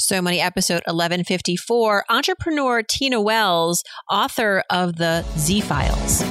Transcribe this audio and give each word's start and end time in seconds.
So 0.00 0.22
Money 0.22 0.40
episode 0.40 0.84
1154, 0.86 2.04
entrepreneur 2.08 2.84
Tina 2.84 3.20
Wells, 3.20 3.82
author 4.08 4.62
of 4.70 4.94
the 4.94 5.24
Z 5.36 5.60
Files. 5.62 6.22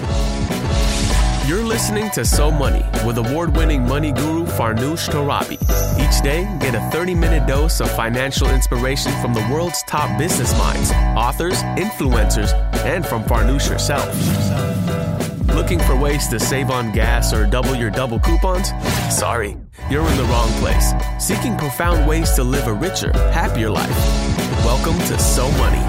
You're 1.50 1.66
listening 1.66 2.10
to 2.12 2.24
So 2.24 2.50
Money 2.50 2.86
with 3.06 3.18
award 3.18 3.58
winning 3.58 3.86
money 3.86 4.14
guru 4.14 4.46
Farnoosh 4.46 5.10
Torabi. 5.10 5.58
Each 6.00 6.24
day, 6.24 6.44
get 6.62 6.76
a 6.76 6.92
30 6.92 7.14
minute 7.16 7.46
dose 7.46 7.82
of 7.82 7.92
financial 7.92 8.50
inspiration 8.50 9.12
from 9.22 9.34
the 9.34 9.46
world's 9.52 9.84
top 9.84 10.18
business 10.18 10.58
minds, 10.58 10.90
authors, 11.18 11.62
influencers, 11.76 12.54
and 12.86 13.06
from 13.06 13.22
Farnoosh 13.26 13.68
herself. 13.68 15.17
Looking 15.58 15.80
for 15.80 15.96
ways 15.96 16.28
to 16.28 16.40
save 16.40 16.70
on 16.70 16.92
gas 16.92 17.34
or 17.34 17.48
double 17.48 17.74
your 17.74 17.90
double 17.90 18.20
coupons? 18.20 18.70
Sorry, 19.10 19.58
you're 19.90 20.08
in 20.08 20.18
the 20.18 20.24
wrong 20.26 20.52
place. 20.60 20.94
Seeking 21.18 21.58
profound 21.58 22.08
ways 22.08 22.32
to 22.34 22.44
live 22.44 22.68
a 22.68 22.74
richer, 22.74 23.12
happier 23.32 23.72
life. 23.72 23.90
Welcome 24.64 25.00
to 25.08 25.18
So 25.20 25.50
Money 25.54 25.84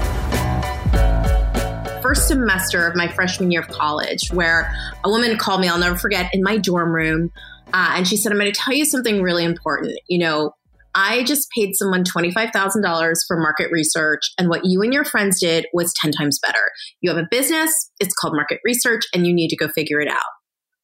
first 2.01 2.27
semester 2.27 2.87
of 2.87 2.95
my 2.95 3.07
freshman 3.07 3.51
year 3.51 3.61
of 3.61 3.67
college 3.67 4.29
where 4.31 4.73
a 5.03 5.09
woman 5.09 5.37
called 5.37 5.61
me, 5.61 5.67
I'll 5.67 5.77
never 5.77 5.95
forget, 5.95 6.31
in 6.33 6.41
my 6.41 6.57
dorm 6.57 6.91
room. 6.91 7.29
Uh, 7.71 7.93
and 7.97 8.07
she 8.07 8.17
said, 8.17 8.31
I'm 8.31 8.39
going 8.39 8.51
to 8.51 8.59
tell 8.59 8.73
you 8.73 8.85
something 8.85 9.21
really 9.21 9.43
important. 9.43 9.99
You 10.07 10.17
know, 10.17 10.55
I 10.95 11.23
just 11.23 11.47
paid 11.55 11.75
someone 11.75 12.03
$25,000 12.03 13.15
for 13.27 13.37
market 13.37 13.69
research, 13.71 14.21
and 14.37 14.49
what 14.49 14.61
you 14.63 14.81
and 14.81 14.93
your 14.93 15.05
friends 15.05 15.39
did 15.39 15.65
was 15.73 15.93
10 16.01 16.11
times 16.11 16.39
better. 16.45 16.71
You 17.01 17.09
have 17.11 17.19
a 17.19 17.27
business, 17.29 17.71
it's 17.99 18.13
called 18.13 18.35
market 18.35 18.59
research, 18.63 19.03
and 19.13 19.27
you 19.27 19.33
need 19.33 19.49
to 19.49 19.57
go 19.57 19.67
figure 19.69 19.99
it 19.99 20.09
out. 20.09 20.38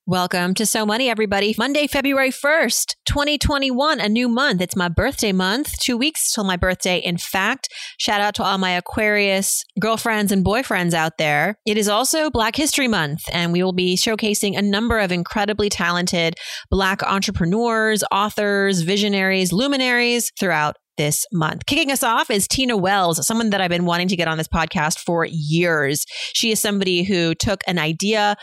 Welcome 0.08 0.54
to 0.56 0.68
So 0.68 0.86
Money, 0.86 1.10
everybody. 1.10 1.56
Monday, 1.58 1.88
February 1.88 2.30
1st, 2.30 2.94
2021, 3.08 4.00
a 4.00 4.08
new 4.08 4.30
month. 4.30 4.62
It's 4.62 4.76
my 4.76 4.88
birthday 4.88 5.32
month, 5.32 5.80
two 5.80 5.98
weeks 5.98 6.32
till 6.32 6.44
my 6.44 6.58
birthday. 6.58 7.00
In 7.00 7.18
fact, 7.18 7.70
shout 7.98 8.22
out 8.22 8.36
to 8.36 8.44
all 8.44 8.60
my 8.60 8.70
Aquarius 8.70 9.64
girlfriends 9.80 10.32
and 10.32 10.46
boyfriends 10.46 10.94
out 10.94 11.18
there. 11.18 11.58
It 11.66 11.76
is 11.76 11.90
also 11.90 12.30
Black 12.30 12.56
History 12.56 12.88
Month, 12.88 13.24
and 13.34 13.52
we 13.52 13.64
will 13.64 13.74
be 13.74 13.96
showcasing 13.96 14.56
a 14.56 14.62
number 14.62 15.00
of 15.00 15.12
incredibly 15.12 15.70
talented 15.70 16.36
Black 16.70 17.02
entrepreneurs, 17.02 18.04
authors, 18.12 18.82
visionaries, 18.82 19.52
luminaries 19.52 20.32
throughout 20.40 20.76
this 20.98 21.26
month. 21.32 21.66
Kicking 21.66 21.92
us 21.92 22.04
off 22.04 22.30
is 22.30 22.48
Tina 22.48 22.78
Wells, 22.78 23.26
someone 23.26 23.50
that 23.50 23.60
I've 23.60 23.72
been 23.72 23.86
wanting 23.86 24.10
to 24.10 24.16
get 24.16 24.28
on 24.28 24.38
this 24.38 24.48
podcast 24.48 25.00
for 25.00 25.26
years. 25.28 26.06
She 26.34 26.52
is 26.52 26.60
somebody 26.60 27.04
who 27.04 27.34
took 27.34 27.64
an 27.66 27.80
idea 27.80 28.36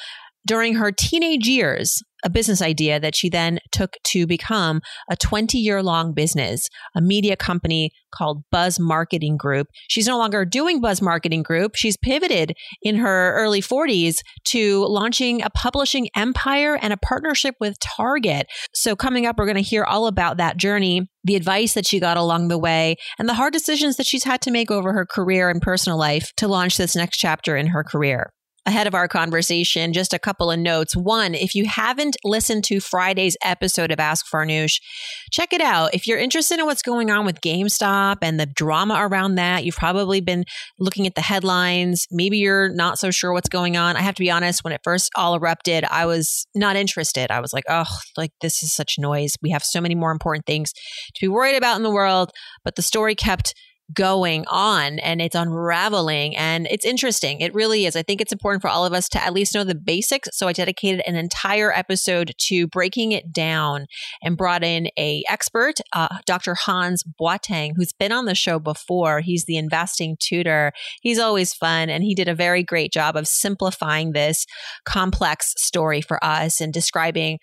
during 0.46 0.74
her 0.74 0.92
teenage 0.92 1.46
years, 1.46 2.02
a 2.24 2.30
business 2.30 2.62
idea 2.62 3.00
that 3.00 3.14
she 3.14 3.28
then 3.28 3.58
took 3.70 3.96
to 4.04 4.26
become 4.26 4.80
a 5.10 5.16
20 5.16 5.58
year 5.58 5.82
long 5.82 6.12
business, 6.12 6.68
a 6.94 7.00
media 7.00 7.36
company 7.36 7.90
called 8.14 8.42
Buzz 8.50 8.78
Marketing 8.78 9.36
Group. 9.36 9.68
She's 9.88 10.06
no 10.06 10.18
longer 10.18 10.44
doing 10.44 10.80
Buzz 10.80 11.02
Marketing 11.02 11.42
Group. 11.42 11.74
She's 11.74 11.96
pivoted 11.96 12.54
in 12.82 12.96
her 12.96 13.34
early 13.34 13.60
40s 13.60 14.16
to 14.46 14.84
launching 14.86 15.42
a 15.42 15.50
publishing 15.50 16.08
empire 16.14 16.78
and 16.80 16.92
a 16.92 16.98
partnership 16.98 17.54
with 17.58 17.76
Target. 17.80 18.46
So, 18.74 18.94
coming 18.94 19.26
up, 19.26 19.36
we're 19.38 19.46
going 19.46 19.56
to 19.56 19.62
hear 19.62 19.84
all 19.84 20.06
about 20.06 20.36
that 20.36 20.56
journey, 20.56 21.08
the 21.24 21.36
advice 21.36 21.74
that 21.74 21.86
she 21.86 22.00
got 22.00 22.16
along 22.16 22.48
the 22.48 22.58
way, 22.58 22.96
and 23.18 23.28
the 23.28 23.34
hard 23.34 23.52
decisions 23.52 23.96
that 23.96 24.06
she's 24.06 24.24
had 24.24 24.42
to 24.42 24.50
make 24.50 24.70
over 24.70 24.92
her 24.92 25.06
career 25.06 25.48
and 25.48 25.62
personal 25.62 25.98
life 25.98 26.32
to 26.36 26.48
launch 26.48 26.76
this 26.76 26.94
next 26.94 27.16
chapter 27.16 27.56
in 27.56 27.68
her 27.68 27.82
career 27.82 28.32
ahead 28.64 28.86
of 28.86 28.94
our 28.94 29.08
conversation, 29.08 29.92
just 29.92 30.12
a 30.12 30.18
couple 30.18 30.50
of 30.50 30.58
notes. 30.58 30.94
One, 30.94 31.34
if 31.34 31.54
you 31.54 31.66
haven't 31.66 32.16
listened 32.24 32.64
to 32.64 32.80
Friday's 32.80 33.36
episode 33.44 33.90
of 33.90 33.98
Ask 33.98 34.26
Farnoosh, 34.30 34.80
check 35.32 35.52
it 35.52 35.60
out. 35.60 35.94
If 35.94 36.06
you're 36.06 36.18
interested 36.18 36.60
in 36.60 36.66
what's 36.66 36.82
going 36.82 37.10
on 37.10 37.26
with 37.26 37.40
GameStop 37.40 38.18
and 38.22 38.38
the 38.38 38.46
drama 38.46 38.98
around 39.00 39.34
that, 39.34 39.64
you've 39.64 39.76
probably 39.76 40.20
been 40.20 40.44
looking 40.78 41.06
at 41.06 41.16
the 41.16 41.20
headlines. 41.20 42.06
Maybe 42.10 42.38
you're 42.38 42.68
not 42.68 42.98
so 42.98 43.10
sure 43.10 43.32
what's 43.32 43.48
going 43.48 43.76
on. 43.76 43.96
I 43.96 44.00
have 44.02 44.14
to 44.14 44.20
be 44.20 44.30
honest, 44.30 44.62
when 44.62 44.72
it 44.72 44.80
first 44.84 45.10
all 45.16 45.34
erupted, 45.34 45.84
I 45.90 46.06
was 46.06 46.46
not 46.54 46.76
interested. 46.76 47.30
I 47.30 47.40
was 47.40 47.52
like, 47.52 47.64
oh, 47.68 47.84
like 48.16 48.30
this 48.40 48.62
is 48.62 48.72
such 48.72 48.96
noise. 48.98 49.34
We 49.42 49.50
have 49.50 49.64
so 49.64 49.80
many 49.80 49.96
more 49.96 50.12
important 50.12 50.46
things 50.46 50.72
to 50.72 51.20
be 51.20 51.28
worried 51.28 51.56
about 51.56 51.76
in 51.76 51.82
the 51.82 51.90
world. 51.90 52.30
But 52.64 52.76
the 52.76 52.82
story 52.82 53.14
kept 53.14 53.54
going 53.94 54.44
on 54.48 54.98
and 54.98 55.20
it's 55.20 55.34
unraveling 55.34 56.36
and 56.36 56.66
it's 56.70 56.84
interesting. 56.84 57.40
It 57.40 57.54
really 57.54 57.86
is. 57.86 57.96
I 57.96 58.02
think 58.02 58.20
it's 58.20 58.32
important 58.32 58.62
for 58.62 58.68
all 58.68 58.86
of 58.86 58.92
us 58.92 59.08
to 59.10 59.22
at 59.22 59.32
least 59.32 59.54
know 59.54 59.64
the 59.64 59.74
basics. 59.74 60.28
So 60.32 60.48
I 60.48 60.52
dedicated 60.52 61.02
an 61.06 61.16
entire 61.16 61.72
episode 61.72 62.32
to 62.46 62.66
breaking 62.66 63.12
it 63.12 63.32
down 63.32 63.86
and 64.22 64.36
brought 64.36 64.62
in 64.62 64.88
a 64.98 65.22
expert, 65.28 65.74
uh, 65.92 66.18
Dr. 66.26 66.54
Hans 66.54 67.04
Boateng, 67.20 67.72
who's 67.76 67.92
been 67.92 68.12
on 68.12 68.26
the 68.26 68.34
show 68.34 68.58
before. 68.58 69.20
He's 69.20 69.44
the 69.44 69.56
investing 69.56 70.16
tutor. 70.20 70.72
He's 71.00 71.18
always 71.18 71.52
fun 71.52 71.90
and 71.90 72.04
he 72.04 72.14
did 72.14 72.28
a 72.28 72.34
very 72.34 72.62
great 72.62 72.92
job 72.92 73.16
of 73.16 73.26
simplifying 73.26 74.12
this 74.12 74.46
complex 74.84 75.54
story 75.58 76.00
for 76.00 76.22
us 76.24 76.60
and 76.60 76.72
describing 76.72 77.38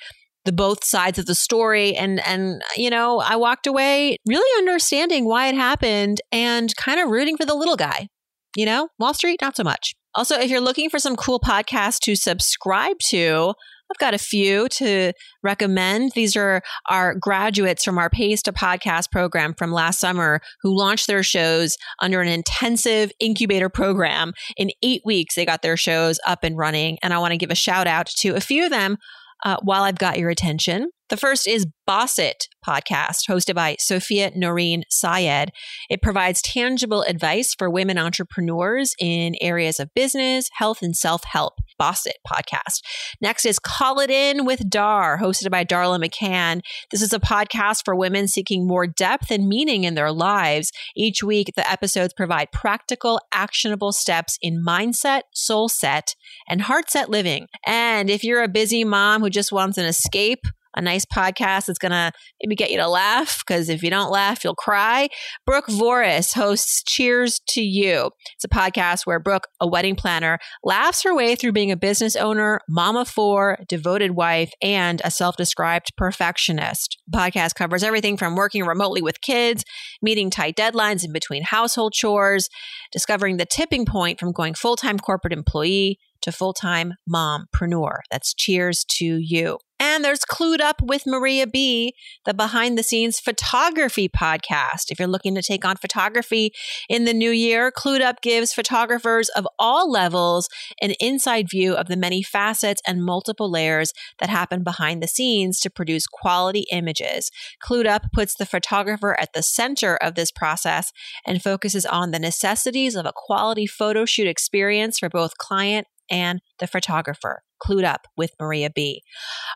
the 0.49 0.53
both 0.53 0.83
sides 0.83 1.19
of 1.19 1.27
the 1.27 1.35
story 1.35 1.95
and 1.95 2.19
and 2.25 2.63
you 2.75 2.89
know 2.89 3.19
i 3.19 3.35
walked 3.35 3.67
away 3.67 4.17
really 4.27 4.57
understanding 4.57 5.25
why 5.25 5.45
it 5.45 5.53
happened 5.53 6.19
and 6.31 6.75
kind 6.75 6.99
of 6.99 7.07
rooting 7.07 7.37
for 7.37 7.45
the 7.45 7.53
little 7.53 7.75
guy 7.75 8.07
you 8.55 8.65
know 8.65 8.87
wall 8.97 9.13
street 9.13 9.39
not 9.43 9.55
so 9.55 9.63
much 9.63 9.93
also 10.15 10.33
if 10.39 10.49
you're 10.49 10.59
looking 10.59 10.89
for 10.89 10.97
some 10.97 11.15
cool 11.15 11.39
podcasts 11.39 11.99
to 11.99 12.15
subscribe 12.15 12.97
to 12.97 13.53
I've 13.91 13.97
got 13.97 14.13
a 14.13 14.19
few 14.19 14.69
to 14.69 15.13
recommend. 15.41 16.11
These 16.13 16.35
are 16.35 16.61
our 16.91 17.15
graduates 17.15 17.83
from 17.83 17.97
our 17.97 18.11
Pays 18.11 18.43
to 18.43 18.53
Podcast 18.53 19.09
program 19.11 19.55
from 19.55 19.71
last 19.71 19.99
summer 19.99 20.41
who 20.61 20.77
launched 20.77 21.07
their 21.07 21.23
shows 21.23 21.75
under 21.99 22.21
an 22.21 22.27
intensive 22.27 23.11
incubator 23.19 23.67
program. 23.67 24.33
In 24.57 24.69
eight 24.83 25.01
weeks, 25.05 25.33
they 25.33 25.43
got 25.43 25.63
their 25.63 25.75
shows 25.75 26.19
up 26.27 26.43
and 26.43 26.55
running. 26.55 26.99
And 27.01 27.15
I 27.15 27.17
want 27.17 27.31
to 27.31 27.37
give 27.37 27.49
a 27.49 27.55
shout 27.55 27.87
out 27.87 28.05
to 28.17 28.35
a 28.35 28.39
few 28.39 28.63
of 28.63 28.69
them 28.69 28.97
uh, 29.43 29.57
while 29.61 29.83
I've 29.83 29.97
got 29.97 30.19
your 30.19 30.29
attention. 30.29 30.91
The 31.09 31.17
first 31.17 31.47
is 31.47 31.65
Boss 31.87 32.19
It 32.19 32.47
podcast, 32.63 33.27
hosted 33.27 33.55
by 33.55 33.77
Sophia 33.79 34.31
Noreen 34.35 34.83
Syed. 34.91 35.51
It 35.89 36.03
provides 36.03 36.39
tangible 36.39 37.01
advice 37.01 37.55
for 37.55 37.67
women 37.67 37.97
entrepreneurs 37.97 38.93
in 38.99 39.33
areas 39.41 39.79
of 39.79 39.91
business, 39.95 40.51
health, 40.53 40.83
and 40.83 40.95
self 40.95 41.23
help. 41.23 41.53
Boss 41.79 42.05
It 42.05 42.17
podcast. 42.27 42.83
Next 43.21 43.43
is 43.43 43.57
Call 43.57 43.99
It 43.99 44.11
In 44.11 44.45
with 44.45 44.69
Dar, 44.69 45.17
hosted 45.17 45.49
by 45.49 45.65
Darla 45.65 45.97
McCann. 45.99 46.61
This 46.91 47.01
is 47.01 47.11
a 47.11 47.19
podcast 47.19 47.85
for 47.85 47.95
women 47.95 48.27
seeking 48.27 48.67
more 48.67 48.85
depth 48.85 49.31
and 49.31 49.47
meaning 49.47 49.85
in 49.85 49.95
their 49.95 50.11
lives. 50.11 50.71
Each 50.95 51.23
week, 51.23 51.53
the 51.55 51.67
episodes 51.67 52.13
provide 52.13 52.51
practical, 52.51 53.19
actionable 53.33 53.93
steps 53.93 54.37
in 54.43 54.63
mindset, 54.63 55.21
soul 55.33 55.69
set, 55.69 56.13
and 56.47 56.61
heart 56.61 56.91
set 56.91 57.09
living. 57.09 57.47
And 57.65 58.11
if 58.11 58.23
you're 58.23 58.43
a 58.43 58.47
busy 58.47 58.83
mom 58.83 59.21
who 59.21 59.31
just 59.31 59.51
wants 59.51 59.79
an 59.79 59.85
escape, 59.85 60.41
a 60.75 60.81
nice 60.81 61.05
podcast 61.05 61.65
that's 61.65 61.79
going 61.79 61.91
to 61.91 62.11
maybe 62.41 62.55
get 62.55 62.71
you 62.71 62.77
to 62.77 62.87
laugh 62.87 63.43
because 63.45 63.69
if 63.69 63.83
you 63.83 63.89
don't 63.89 64.11
laugh, 64.11 64.43
you'll 64.43 64.55
cry. 64.55 65.09
Brooke 65.45 65.67
Voris 65.67 66.33
hosts 66.33 66.83
Cheers 66.85 67.39
to 67.49 67.61
You. 67.61 68.11
It's 68.35 68.43
a 68.43 68.49
podcast 68.49 69.05
where 69.05 69.19
Brooke, 69.19 69.47
a 69.59 69.67
wedding 69.67 69.95
planner, 69.95 70.39
laughs 70.63 71.03
her 71.03 71.15
way 71.15 71.35
through 71.35 71.53
being 71.53 71.71
a 71.71 71.77
business 71.77 72.15
owner, 72.15 72.59
mama 72.69 73.05
four, 73.05 73.59
devoted 73.67 74.11
wife, 74.11 74.51
and 74.61 75.01
a 75.03 75.11
self 75.11 75.35
described 75.37 75.91
perfectionist. 75.97 76.97
The 77.07 77.17
podcast 77.17 77.55
covers 77.55 77.83
everything 77.83 78.17
from 78.17 78.35
working 78.35 78.63
remotely 78.63 79.01
with 79.01 79.21
kids, 79.21 79.63
meeting 80.01 80.29
tight 80.29 80.55
deadlines 80.55 81.03
in 81.03 81.11
between 81.11 81.43
household 81.43 81.93
chores, 81.93 82.49
discovering 82.91 83.37
the 83.37 83.45
tipping 83.45 83.85
point 83.85 84.19
from 84.19 84.31
going 84.31 84.53
full 84.53 84.75
time 84.75 84.99
corporate 84.99 85.33
employee 85.33 85.99
to 86.21 86.31
full 86.31 86.53
time 86.53 86.93
mompreneur. 87.09 87.99
That's 88.11 88.33
cheers 88.33 88.85
to 88.97 89.17
you. 89.19 89.57
And 89.81 90.03
there's 90.03 90.19
Clued 90.19 90.59
Up 90.59 90.81
with 90.81 91.03
Maria 91.07 91.47
B, 91.47 91.93
the 92.25 92.33
behind 92.33 92.77
the 92.77 92.83
scenes 92.83 93.19
photography 93.19 94.09
podcast. 94.09 94.89
If 94.89 94.99
you're 94.99 95.07
looking 95.07 95.35
to 95.35 95.41
take 95.41 95.63
on 95.63 95.77
photography 95.77 96.51
in 96.89 97.05
the 97.05 97.13
new 97.13 97.31
year, 97.31 97.71
Clued 97.71 98.01
Up 98.01 98.21
gives 98.21 98.53
photographers 98.53 99.29
of 99.29 99.47
all 99.57 99.89
levels 99.89 100.49
an 100.81 100.95
inside 100.99 101.49
view 101.49 101.75
of 101.75 101.87
the 101.87 101.95
many 101.95 102.21
facets 102.21 102.81
and 102.85 103.05
multiple 103.05 103.49
layers 103.49 103.93
that 104.19 104.29
happen 104.29 104.63
behind 104.63 105.01
the 105.01 105.07
scenes 105.07 105.61
to 105.61 105.69
produce 105.69 106.07
quality 106.07 106.65
images. 106.73 107.31
Clued 107.63 107.87
Up 107.87 108.07
puts 108.11 108.35
the 108.35 108.45
photographer 108.45 109.17
at 109.17 109.31
the 109.33 109.43
center 109.43 109.95
of 109.95 110.15
this 110.15 110.31
process 110.31 110.91
and 111.25 111.41
focuses 111.41 111.85
on 111.85 112.11
the 112.11 112.19
necessities 112.19 112.95
of 112.95 113.05
a 113.05 113.13
quality 113.15 113.65
photo 113.65 114.05
shoot 114.05 114.27
experience 114.27 114.99
for 114.99 115.07
both 115.07 115.37
client 115.37 115.87
and 116.11 116.41
the 116.59 116.67
photographer. 116.67 117.43
Clued 117.59 117.83
Up 117.83 118.07
with 118.17 118.31
Maria 118.39 118.69
B. 118.69 119.03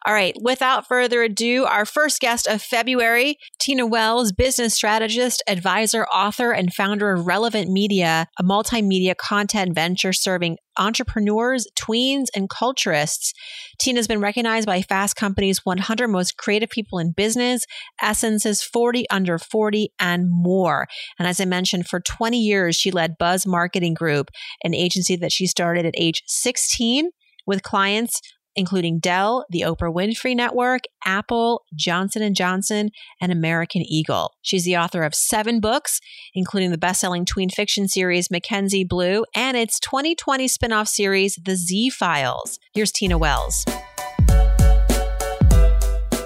All 0.05 0.13
right, 0.13 0.35
without 0.41 0.88
further 0.88 1.23
ado, 1.23 1.65
our 1.65 1.85
first 1.85 2.19
guest 2.19 2.47
of 2.47 2.61
February, 2.61 3.38
Tina 3.59 3.85
Wells, 3.85 4.31
business 4.31 4.75
strategist, 4.75 5.44
advisor, 5.47 6.05
author, 6.05 6.51
and 6.51 6.73
founder 6.73 7.11
of 7.11 7.25
Relevant 7.25 7.69
Media, 7.71 8.27
a 8.39 8.44
multimedia 8.44 9.15
content 9.15 9.73
venture 9.75 10.13
serving 10.13 10.57
entrepreneurs, 10.77 11.67
tweens, 11.79 12.25
and 12.35 12.50
culturists. 12.50 13.33
Tina's 13.79 14.07
been 14.07 14.21
recognized 14.21 14.65
by 14.65 14.81
Fast 14.81 15.15
Company's 15.15 15.65
100 15.65 16.07
Most 16.07 16.38
Creative 16.38 16.69
People 16.69 16.99
in 16.99 17.11
Business, 17.11 17.65
Essence's 18.01 18.63
40 18.63 19.09
Under 19.09 19.38
40, 19.38 19.91
and 19.99 20.25
more. 20.29 20.88
And 21.19 21.27
as 21.27 21.39
I 21.39 21.45
mentioned, 21.45 21.88
for 21.88 21.99
20 21.99 22.39
years, 22.39 22.75
she 22.75 22.91
led 22.91 23.17
Buzz 23.17 23.45
Marketing 23.45 23.94
Group, 23.94 24.29
an 24.63 24.73
agency 24.73 25.15
that 25.17 25.31
she 25.31 25.47
started 25.47 25.85
at 25.85 25.94
age 25.97 26.23
16 26.27 27.09
with 27.45 27.63
clients 27.63 28.19
including 28.56 29.00
Dell, 29.00 29.45
the 29.50 29.62
Oprah 29.62 29.94
Winfrey 29.94 30.36
Network, 30.36 30.81
Apple, 31.06 31.63
Johnson 31.75 32.34
& 32.34 32.36
Johnson, 32.36 32.90
and 33.19 33.31
American 33.31 33.81
Eagle. 33.81 34.31
She's 34.42 34.66
the 34.66 34.78
author 34.78 35.04
of 35.04 35.16
7 35.16 35.60
books, 35.60 36.00
including 36.34 36.72
the 36.72 36.78
best-selling 36.78 37.25
tween 37.25 37.50
fiction 37.50 37.88
series 37.88 38.30
Mackenzie 38.30 38.84
Blue 38.84 39.25
and 39.36 39.57
its 39.57 39.80
2020 39.80 40.48
spin-off 40.48 40.88
series 40.88 41.40
The 41.44 41.56
Z 41.56 41.90
Files. 41.92 42.60
Here's 42.74 42.92
Tina 42.92 43.18
Wells. 43.18 43.66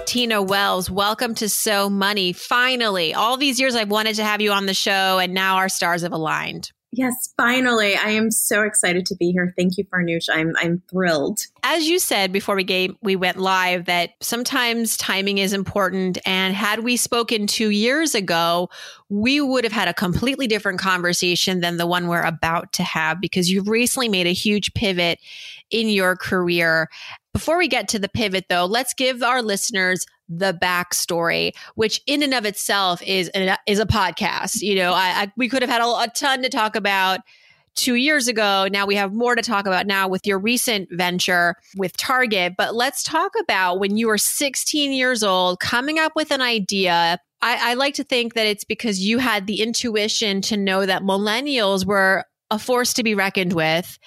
Tina 0.06 0.42
Wells, 0.42 0.90
welcome 0.90 1.34
to 1.34 1.48
So 1.48 1.90
Money. 1.90 2.32
Finally, 2.32 3.12
all 3.12 3.36
these 3.36 3.60
years 3.60 3.74
I've 3.74 3.90
wanted 3.90 4.16
to 4.16 4.24
have 4.24 4.40
you 4.40 4.52
on 4.52 4.66
the 4.66 4.74
show, 4.74 5.18
and 5.18 5.34
now 5.34 5.56
our 5.56 5.68
stars 5.68 6.02
have 6.02 6.12
aligned. 6.12 6.70
Yes, 6.90 7.34
finally. 7.36 7.96
I 7.96 8.10
am 8.10 8.30
so 8.30 8.62
excited 8.62 9.04
to 9.06 9.14
be 9.14 9.30
here. 9.30 9.52
Thank 9.56 9.76
you, 9.76 9.84
Farnoosh. 9.84 10.26
I'm 10.32 10.54
I'm 10.56 10.82
thrilled. 10.90 11.40
As 11.62 11.86
you 11.86 11.98
said 11.98 12.32
before 12.32 12.56
we 12.56 12.64
gave 12.64 12.94
we 13.02 13.14
went 13.14 13.36
live 13.36 13.84
that 13.84 14.12
sometimes 14.22 14.96
timing 14.96 15.36
is 15.36 15.52
important 15.52 16.16
and 16.24 16.54
had 16.54 16.80
we 16.80 16.96
spoken 16.96 17.46
2 17.46 17.70
years 17.70 18.14
ago, 18.14 18.70
we 19.10 19.38
would 19.38 19.64
have 19.64 19.72
had 19.72 19.88
a 19.88 19.94
completely 19.94 20.46
different 20.46 20.78
conversation 20.78 21.60
than 21.60 21.76
the 21.76 21.86
one 21.86 22.08
we're 22.08 22.22
about 22.22 22.72
to 22.72 22.82
have 22.82 23.20
because 23.20 23.50
you've 23.50 23.68
recently 23.68 24.08
made 24.08 24.26
a 24.26 24.32
huge 24.32 24.72
pivot 24.72 25.18
in 25.70 25.88
your 25.88 26.16
career. 26.16 26.88
Before 27.34 27.58
we 27.58 27.68
get 27.68 27.88
to 27.88 27.98
the 27.98 28.08
pivot 28.08 28.46
though, 28.48 28.64
let's 28.64 28.94
give 28.94 29.22
our 29.22 29.42
listeners 29.42 30.06
the 30.28 30.56
backstory, 30.60 31.52
which 31.74 32.00
in 32.06 32.22
and 32.22 32.34
of 32.34 32.44
itself 32.44 33.02
is 33.02 33.30
is 33.66 33.78
a 33.78 33.86
podcast. 33.86 34.60
You 34.62 34.76
know, 34.76 34.92
I, 34.92 35.22
I 35.22 35.32
we 35.36 35.48
could 35.48 35.62
have 35.62 35.70
had 35.70 35.82
a, 35.82 35.86
a 35.86 36.08
ton 36.14 36.42
to 36.42 36.48
talk 36.48 36.76
about 36.76 37.20
two 37.78 37.94
years 37.94 38.26
ago. 38.28 38.68
Now 38.70 38.86
we 38.86 38.96
have 38.96 39.12
more 39.12 39.34
to 39.36 39.42
talk 39.42 39.66
about 39.66 39.86
now 39.86 40.08
with 40.08 40.26
your 40.26 40.38
recent 40.38 40.88
venture 40.90 41.54
with 41.76 41.96
Target. 41.96 42.54
But 42.58 42.74
let's 42.74 43.02
talk 43.02 43.32
about 43.40 43.78
when 43.78 43.96
you 43.96 44.08
were 44.08 44.18
16 44.18 44.92
years 44.92 45.22
old, 45.22 45.60
coming 45.60 45.98
up 45.98 46.12
with 46.16 46.32
an 46.32 46.42
idea. 46.42 47.18
I, 47.40 47.70
I 47.70 47.74
like 47.74 47.94
to 47.94 48.04
think 48.04 48.34
that 48.34 48.46
it's 48.46 48.64
because 48.64 49.00
you 49.00 49.18
had 49.18 49.46
the 49.46 49.62
intuition 49.62 50.40
to 50.42 50.56
know 50.56 50.84
that 50.84 51.02
millennials 51.02 51.86
were 51.86 52.24
a 52.50 52.58
force 52.58 52.92
to 52.94 53.04
be 53.04 53.14
reckoned 53.14 53.52
with. 53.52 53.98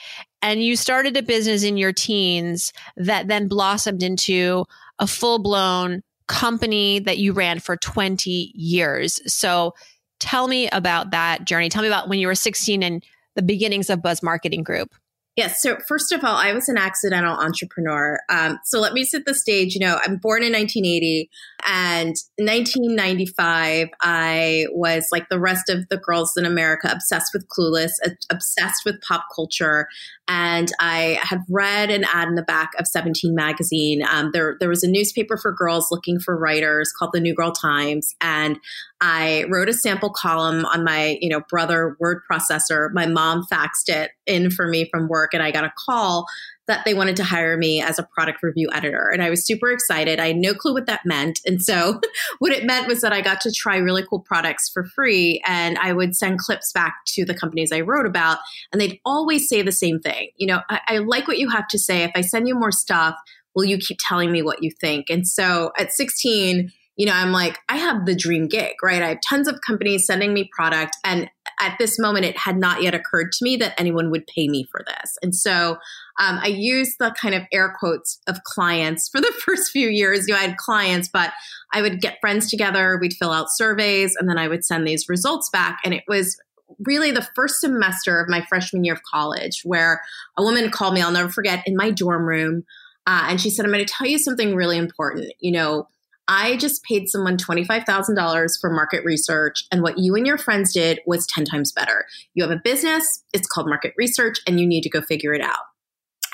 And 0.41 0.62
you 0.62 0.75
started 0.75 1.15
a 1.15 1.24
business 1.24 1.63
in 1.63 1.77
your 1.77 1.94
teens 1.94 2.74
that 2.97 3.27
then 3.27 3.47
blossomed 3.47 4.03
into 4.03 4.65
a 5.00 5.07
full 5.07 5.39
blown 5.39 6.03
company 6.27 7.00
that 7.00 7.18
you 7.18 7.33
ran 7.33 7.59
for 7.59 7.75
20 7.77 8.51
years. 8.56 9.21
So 9.31 9.73
tell 10.19 10.47
me 10.47 10.69
about 10.69 11.12
that 11.12 11.45
journey. 11.45 11.69
Tell 11.69 11.81
me 11.81 11.88
about 11.88 12.09
when 12.09 12.19
you 12.19 12.27
were 12.27 12.35
16 12.35 12.83
and 12.83 13.03
the 13.35 13.41
beginnings 13.41 13.89
of 13.89 14.01
Buzz 14.01 14.21
Marketing 14.21 14.63
Group. 14.63 14.94
Yes. 15.38 15.62
So 15.62 15.77
first 15.88 16.12
of 16.12 16.25
all, 16.25 16.35
I 16.35 16.51
was 16.51 16.68
an 16.68 16.77
accidental 16.77 17.33
entrepreneur. 17.33 18.19
Um, 18.27 18.59
so 18.65 18.81
let 18.81 18.91
me 18.91 19.06
set 19.06 19.25
the 19.25 19.33
stage. 19.33 19.73
You 19.73 19.79
know, 19.79 19.97
I'm 20.06 20.18
born 20.18 20.44
in 20.44 20.51
1980, 20.51 21.29
and 21.65 22.15
1995, 22.38 23.88
I 24.01 24.65
was 24.71 25.07
like 25.09 25.29
the 25.29 25.39
rest 25.39 25.69
of 25.69 25.88
the 25.88 25.95
girls 25.95 26.35
in 26.35 26.45
America, 26.45 26.89
obsessed 26.91 27.33
with 27.33 27.47
Clueless, 27.47 27.91
obsessed 28.29 28.83
with 28.85 29.01
pop 29.01 29.24
culture, 29.33 29.88
and 30.27 30.71
I 30.79 31.19
had 31.21 31.39
read 31.50 31.89
an 31.89 32.06
ad 32.13 32.27
in 32.27 32.35
the 32.35 32.44
back 32.44 32.71
of 32.79 32.88
17 32.88 33.35
magazine. 33.35 34.03
Um, 34.09 34.31
there, 34.33 34.56
there 34.59 34.69
was 34.69 34.83
a 34.83 34.89
newspaper 34.89 35.38
for 35.38 35.51
girls 35.51 35.88
looking 35.91 36.19
for 36.19 36.38
writers 36.38 36.91
called 36.97 37.12
the 37.13 37.19
New 37.19 37.35
Girl 37.35 37.51
Times, 37.51 38.15
and 38.21 38.57
I 39.01 39.45
wrote 39.50 39.69
a 39.69 39.73
sample 39.73 40.12
column 40.12 40.65
on 40.65 40.83
my, 40.83 41.18
you 41.21 41.29
know, 41.29 41.41
brother 41.50 41.97
word 42.00 42.21
processor. 42.31 42.89
My 42.94 43.07
mom 43.07 43.45
faxed 43.51 43.89
it 43.89 44.12
in 44.27 44.51
for 44.51 44.68
me 44.68 44.88
from 44.91 45.07
work, 45.07 45.33
and 45.33 45.44
I 45.44 45.51
got 45.51 45.63
a 45.63 45.73
call 45.85 46.27
that 46.71 46.85
they 46.85 46.94
wanted 46.94 47.18
to 47.18 47.23
hire 47.23 47.57
me 47.57 47.81
as 47.81 48.00
a 48.00 48.03
product 48.03 48.41
review 48.41 48.69
editor. 48.73 49.09
And 49.09 49.21
I 49.21 49.29
was 49.29 49.45
super 49.45 49.71
excited. 49.71 50.19
I 50.19 50.27
had 50.27 50.38
no 50.38 50.53
clue 50.53 50.73
what 50.73 50.85
that 50.85 51.01
meant. 51.06 51.39
And 51.45 51.62
so 51.62 52.00
what 52.39 52.53
it 52.53 52.65
meant 52.65 52.88
was 52.88 53.01
that 53.01 53.12
I 53.12 53.19
got 53.19 53.41
to 53.41 53.51
try 53.51 53.75
really 53.75 54.06
cool 54.09 54.21
products 54.21 54.69
for 54.69 54.85
free. 54.85 55.41
And 55.45 55.77
I 55.77 55.91
would 55.91 56.15
send 56.15 56.39
clips 56.39 56.71
back 56.71 56.95
to 57.07 57.25
the 57.25 57.33
companies 57.33 57.73
I 57.73 57.81
wrote 57.81 58.06
about. 58.06 58.38
And 58.71 58.79
they'd 58.79 59.00
always 59.06 59.50
say 59.50 59.62
the 59.62 59.71
same 59.73 60.00
thing. 60.00 60.29
You 60.38 60.47
know, 60.47 60.62
I, 60.69 60.79
I 60.88 60.97
like 61.00 61.27
what 61.27 61.39
you 61.39 61.50
have 61.50 61.68
to 61.69 61.77
say. 61.77 62.03
If 62.03 62.12
I 62.15 62.21
send 62.21 62.47
you 62.47 62.56
more 62.56 62.71
stuff, 62.71 63.15
will 63.53 63.65
you 63.65 63.77
keep 63.77 63.97
telling 64.00 64.31
me 64.31 64.41
what 64.41 64.63
you 64.63 64.71
think? 64.71 65.09
And 65.09 65.27
so 65.27 65.71
at 65.77 65.91
16, 65.91 66.71
you 67.01 67.07
know, 67.07 67.13
I'm 67.13 67.31
like, 67.31 67.57
I 67.68 67.77
have 67.77 68.06
the 68.06 68.13
dream 68.13 68.48
gig, 68.48 68.75
right? 68.83 69.01
I 69.01 69.09
have 69.09 69.21
tons 69.27 69.48
of 69.48 69.59
companies 69.65 70.06
sending 70.06 70.36
me 70.36 70.48
product. 70.56 70.98
And 71.03 71.31
at 71.59 71.75
this 71.80 71.98
moment, 71.98 72.25
it 72.25 72.38
had 72.38 72.57
not 72.57 72.83
yet 72.83 72.94
occurred 72.94 73.31
to 73.31 73.44
me 73.44 73.57
that 73.57 73.74
anyone 73.80 74.12
would 74.12 74.27
pay 74.27 74.48
me 74.48 74.68
for 74.71 74.83
this. 74.86 75.18
And 75.24 75.36
so 75.36 75.77
um, 76.19 76.38
I 76.39 76.45
used 76.45 76.98
the 77.00 77.12
kind 77.19 77.33
of 77.33 77.42
air 77.51 77.75
quotes 77.80 78.19
of 78.27 78.44
clients 78.44 79.09
for 79.09 79.19
the 79.21 79.33
first 79.44 79.71
few 79.71 79.89
years. 79.89 80.27
You 80.27 80.36
know, 80.36 80.42
I 80.42 80.44
had 80.44 80.57
clients, 80.57 81.09
but 81.12 81.31
I 81.74 81.81
would 81.81 82.01
get 82.01 82.19
friends 82.21 82.51
together, 82.51 83.00
we'd 83.01 83.13
fill 83.13 83.31
out 83.31 83.48
surveys, 83.50 84.15
and 84.15 84.30
then 84.30 84.38
I 84.38 84.48
would 84.48 84.63
send 84.63 84.86
these 84.86 85.09
results 85.09 85.50
back. 85.50 85.80
And 85.83 85.95
it 85.95 86.03
was 86.07 86.38
really 86.86 87.09
the 87.09 87.27
first 87.36 87.62
semester 87.62 88.19
of 88.19 88.30
my 88.30 88.45
freshman 88.48 88.83
year 88.83 88.94
of 88.94 89.01
college 89.12 89.62
where 89.63 90.03
a 90.38 90.44
woman 90.44 90.69
called 90.69 90.94
me, 90.94 91.01
I'll 91.01 91.09
never 91.09 91.30
forget, 91.30 91.63
in 91.65 91.75
my 91.75 91.89
dorm 91.89 92.27
room. 92.27 92.62
Uh, 93.07 93.25
and 93.27 93.42
she 93.42 93.50
said, 93.50 93.65
I'm 93.65 93.71
going 93.71 93.83
to 93.83 93.92
tell 93.92 94.06
you 94.06 94.19
something 94.19 94.56
really 94.56 94.77
important. 94.77 95.33
You 95.39 95.53
know, 95.53 95.88
I 96.31 96.56
just 96.56 96.81
paid 96.86 97.10
someone 97.10 97.36
$25,000 97.36 98.62
for 98.62 98.69
market 98.69 99.04
research, 99.04 99.66
and 99.69 99.81
what 99.81 99.98
you 99.98 100.16
and 100.16 100.25
your 100.25 100.38
friends 100.38 100.72
did 100.72 101.01
was 101.06 101.28
10 101.28 101.44
times 101.44 101.74
better. 101.74 102.06
You 102.33 102.44
have 102.44 102.57
a 102.57 102.62
business, 102.63 103.25
it's 103.33 103.48
called 103.48 103.68
market 103.68 103.94
research, 103.98 104.39
and 104.48 104.57
you 104.57 104.66
need 104.66 104.83
to 104.83 104.89
go 104.89 105.01
figure 105.01 105.33
it 105.33 105.42
out. 105.42 105.66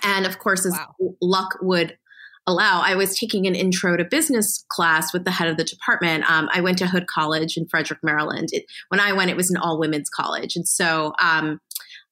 And 0.04 0.28
of 0.28 0.38
course, 0.38 0.68
as 0.68 0.74
wow. 0.74 1.16
luck 1.20 1.58
would 1.64 1.98
allow, 2.46 2.82
I 2.82 2.94
was 2.94 3.18
taking 3.18 3.48
an 3.48 3.56
intro 3.56 3.98
to 3.98 4.06
business 4.06 4.64
class 4.70 5.12
with 5.14 5.26
the 5.26 5.32
head 5.32 5.48
of 5.48 5.58
the 5.58 5.64
department. 5.64 6.30
Um, 6.30 6.48
I 6.54 6.62
went 6.62 6.78
to 6.78 6.88
Hood 6.88 7.08
College 7.08 7.58
in 7.58 7.68
Frederick, 7.68 8.00
Maryland. 8.04 8.50
It, 8.52 8.66
when 8.90 9.00
I 9.00 9.14
went, 9.14 9.32
it 9.32 9.36
was 9.36 9.50
an 9.50 9.58
all 9.58 9.80
women's 9.80 10.10
college. 10.12 10.56
And 10.56 10.68
so 10.68 11.14
um, 11.20 11.60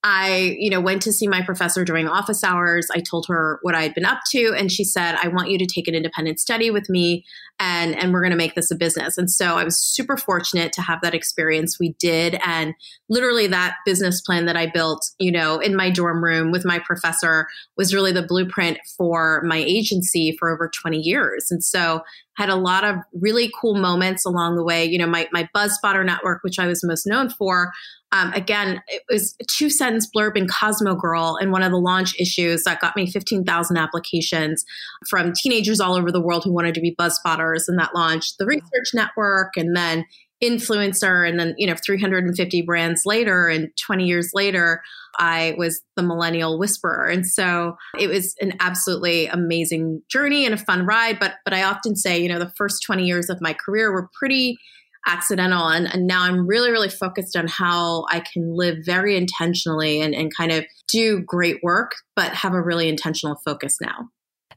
I, 0.07 0.56
you 0.60 0.69
know, 0.69 0.80
went 0.80 1.02
to 1.02 1.12
see 1.12 1.28
my 1.28 1.42
professor 1.42 1.84
during 1.84 2.07
office 2.07 2.44
hours. 2.44 2.88
I 2.94 3.00
told 3.00 3.25
her 3.28 3.57
what 3.63 3.74
I 3.74 3.81
had 3.81 3.96
been 3.96 4.06
up 4.06 4.19
to, 4.34 4.54
and 4.56 4.72
she 4.72 4.84
said, 4.84 5.16
"I 5.16 5.30
want 5.30 5.50
you 5.50 5.57
to 5.57 5.66
take 5.66 5.88
an 5.88 5.96
independent 5.96 6.40
study 6.40 6.69
with 6.69 6.92
me, 6.92 7.25
and 7.60 7.96
and 7.96 8.13
we're 8.13 8.22
going 8.22 8.30
to 8.30 8.38
make 8.38 8.54
this 8.54 8.69
a 8.69 8.75
business." 8.75 9.18
And 9.18 9.31
so 9.31 9.57
I 9.57 9.63
was 9.63 9.81
super 9.81 10.16
fortunate 10.16 10.74
to 10.74 10.84
have 10.84 11.02
that 11.02 11.16
experience. 11.16 11.80
We 11.80 11.96
did, 11.98 12.38
and 12.46 12.75
literally 13.10 13.48
that 13.48 13.78
business 13.84 14.22
plan 14.22 14.46
that 14.46 14.56
I 14.56 14.68
built, 14.68 15.09
you 15.18 15.31
know, 15.31 15.57
in 15.59 15.76
my 15.76 15.90
dorm 15.90 16.24
room 16.24 16.52
with 16.52 16.66
my 16.66 16.78
professor 16.78 17.47
was 17.76 17.92
really 17.92 18.12
the 18.12 18.21
blueprint 18.21 18.78
for 18.95 19.42
my 19.44 19.57
agency 19.57 20.35
for 20.38 20.54
over 20.54 20.69
20 20.69 21.00
years. 21.00 21.47
And 21.50 21.64
so 21.64 22.02
had 22.38 22.50
a 22.50 22.56
lot 22.56 22.83
of 22.83 22.97
really 23.14 23.52
cool 23.59 23.76
moments 23.76 24.26
along 24.26 24.56
the 24.56 24.64
way. 24.64 24.85
You 24.85 24.97
know, 24.97 25.07
my, 25.07 25.28
my 25.31 25.47
BuzzSpotter 25.56 26.06
network, 26.06 26.44
which 26.44 26.59
I 26.59 26.68
was 26.68 26.83
most 26.83 27.07
known 27.07 27.30
for, 27.30 27.71
um, 28.16 28.31
again, 28.31 28.81
it 28.88 29.04
was 29.10 29.36
a 29.42 29.45
two 29.45 29.69
sentence 29.69 30.10
blurb 30.16 30.38
in 30.38 30.48
Cosmo 30.48 30.95
Girl 30.95 31.38
in 31.42 31.52
one 31.52 31.64
of 31.64 31.72
the 31.72 31.78
launch 31.78 32.18
issues 32.18 32.64
that 32.64 32.80
got 32.80 32.95
me 32.95 33.12
15,000 33.12 33.76
applications 33.76 34.64
from 35.10 35.34
teenagers 35.34 35.81
all 35.81 35.95
over 35.95 36.14
the 36.14 36.22
world 36.22 36.45
who 36.45 36.54
wanted 36.54 36.76
to 36.76 36.81
be 36.81 36.95
BuzzSpotters. 36.95 37.68
And 37.68 37.78
that 37.78 37.94
launched 37.94 38.38
the 38.38 38.45
research 38.45 38.94
network 38.94 39.57
and 39.57 39.76
then 39.76 40.06
influencer. 40.42 41.28
And 41.28 41.38
then, 41.38 41.56
you 41.57 41.68
know, 41.68 41.76
350 41.76 42.62
brands 42.62 43.02
later 43.06 43.50
and 43.50 43.69
20 43.86 44.06
years 44.06 44.31
later, 44.34 44.81
I 45.18 45.54
was 45.57 45.81
the 45.98 46.04
millennial 46.04 46.57
whisperer. 46.57 47.07
And 47.10 47.28
so 47.28 47.76
it 48.00 48.07
was 48.07 48.34
an 48.40 48.54
absolutely 48.62 49.28
amazing 49.28 50.02
journey 50.10 50.45
and 50.45 50.54
a 50.54 50.57
fun 50.57 50.86
ride. 50.86 51.19
But, 51.19 51.34
but 51.44 51.54
I 51.54 51.64
often 51.64 51.98
say, 51.98 52.22
you 52.22 52.30
know, 52.30 52.40
the 52.40 52.54
first 52.56 52.81
20 52.84 53.06
years 53.06 53.30
of 53.30 53.42
my 53.42 53.54
career 53.54 53.92
were 53.92 54.10
pretty 54.18 54.57
accidental. 55.06 55.68
And, 55.68 55.92
and 55.94 56.07
now 56.07 56.24
I'm 56.24 56.47
really, 56.47 56.71
really 56.71 56.90
focused 56.90 57.35
on 57.35 57.47
how 57.47 58.06
I 58.09 58.21
can 58.21 58.56
live 58.56 58.80
very 58.83 59.16
intentionally 59.16 60.02
and, 60.02 60.16
and 60.16 60.35
kind 60.35 60.52
of 60.52 60.66
do 60.88 61.21
great 61.21 61.57
work, 61.64 61.94
but 62.16 62.33
have 62.33 62.54
a 62.54 62.62
really 62.62 62.90
intentional 62.90 63.40
focus 63.45 63.78
now. 63.81 64.09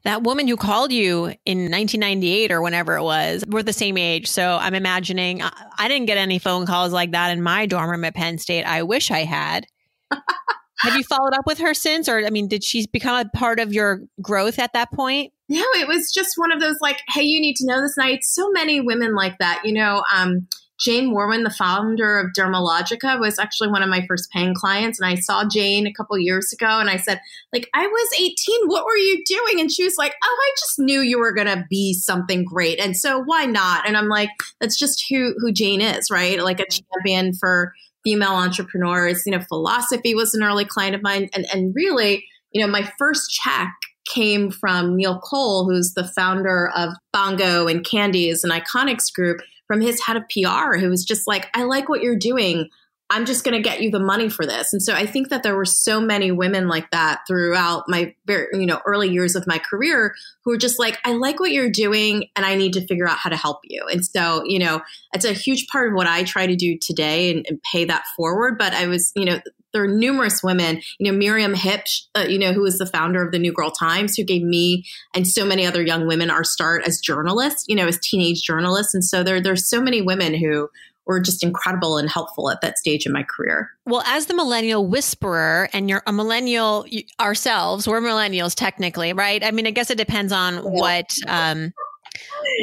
That 0.03 0.23
woman 0.23 0.47
who 0.47 0.55
called 0.55 0.93
you 0.93 1.33
in 1.45 1.69
1998 1.69 2.51
or 2.51 2.61
whenever 2.61 2.95
it 2.95 3.03
was, 3.03 3.43
we're 3.47 3.63
the 3.63 3.73
same 3.73 3.97
age. 3.97 4.27
So 4.27 4.57
I'm 4.59 4.73
imagining 4.73 5.41
I 5.41 5.87
didn't 5.89 6.05
get 6.05 6.17
any 6.17 6.39
phone 6.39 6.65
calls 6.65 6.93
like 6.93 7.11
that 7.11 7.31
in 7.31 7.41
my 7.41 7.65
dorm 7.65 7.89
room 7.89 8.05
at 8.05 8.15
Penn 8.15 8.37
State. 8.37 8.63
I 8.63 8.83
wish 8.83 9.11
I 9.11 9.25
had. 9.25 9.65
Have 10.79 10.95
you 10.95 11.03
followed 11.03 11.33
up 11.33 11.45
with 11.45 11.59
her 11.59 11.73
since? 11.73 12.07
Or, 12.07 12.25
I 12.25 12.29
mean, 12.29 12.47
did 12.47 12.63
she 12.63 12.87
become 12.87 13.25
a 13.25 13.29
part 13.37 13.59
of 13.59 13.73
your 13.73 14.01
growth 14.21 14.59
at 14.59 14.73
that 14.73 14.91
point? 14.91 15.33
No, 15.49 15.65
it 15.75 15.87
was 15.87 16.11
just 16.11 16.37
one 16.37 16.51
of 16.51 16.59
those 16.59 16.77
like, 16.81 17.01
hey, 17.09 17.23
you 17.23 17.41
need 17.41 17.55
to 17.57 17.65
know 17.65 17.81
this. 17.81 17.97
night. 17.97 18.23
so 18.23 18.49
many 18.51 18.79
women 18.79 19.15
like 19.15 19.37
that. 19.39 19.61
You 19.65 19.73
know, 19.73 20.03
um, 20.15 20.47
Jane 20.79 21.13
Wurwand, 21.13 21.43
the 21.43 21.49
founder 21.49 22.19
of 22.19 22.31
Dermalogica, 22.31 23.19
was 23.19 23.37
actually 23.37 23.67
one 23.67 23.83
of 23.83 23.89
my 23.89 24.05
first 24.07 24.31
paying 24.31 24.55
clients. 24.55 24.99
And 24.99 25.09
I 25.09 25.15
saw 25.15 25.43
Jane 25.45 25.85
a 25.85 25.93
couple 25.93 26.17
years 26.17 26.53
ago 26.53 26.79
and 26.79 26.89
I 26.89 26.95
said, 26.95 27.19
like, 27.51 27.69
I 27.73 27.85
was 27.85 28.09
18. 28.17 28.67
What 28.67 28.85
were 28.85 28.95
you 28.95 29.21
doing? 29.25 29.59
And 29.59 29.69
she 29.69 29.83
was 29.83 29.97
like, 29.97 30.15
oh, 30.23 30.37
I 30.41 30.51
just 30.57 30.79
knew 30.79 31.01
you 31.01 31.19
were 31.19 31.33
going 31.33 31.47
to 31.47 31.65
be 31.69 31.93
something 31.93 32.45
great. 32.45 32.79
And 32.79 32.95
so 32.95 33.21
why 33.21 33.45
not? 33.45 33.85
And 33.85 33.97
I'm 33.97 34.07
like, 34.07 34.29
that's 34.61 34.79
just 34.79 35.03
who, 35.09 35.35
who 35.39 35.51
Jane 35.51 35.81
is, 35.81 36.09
right? 36.09 36.41
Like 36.41 36.61
a 36.61 36.65
champion 36.69 37.33
for 37.33 37.73
female 38.03 38.31
entrepreneurs. 38.31 39.23
You 39.25 39.33
know, 39.33 39.43
philosophy 39.47 40.15
was 40.15 40.33
an 40.33 40.43
early 40.43 40.65
client 40.65 40.95
of 40.95 41.01
mine. 41.01 41.29
And, 41.33 41.45
and 41.53 41.73
really, 41.75 42.25
you 42.51 42.61
know, 42.61 42.71
my 42.71 42.89
first 42.97 43.31
check 43.31 43.69
came 44.13 44.51
from 44.51 44.95
Neil 44.95 45.19
Cole, 45.19 45.69
who's 45.69 45.93
the 45.93 46.07
founder 46.07 46.69
of 46.75 46.93
Bongo 47.13 47.67
and 47.67 47.85
Candies 47.85 48.43
and 48.43 48.51
Iconix 48.51 49.13
Group 49.13 49.41
from 49.67 49.81
his 49.81 50.01
head 50.01 50.17
of 50.17 50.23
PR 50.29 50.77
who 50.77 50.89
was 50.89 51.05
just 51.05 51.27
like, 51.27 51.47
I 51.53 51.63
like 51.63 51.89
what 51.89 52.01
you're 52.01 52.17
doing. 52.17 52.69
I'm 53.11 53.25
just 53.25 53.43
going 53.43 53.55
to 53.55 53.61
get 53.61 53.81
you 53.81 53.89
the 53.89 53.99
money 53.99 54.29
for 54.29 54.45
this. 54.45 54.71
And 54.71 54.81
so 54.81 54.93
I 54.93 55.05
think 55.05 55.29
that 55.29 55.41
there 55.41 55.55
were 55.55 55.65
so 55.65 55.99
many 55.99 56.31
women 56.31 56.67
like 56.67 56.91
that 56.91 57.21
throughout 57.27 57.85
my 57.87 58.13
very, 58.27 58.47
you 58.53 58.67
know, 58.67 58.79
early 58.85 59.09
years 59.09 59.35
of 59.35 59.47
my 59.47 59.57
career 59.57 60.13
who 60.43 60.51
were 60.51 60.57
just 60.57 60.77
like, 60.77 60.97
I 61.03 61.13
like 61.13 61.39
what 61.39 61.51
you're 61.51 61.71
doing 61.71 62.29
and 62.35 62.45
I 62.45 62.55
need 62.55 62.73
to 62.73 62.85
figure 62.85 63.07
out 63.07 63.17
how 63.17 63.31
to 63.31 63.35
help 63.35 63.61
you. 63.63 63.85
And 63.91 64.05
so, 64.05 64.43
you 64.45 64.59
know, 64.59 64.81
it's 65.13 65.25
a 65.25 65.33
huge 65.33 65.67
part 65.67 65.89
of 65.89 65.95
what 65.95 66.05
I 66.07 66.23
try 66.23 66.45
to 66.45 66.55
do 66.55 66.77
today 66.77 67.31
and, 67.31 67.45
and 67.49 67.59
pay 67.63 67.85
that 67.85 68.03
forward. 68.15 68.59
But 68.59 68.73
I 68.73 68.85
was, 68.85 69.11
you 69.15 69.25
know, 69.25 69.39
there 69.73 69.83
are 69.83 69.87
numerous 69.87 70.41
women, 70.43 70.81
you 70.97 71.11
know, 71.11 71.17
Miriam 71.17 71.53
Hipsch, 71.53 72.07
uh, 72.15 72.25
you 72.27 72.39
know, 72.39 72.53
who 72.53 72.61
was 72.61 72.77
the 72.77 72.85
founder 72.85 73.23
of 73.23 73.31
the 73.31 73.39
New 73.39 73.53
Girl 73.53 73.71
Times, 73.71 74.15
who 74.15 74.23
gave 74.23 74.41
me 74.41 74.85
and 75.13 75.27
so 75.27 75.45
many 75.45 75.65
other 75.65 75.81
young 75.81 76.07
women 76.07 76.29
our 76.29 76.43
start 76.43 76.83
as 76.87 76.99
journalists, 76.99 77.65
you 77.67 77.75
know, 77.75 77.87
as 77.87 77.99
teenage 77.99 78.41
journalists. 78.41 78.93
And 78.93 79.03
so 79.03 79.23
there, 79.23 79.41
there's 79.41 79.69
so 79.69 79.81
many 79.81 80.01
women 80.01 80.33
who 80.33 80.69
were 81.09 81.19
just 81.19 81.43
incredible 81.43 81.97
and 81.97 82.07
helpful 82.07 82.51
at 82.51 82.61
that 82.61 82.77
stage 82.77 83.07
in 83.07 83.11
my 83.11 83.23
career. 83.23 83.71
Well, 83.87 84.03
as 84.05 84.27
the 84.27 84.35
millennial 84.35 84.85
whisperer, 84.85 85.67
and 85.73 85.89
you're 85.89 86.03
a 86.05 86.13
millennial 86.13 86.85
ourselves, 87.19 87.87
we're 87.87 87.99
millennials 87.99 88.53
technically, 88.53 89.11
right? 89.11 89.43
I 89.43 89.49
mean, 89.49 89.65
I 89.65 89.71
guess 89.71 89.89
it 89.89 89.97
depends 89.97 90.31
on 90.31 90.57
what 90.57 91.07
um, 91.27 91.73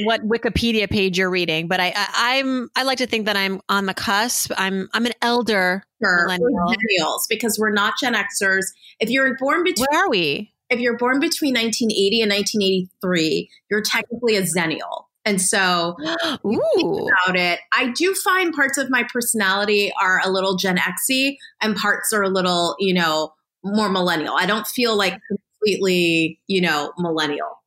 what 0.05 0.23
Wikipedia 0.23 0.89
page 0.89 1.19
you're 1.19 1.29
reading, 1.29 1.67
but 1.67 1.81
I, 1.81 1.93
I 1.97 2.35
am 2.37 2.71
I 2.77 2.85
like 2.85 2.99
to 2.99 3.07
think 3.09 3.27
that 3.27 3.37
I'm 3.37 3.61
on 3.69 3.87
the 3.87 3.95
cusp. 3.95 4.53
I'm 4.57 4.89
I'm 4.95 5.07
an 5.07 5.15
elder 5.23 5.83
sure. 6.01 6.29
millennials 6.29 7.23
because 7.29 7.59
we're 7.59 7.73
not 7.73 7.95
Gen 8.01 8.15
Xers. 8.15 8.67
If 9.01 9.11
you're 9.11 9.37
born 9.39 9.65
between 9.65 9.87
where 9.91 10.05
are 10.05 10.09
we? 10.09 10.53
If 10.71 10.79
you're 10.79 10.97
born 10.97 11.19
between 11.19 11.55
1980 11.55 12.23
and 12.23 12.31
1983, 12.31 13.51
you're 13.71 13.83
technically 13.83 14.37
a 14.37 14.43
Xennial. 14.43 15.06
And 15.27 15.43
so, 15.43 15.97
about 16.01 17.37
it, 17.37 17.59
I 17.75 17.91
do 17.91 18.15
find 18.15 18.55
parts 18.55 18.79
of 18.79 18.89
my 18.89 19.03
personality 19.13 19.93
are 20.01 20.21
a 20.25 20.31
little 20.31 20.57
Gen 20.57 20.79
Xy 20.79 21.37
and 21.61 21.77
parts 21.77 22.13
are 22.13 22.23
a 22.23 22.31
little, 22.31 22.77
you 22.79 22.95
know, 22.95 23.35
more 23.65 23.89
millennial. 23.89 24.35
I 24.39 24.47
don't 24.47 24.67
feel 24.67 24.97
like 24.97 25.19
completely, 25.29 26.41
you 26.47 26.61
know, 26.61 26.93
millennial. 26.97 27.63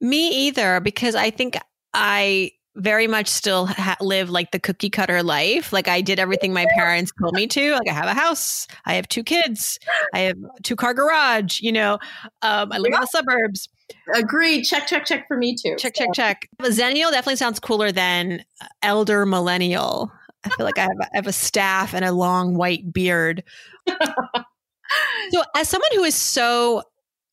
Me 0.00 0.46
either, 0.46 0.78
because 0.80 1.14
I 1.14 1.30
think 1.30 1.56
I 1.94 2.52
very 2.76 3.08
much 3.08 3.26
still 3.26 3.66
ha- 3.66 3.96
live 4.00 4.30
like 4.30 4.52
the 4.52 4.58
cookie 4.60 4.90
cutter 4.90 5.22
life. 5.22 5.72
Like 5.72 5.88
I 5.88 6.00
did 6.00 6.20
everything 6.20 6.52
my 6.52 6.66
parents 6.76 7.10
told 7.20 7.34
me 7.34 7.46
to. 7.48 7.72
Like 7.72 7.88
I 7.88 7.92
have 7.92 8.06
a 8.06 8.14
house, 8.14 8.66
I 8.84 8.94
have 8.94 9.08
two 9.08 9.24
kids, 9.24 9.78
I 10.14 10.20
have 10.20 10.36
two 10.62 10.76
car 10.76 10.94
garage. 10.94 11.60
You 11.60 11.72
know, 11.72 11.94
um, 12.42 12.70
I 12.72 12.78
live 12.78 12.92
in 12.92 13.00
the 13.00 13.06
suburbs. 13.06 13.68
Agreed. 14.14 14.64
Check, 14.64 14.86
check, 14.86 15.04
check 15.06 15.26
for 15.28 15.36
me 15.36 15.54
too. 15.54 15.76
Check, 15.78 15.96
so. 15.96 16.04
check, 16.04 16.14
check. 16.14 16.48
Xennial 16.62 17.10
definitely 17.10 17.36
sounds 17.36 17.60
cooler 17.60 17.92
than 17.92 18.44
elder 18.82 19.26
millennial. 19.26 20.12
I 20.44 20.50
feel 20.50 20.66
like 20.66 20.78
I 20.78 20.82
have, 20.82 21.00
I 21.00 21.08
have 21.14 21.26
a 21.26 21.32
staff 21.32 21.94
and 21.94 22.04
a 22.04 22.12
long 22.12 22.56
white 22.56 22.92
beard. 22.92 23.42
so, 23.88 25.42
as 25.56 25.68
someone 25.68 25.90
who 25.94 26.04
is 26.04 26.14
so 26.14 26.82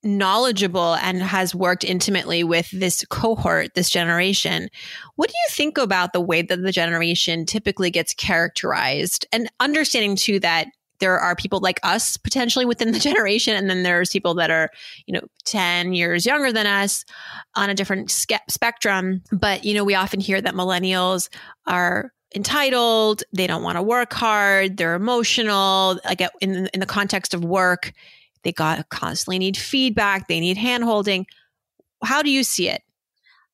knowledgeable 0.05 0.95
and 0.95 1.21
has 1.21 1.55
worked 1.55 1.83
intimately 1.83 2.43
with 2.43 2.69
this 2.71 3.03
cohort, 3.09 3.73
this 3.73 3.89
generation. 3.89 4.69
What 5.15 5.29
do 5.29 5.33
you 5.35 5.53
think 5.53 5.77
about 5.77 6.13
the 6.13 6.21
way 6.21 6.43
that 6.43 6.61
the 6.61 6.71
generation 6.71 7.45
typically 7.45 7.89
gets 7.89 8.13
characterized 8.13 9.25
and 9.33 9.49
understanding 9.59 10.15
too 10.15 10.39
that 10.41 10.67
there 10.99 11.19
are 11.19 11.35
people 11.35 11.59
like 11.59 11.79
us 11.83 12.17
potentially 12.17 12.65
within 12.65 12.91
the 12.91 12.99
generation 13.09 13.55
and 13.55 13.69
then 13.69 13.83
there's 13.83 14.09
people 14.09 14.33
that 14.35 14.51
are 14.51 14.69
you 15.05 15.13
know 15.13 15.21
10 15.45 15.93
years 15.93 16.25
younger 16.25 16.51
than 16.51 16.67
us 16.67 17.05
on 17.55 17.69
a 17.69 17.75
different 17.75 18.11
spectrum 18.11 19.21
but 19.31 19.65
you 19.65 19.73
know 19.73 19.83
we 19.83 19.95
often 19.95 20.19
hear 20.19 20.41
that 20.41 20.53
millennials 20.53 21.29
are 21.67 22.11
entitled 22.35 23.23
they 23.33 23.47
don't 23.47 23.63
want 23.63 23.77
to 23.77 23.83
work 23.83 24.13
hard 24.13 24.77
they're 24.77 24.95
emotional 24.95 25.99
like 26.05 26.21
uh, 26.21 26.29
in, 26.41 26.67
in 26.73 26.79
the 26.79 26.85
context 26.85 27.33
of 27.33 27.45
work 27.45 27.93
they 28.45 28.53
got 28.53 28.87
constantly 28.89 29.39
need 29.39 29.57
feedback. 29.57 30.27
They 30.27 30.39
need 30.39 30.55
handholding. 30.55 31.25
How 32.03 32.21
do 32.21 32.29
you 32.29 32.43
see 32.43 32.69
it? 32.69 32.83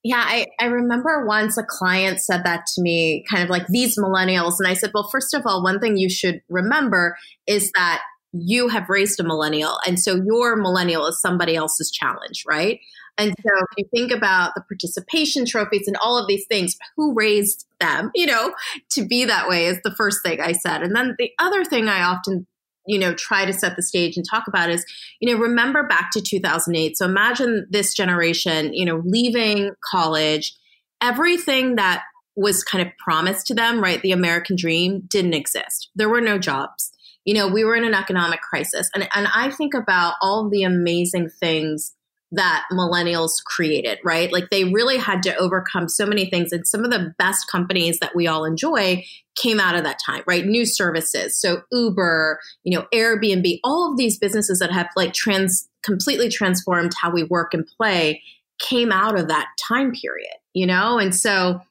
Yeah, 0.03 0.24
I, 0.25 0.48
I 0.60 0.65
remember 0.65 1.25
once 1.27 1.58
a 1.58 1.63
client 1.63 2.22
said 2.22 2.43
that 2.43 2.65
to 2.74 2.81
me, 2.81 3.24
kind 3.29 3.43
of 3.43 3.50
like 3.50 3.67
these 3.67 4.00
millennials. 4.00 4.55
And 4.58 4.67
I 4.67 4.74
said, 4.74 4.91
well, 4.93 5.08
first 5.12 5.34
of 5.34 5.43
all, 5.46 5.63
one 5.63 5.79
thing 5.79 5.98
you 5.98 6.10
should 6.10 6.41
remember 6.50 7.17
is 7.46 7.72
that 7.74 8.01
you 8.34 8.70
have 8.70 8.89
raised 8.89 9.20
a 9.20 9.24
millennial. 9.24 9.77
And 9.86 10.00
so 10.00 10.15
your 10.15 10.55
millennial 10.55 11.05
is 11.05 11.22
somebody 11.22 11.55
else's 11.55 11.91
challenge, 11.91 12.46
right? 12.48 12.79
And 13.17 13.36
so 13.43 13.50
if 13.53 13.67
you 13.77 13.86
think 13.93 14.12
about 14.12 14.53
the 14.55 14.62
participation 14.62 15.46
trophies 15.46 15.88
and 15.88 15.98
all 15.98 16.17
of 16.17 16.27
these 16.27 16.46
things, 16.48 16.77
who 16.96 17.13
raised 17.13 17.67
them, 17.79 18.10
you 18.15 18.25
know, 18.25 18.53
to 18.91 19.05
be 19.05 19.25
that 19.25 19.48
way 19.48 19.65
is 19.65 19.79
the 19.84 19.93
first 19.96 20.24
thing 20.24 20.39
I 20.39 20.53
said. 20.53 20.81
And 20.81 20.96
then 20.96 21.15
the 21.20 21.31
other 21.38 21.63
thing 21.63 21.88
I 21.88 22.03
often 22.03 22.48
you 22.88 23.00
know 23.00 23.13
try 23.13 23.45
to 23.45 23.53
set 23.53 23.75
the 23.75 23.83
stage 23.83 24.17
and 24.17 24.25
talk 24.29 24.47
about 24.47 24.69
is 24.69 24.85
you 25.19 25.31
know 25.31 25.39
remember 25.39 25.88
back 25.88 26.09
to 26.11 26.21
2008 26.21 26.97
so 26.97 27.05
imagine 27.05 27.65
this 27.69 27.93
generation 27.93 28.73
you 28.73 28.85
know 28.85 29.01
leaving 29.05 29.71
college. 29.91 30.55
Everything 31.03 31.77
that 31.77 32.03
was 32.35 32.63
kind 32.63 32.85
of 32.88 32.93
promised 32.97 33.47
to 33.47 33.53
them 33.53 33.81
right 33.81 34.01
the 34.01 34.11
american 34.11 34.55
dream 34.55 35.03
didn't 35.07 35.33
exist. 35.33 35.89
There 35.95 36.09
were 36.09 36.21
no 36.21 36.38
jobs. 36.38 36.91
You 37.25 37.33
know 37.35 37.47
we 37.47 37.63
were 37.63 37.75
in 37.75 37.83
an 37.83 37.93
economic 37.93 38.41
crisis. 38.41 38.89
And, 38.93 39.07
and 39.13 39.27
i 39.33 39.50
think 39.51 39.73
about 39.73 40.15
all 40.21 40.50
the 40.50 40.63
amazing 40.63 41.29
things 41.39 41.93
that 42.31 42.65
millennials 42.71 43.43
created, 43.45 44.00
right? 44.03 44.31
Like 44.31 44.50
they 44.50 44.65
really 44.65 44.97
had 44.97 45.21
to 45.23 45.35
overcome 45.35 45.89
so 45.89 46.05
many 46.05 46.29
things. 46.29 46.51
And 46.51 46.65
some 46.65 46.85
of 46.85 46.91
the 46.91 47.13
best 47.17 47.50
companies 47.51 48.00
that 48.00 48.15
we 48.15 48.27
all 48.27 48.45
enjoy 48.45 49.03
came 49.35 49.59
out 49.59 49.75
of 49.75 49.83
that 49.83 50.00
time, 50.05 50.23
right? 50.25 50.45
New 50.45 50.65
services. 50.65 51.39
So 51.39 51.63
Uber, 51.71 52.39
you 52.63 52.77
know, 52.77 52.85
Airbnb, 52.93 53.59
all 53.63 53.91
of 53.91 53.97
these 53.97 54.17
businesses 54.17 54.59
that 54.59 54.71
have 54.71 54.88
like 54.95 55.13
trans 55.13 55.67
completely 55.83 56.29
transformed 56.29 56.93
how 57.01 57.11
we 57.11 57.23
work 57.23 57.53
and 57.53 57.67
play 57.77 58.21
came 58.59 58.91
out 58.91 59.19
of 59.19 59.27
that 59.27 59.47
time 59.59 59.91
period, 59.91 60.35
you 60.53 60.65
know? 60.67 61.00
And 61.00 61.13
so 61.13 61.61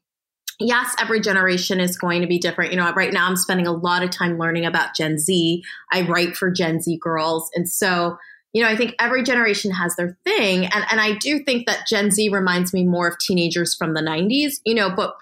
yes, 0.60 0.94
every 1.00 1.20
generation 1.20 1.80
is 1.80 1.96
going 1.96 2.20
to 2.20 2.26
be 2.26 2.38
different. 2.38 2.70
You 2.70 2.76
know, 2.76 2.92
right 2.92 3.12
now 3.12 3.26
I'm 3.26 3.36
spending 3.36 3.66
a 3.66 3.72
lot 3.72 4.02
of 4.02 4.10
time 4.10 4.38
learning 4.38 4.66
about 4.66 4.94
Gen 4.94 5.18
Z. 5.18 5.62
I 5.90 6.02
write 6.02 6.36
for 6.36 6.50
Gen 6.50 6.80
Z 6.80 6.98
girls. 7.00 7.50
And 7.54 7.68
so 7.68 8.18
you 8.52 8.62
know, 8.62 8.68
I 8.68 8.76
think 8.76 8.94
every 8.98 9.22
generation 9.22 9.70
has 9.70 9.94
their 9.96 10.16
thing. 10.24 10.64
And, 10.64 10.84
and 10.90 11.00
I 11.00 11.16
do 11.18 11.40
think 11.44 11.66
that 11.66 11.86
Gen 11.86 12.10
Z 12.10 12.28
reminds 12.30 12.72
me 12.72 12.84
more 12.84 13.08
of 13.08 13.18
teenagers 13.18 13.74
from 13.74 13.94
the 13.94 14.00
90s, 14.00 14.54
you 14.64 14.74
know, 14.74 14.90
but 14.90 15.14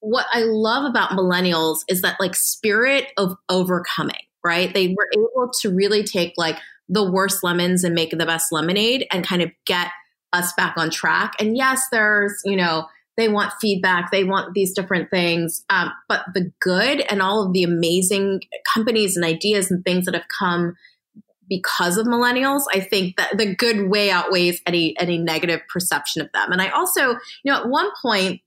what 0.00 0.26
I 0.32 0.42
love 0.42 0.84
about 0.84 1.10
millennials 1.10 1.78
is 1.88 2.02
that 2.02 2.20
like 2.20 2.34
spirit 2.34 3.06
of 3.16 3.36
overcoming, 3.48 4.20
right? 4.44 4.72
They 4.72 4.88
were 4.88 5.08
able 5.14 5.50
to 5.60 5.70
really 5.70 6.04
take 6.04 6.34
like 6.36 6.58
the 6.88 7.10
worst 7.10 7.42
lemons 7.42 7.82
and 7.82 7.94
make 7.94 8.10
the 8.10 8.26
best 8.26 8.52
lemonade 8.52 9.06
and 9.10 9.26
kind 9.26 9.42
of 9.42 9.50
get 9.66 9.88
us 10.32 10.52
back 10.52 10.74
on 10.76 10.90
track. 10.90 11.32
And 11.40 11.56
yes, 11.56 11.82
there's, 11.90 12.40
you 12.44 12.56
know, 12.56 12.86
they 13.16 13.28
want 13.28 13.54
feedback, 13.60 14.10
they 14.10 14.24
want 14.24 14.52
these 14.52 14.74
different 14.74 15.10
things. 15.10 15.64
Um, 15.70 15.90
but 16.08 16.26
the 16.34 16.52
good 16.60 17.00
and 17.10 17.22
all 17.22 17.46
of 17.46 17.54
the 17.54 17.62
amazing 17.62 18.42
companies 18.74 19.16
and 19.16 19.24
ideas 19.24 19.70
and 19.70 19.82
things 19.82 20.04
that 20.04 20.14
have 20.14 20.26
come 20.38 20.74
because 21.48 21.96
of 21.96 22.06
millennials, 22.06 22.62
I 22.72 22.80
think 22.80 23.16
that 23.16 23.38
the 23.38 23.54
good 23.54 23.88
way 23.88 24.10
outweighs 24.10 24.60
any 24.66 24.98
any 24.98 25.18
negative 25.18 25.60
perception 25.72 26.22
of 26.22 26.30
them. 26.32 26.52
And 26.52 26.60
I 26.60 26.68
also, 26.68 27.10
you 27.10 27.52
know, 27.52 27.60
at 27.60 27.68
one 27.68 27.88
point 28.02 28.40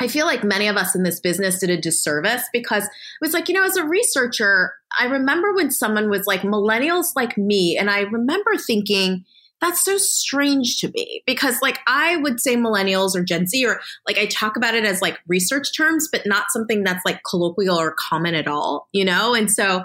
I 0.00 0.08
feel 0.08 0.26
like 0.26 0.42
many 0.42 0.66
of 0.66 0.76
us 0.76 0.94
in 0.94 1.02
this 1.02 1.20
business 1.20 1.60
did 1.60 1.70
a 1.70 1.80
disservice 1.80 2.42
because 2.52 2.84
it 2.84 2.90
was 3.20 3.32
like, 3.32 3.48
you 3.48 3.54
know, 3.54 3.64
as 3.64 3.76
a 3.76 3.86
researcher, 3.86 4.72
I 4.98 5.06
remember 5.06 5.54
when 5.54 5.70
someone 5.70 6.08
was 6.08 6.26
like 6.26 6.40
millennials 6.40 7.08
like 7.14 7.36
me 7.36 7.76
and 7.76 7.90
I 7.90 8.00
remember 8.00 8.56
thinking 8.56 9.24
that's 9.60 9.84
so 9.84 9.96
strange 9.96 10.80
to 10.80 10.90
me 10.94 11.22
because 11.26 11.62
like 11.62 11.78
I 11.86 12.16
would 12.16 12.40
say 12.40 12.56
millennials 12.56 13.14
or 13.14 13.22
Gen 13.22 13.46
Z 13.46 13.64
or 13.64 13.80
like 14.06 14.18
I 14.18 14.26
talk 14.26 14.56
about 14.56 14.74
it 14.74 14.84
as 14.84 15.00
like 15.00 15.18
research 15.26 15.76
terms 15.76 16.08
but 16.10 16.26
not 16.26 16.46
something 16.50 16.82
that's 16.82 17.04
like 17.04 17.20
colloquial 17.28 17.78
or 17.78 17.94
common 17.98 18.34
at 18.34 18.48
all, 18.48 18.88
you 18.92 19.04
know? 19.04 19.34
And 19.34 19.50
so 19.50 19.84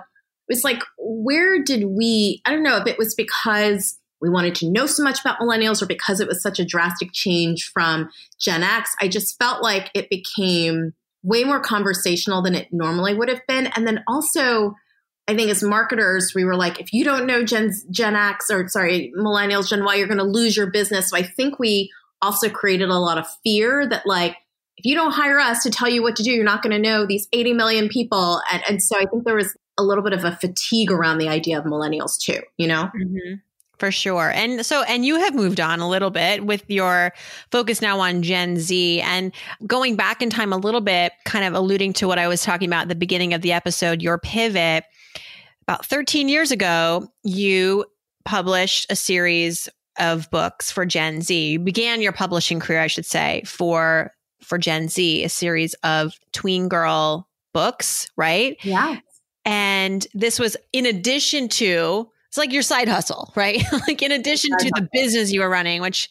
was 0.50 0.64
like, 0.64 0.82
where 0.98 1.64
did 1.64 1.86
we, 1.86 2.42
I 2.46 2.52
don't 2.52 2.64
know 2.64 2.78
if 2.78 2.88
it 2.88 2.98
was 2.98 3.16
because 3.16 3.98
we 4.22 4.30
wanted 4.30 4.56
to 4.56 4.70
know 4.70 4.86
so 4.86 5.04
much 5.04 5.22
about 5.22 5.40
millennials 5.40 5.82
or 5.82 5.86
because 5.86 6.20
it 6.20 6.28
was 6.28 6.42
such 6.42 6.60
a 6.60 6.66
drastic 6.66 7.10
change 7.14 7.72
from 7.74 8.10
Gen 8.40 8.64
X. 8.64 8.94
I 9.02 9.08
just 9.08 9.38
felt 9.40 9.64
like 9.64 9.90
it 9.94 10.10
became 10.10 10.94
way 11.24 11.44
more 11.44 11.60
conversational 11.60 12.42
than 12.42 12.56
it 12.56 12.68
normally 12.72 13.14
would 13.14 13.30
have 13.30 13.46
been. 13.48 13.68
And 13.68 13.88
then 13.88 14.04
also, 14.08 14.76
I 15.28 15.36
think 15.36 15.52
as 15.52 15.64
marketers, 15.64 16.34
we 16.36 16.44
were 16.44 16.56
like, 16.56 16.80
if 16.80 16.92
you 16.92 17.06
don't 17.06 17.28
know 17.28 17.44
Gen, 17.44 17.72
Gen 17.92 18.16
X 18.16 18.50
or 18.50 18.68
sorry, 18.68 19.14
millennials, 19.18 19.70
Gen 19.70 19.86
Y, 19.86 19.96
you're 19.96 20.08
going 20.08 20.18
to 20.18 20.24
lose 20.24 20.58
your 20.58 20.72
business. 20.72 21.10
So 21.10 21.18
I 21.18 21.24
think 21.24 21.60
we 21.60 21.92
also 22.22 22.50
created 22.50 22.90
a 22.90 22.98
lot 22.98 23.18
of 23.18 23.28
fear 23.44 23.88
that 23.88 24.06
like, 24.06 24.36
if 24.78 24.86
you 24.86 24.96
don't 24.96 25.12
hire 25.12 25.40
us 25.40 25.64
to 25.64 25.70
tell 25.70 25.90
you 25.90 26.02
what 26.02 26.16
to 26.18 26.24
do, 26.24 26.32
you're 26.32 26.46
not 26.46 26.64
going 26.64 26.72
to 26.72 26.80
know 26.80 27.06
these 27.06 27.28
80 27.34 27.54
million 27.54 27.90
people. 27.90 28.42
And, 28.52 28.64
and 28.68 28.82
so 28.82 28.98
I 28.98 29.06
think 29.06 29.26
there 29.26 29.36
was 29.36 29.56
a 29.80 29.84
little 29.84 30.04
bit 30.04 30.14
of 30.14 30.24
a 30.26 30.36
fatigue 30.36 30.92
around 30.92 31.18
the 31.18 31.30
idea 31.30 31.58
of 31.58 31.66
millennials 31.66 32.20
too, 32.20 32.42
you 32.58 32.68
know? 32.68 32.92
Mm-hmm. 32.96 33.36
For 33.80 33.92
sure. 33.92 34.30
And 34.32 34.66
so, 34.66 34.84
and 34.84 35.06
you 35.06 35.16
have 35.16 35.34
moved 35.34 35.62
on 35.62 35.80
a 35.80 35.88
little 35.88 36.10
bit 36.10 36.46
with 36.46 36.66
your 36.68 37.14
focus 37.50 37.82
now 37.82 38.02
on 38.02 38.22
Gen 38.22 38.58
Z 38.58 39.00
and 39.00 39.32
going 39.66 39.96
back 39.96 40.22
in 40.22 40.30
time 40.30 40.52
a 40.52 40.58
little 40.58 40.82
bit, 40.82 41.14
kind 41.24 41.46
of 41.46 41.54
alluding 41.54 41.94
to 41.94 42.08
what 42.08 42.20
I 42.20 42.28
was 42.28 42.44
talking 42.44 42.68
about 42.68 42.84
at 42.84 42.88
the 42.90 42.96
beginning 42.96 43.34
of 43.34 43.42
the 43.42 43.54
episode, 43.54 44.02
your 44.02 44.18
pivot. 44.18 44.84
About 45.62 45.86
13 45.86 46.28
years 46.28 46.52
ago, 46.52 47.08
you 47.24 47.86
published 48.26 48.86
a 48.92 48.98
series 48.98 49.70
of 49.98 50.30
books 50.30 50.70
for 50.70 50.86
Gen 50.86 51.22
Z. 51.22 51.52
You 51.52 51.60
began 51.60 52.02
your 52.02 52.12
publishing 52.12 52.60
career, 52.60 52.82
I 52.82 52.88
should 52.88 53.06
say, 53.06 53.44
for 53.46 54.12
for 54.42 54.58
Gen 54.58 54.90
Z, 54.90 55.24
a 55.24 55.30
series 55.30 55.74
of 55.84 56.20
tween 56.34 56.68
girl 56.68 57.30
books, 57.54 58.10
right? 58.18 58.58
Yeah. 58.64 58.98
And 59.46 60.06
this 60.14 60.40
was 60.40 60.56
in 60.74 60.86
addition 60.86 61.50
to 61.50 62.10
it's 62.28 62.38
like 62.38 62.54
your 62.54 62.62
side 62.62 62.88
hustle, 62.88 63.34
right? 63.36 63.64
like 63.88 64.04
in 64.04 64.12
addition 64.12 64.52
to 64.60 64.72
the 64.76 64.88
business 64.94 65.32
you 65.32 65.42
were 65.42 65.50
running, 65.50 65.82
which 65.82 66.10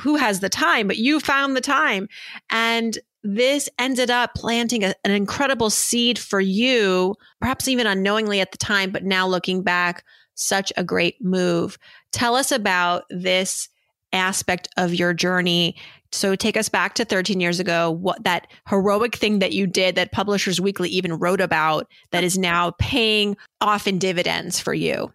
who 0.00 0.16
has 0.16 0.40
the 0.40 0.48
time, 0.48 0.86
but 0.86 0.98
you 0.98 1.20
found 1.20 1.56
the 1.56 1.60
time. 1.60 2.08
And 2.50 2.98
this 3.22 3.68
ended 3.78 4.10
up 4.10 4.34
planting 4.34 4.84
a, 4.84 4.94
an 5.04 5.12
incredible 5.12 5.70
seed 5.70 6.18
for 6.18 6.40
you, 6.40 7.14
perhaps 7.40 7.68
even 7.68 7.86
unknowingly 7.86 8.40
at 8.40 8.52
the 8.52 8.58
time, 8.58 8.90
but 8.90 9.04
now 9.04 9.26
looking 9.26 9.62
back, 9.62 10.04
such 10.34 10.72
a 10.76 10.84
great 10.84 11.22
move. 11.24 11.78
Tell 12.12 12.34
us 12.34 12.52
about 12.52 13.04
this 13.08 13.68
aspect 14.12 14.68
of 14.76 14.94
your 14.94 15.12
journey. 15.14 15.76
So 16.12 16.34
take 16.34 16.56
us 16.56 16.68
back 16.68 16.94
to 16.94 17.04
13 17.04 17.40
years 17.40 17.60
ago, 17.60 17.90
what 17.90 18.24
that 18.24 18.46
heroic 18.68 19.16
thing 19.16 19.40
that 19.40 19.52
you 19.52 19.66
did 19.66 19.96
that 19.96 20.12
Publishers 20.12 20.60
Weekly 20.60 20.88
even 20.90 21.14
wrote 21.14 21.40
about 21.40 21.88
that 22.10 22.24
is 22.24 22.38
now 22.38 22.72
paying 22.78 23.36
off 23.60 23.86
in 23.86 23.98
dividends 23.98 24.60
for 24.60 24.72
you. 24.72 25.12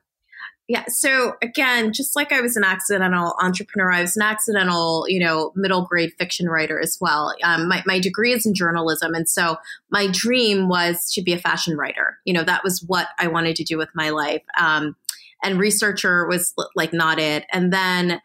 Yeah. 0.68 0.86
So 0.88 1.34
again, 1.42 1.92
just 1.92 2.16
like 2.16 2.32
I 2.32 2.40
was 2.40 2.56
an 2.56 2.64
accidental 2.64 3.36
entrepreneur, 3.42 3.92
I 3.92 4.02
was 4.02 4.16
an 4.16 4.22
accidental, 4.22 5.04
you 5.10 5.20
know, 5.20 5.52
middle 5.54 5.86
grade 5.86 6.14
fiction 6.18 6.48
writer 6.48 6.80
as 6.80 6.98
well. 7.02 7.34
Um, 7.44 7.68
my, 7.68 7.84
my 7.86 8.00
degree 8.00 8.32
is 8.32 8.46
in 8.46 8.54
journalism. 8.54 9.14
And 9.14 9.28
so 9.28 9.58
my 9.90 10.08
dream 10.10 10.70
was 10.70 11.12
to 11.14 11.22
be 11.22 11.34
a 11.34 11.38
fashion 11.38 11.76
writer. 11.76 12.20
You 12.24 12.34
know, 12.34 12.46
that 12.46 12.64
was 12.64 12.82
what 12.88 13.10
I 13.20 13.28
wanted 13.28 13.58
to 13.58 13.66
do 13.66 13.78
with 13.78 13.90
my 13.96 14.12
life. 14.12 14.44
Um, 14.58 14.96
and 15.44 15.60
researcher 15.60 16.26
was 16.26 16.54
like 16.74 16.94
not 16.94 17.20
it. 17.20 17.44
And 17.52 17.74
then, 17.74 18.22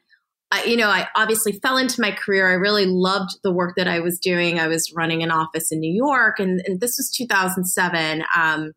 I, 0.52 0.64
you 0.64 0.76
know, 0.76 0.88
I 0.88 1.08
obviously 1.16 1.52
fell 1.52 1.76
into 1.76 2.00
my 2.00 2.12
career. 2.12 2.48
I 2.48 2.54
really 2.54 2.86
loved 2.86 3.38
the 3.42 3.52
work 3.52 3.74
that 3.76 3.88
I 3.88 3.98
was 4.00 4.18
doing. 4.18 4.60
I 4.60 4.68
was 4.68 4.92
running 4.94 5.22
an 5.22 5.30
office 5.30 5.72
in 5.72 5.80
New 5.80 5.92
York, 5.92 6.38
and, 6.38 6.62
and 6.66 6.80
this 6.80 6.96
was 6.98 7.10
2007. 7.10 8.24
Um, 8.34 8.72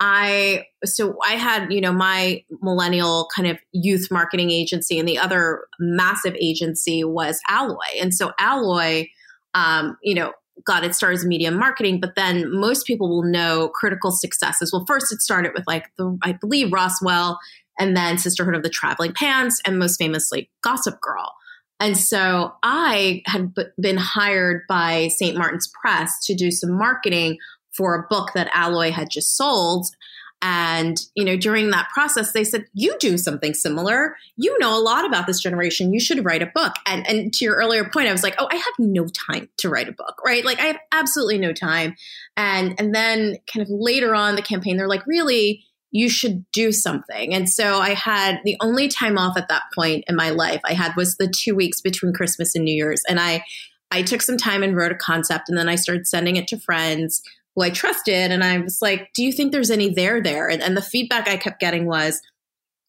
I 0.00 0.66
so 0.84 1.16
I 1.26 1.32
had 1.32 1.72
you 1.72 1.80
know 1.80 1.92
my 1.92 2.44
millennial 2.62 3.28
kind 3.34 3.48
of 3.48 3.58
youth 3.72 4.08
marketing 4.10 4.50
agency, 4.50 4.98
and 4.98 5.08
the 5.08 5.18
other 5.18 5.64
massive 5.80 6.36
agency 6.40 7.02
was 7.02 7.40
Alloy, 7.48 7.98
and 8.00 8.14
so 8.14 8.32
Alloy, 8.38 9.06
um, 9.54 9.96
you 10.02 10.14
know, 10.14 10.32
got 10.64 10.84
its 10.84 10.98
start 10.98 11.14
as 11.14 11.24
media 11.24 11.50
marketing, 11.50 11.98
but 12.00 12.14
then 12.14 12.48
most 12.48 12.86
people 12.86 13.08
will 13.08 13.24
know 13.24 13.70
critical 13.74 14.12
successes. 14.12 14.72
Well, 14.72 14.84
first 14.86 15.12
it 15.12 15.20
started 15.20 15.52
with 15.54 15.64
like 15.66 15.86
the 15.96 16.16
I 16.22 16.32
believe 16.32 16.72
Roswell, 16.72 17.40
and 17.78 17.96
then 17.96 18.18
Sisterhood 18.18 18.54
of 18.54 18.62
the 18.62 18.70
Traveling 18.70 19.12
Pants, 19.12 19.60
and 19.64 19.78
most 19.78 19.98
famously 19.98 20.50
Gossip 20.62 21.00
Girl. 21.00 21.34
And 21.80 21.96
so 21.96 22.54
I 22.62 23.22
had 23.26 23.54
b- 23.54 23.64
been 23.80 23.98
hired 23.98 24.62
by 24.68 25.08
St. 25.08 25.36
Martin's 25.36 25.70
Press 25.80 26.24
to 26.26 26.34
do 26.34 26.50
some 26.50 26.72
marketing 26.72 27.38
for 27.76 27.94
a 27.94 28.06
book 28.08 28.32
that 28.34 28.50
Alloy 28.52 28.90
had 28.90 29.10
just 29.10 29.36
sold. 29.36 29.86
And, 30.40 31.00
you 31.14 31.24
know, 31.24 31.36
during 31.36 31.70
that 31.70 31.88
process, 31.92 32.32
they 32.32 32.44
said, 32.44 32.66
you 32.72 32.96
do 33.00 33.18
something 33.18 33.54
similar. 33.54 34.16
You 34.36 34.56
know 34.58 34.76
a 34.76 34.82
lot 34.82 35.04
about 35.04 35.26
this 35.26 35.40
generation. 35.40 35.92
You 35.92 35.98
should 35.98 36.24
write 36.24 36.42
a 36.42 36.50
book. 36.54 36.74
And, 36.86 37.08
and 37.08 37.32
to 37.34 37.44
your 37.44 37.56
earlier 37.56 37.88
point, 37.92 38.08
I 38.08 38.12
was 38.12 38.22
like, 38.22 38.36
oh, 38.38 38.48
I 38.50 38.56
have 38.56 38.74
no 38.78 39.06
time 39.06 39.48
to 39.58 39.68
write 39.68 39.88
a 39.88 39.92
book, 39.92 40.20
right? 40.24 40.44
Like 40.44 40.60
I 40.60 40.66
have 40.66 40.78
absolutely 40.92 41.38
no 41.38 41.52
time. 41.52 41.96
And, 42.36 42.74
and 42.78 42.94
then 42.94 43.38
kind 43.52 43.62
of 43.62 43.68
later 43.68 44.14
on 44.14 44.36
the 44.36 44.42
campaign, 44.42 44.76
they're 44.76 44.88
like, 44.88 45.06
really, 45.06 45.64
you 45.90 46.08
should 46.08 46.44
do 46.52 46.70
something. 46.70 47.34
And 47.34 47.48
so 47.48 47.78
I 47.78 47.90
had 47.90 48.40
the 48.44 48.56
only 48.60 48.88
time 48.88 49.16
off 49.16 49.36
at 49.36 49.48
that 49.48 49.62
point 49.74 50.04
in 50.08 50.16
my 50.16 50.30
life 50.30 50.60
I 50.64 50.74
had 50.74 50.94
was 50.96 51.16
the 51.16 51.32
two 51.34 51.54
weeks 51.54 51.80
between 51.80 52.12
Christmas 52.12 52.54
and 52.54 52.64
New 52.64 52.74
Year's. 52.74 53.02
And 53.08 53.18
I, 53.18 53.42
I 53.90 54.02
took 54.02 54.20
some 54.20 54.36
time 54.36 54.62
and 54.62 54.76
wrote 54.76 54.92
a 54.92 54.96
concept 54.96 55.48
and 55.48 55.56
then 55.56 55.68
I 55.68 55.76
started 55.76 56.06
sending 56.06 56.36
it 56.36 56.46
to 56.48 56.58
friends 56.58 57.22
who 57.56 57.62
I 57.62 57.70
trusted. 57.70 58.30
And 58.30 58.44
I 58.44 58.58
was 58.58 58.82
like, 58.82 59.08
do 59.14 59.22
you 59.24 59.32
think 59.32 59.50
there's 59.50 59.70
any 59.70 59.88
there 59.92 60.22
there? 60.22 60.48
And, 60.48 60.62
and 60.62 60.76
the 60.76 60.82
feedback 60.82 61.26
I 61.26 61.36
kept 61.36 61.60
getting 61.60 61.86
was, 61.86 62.20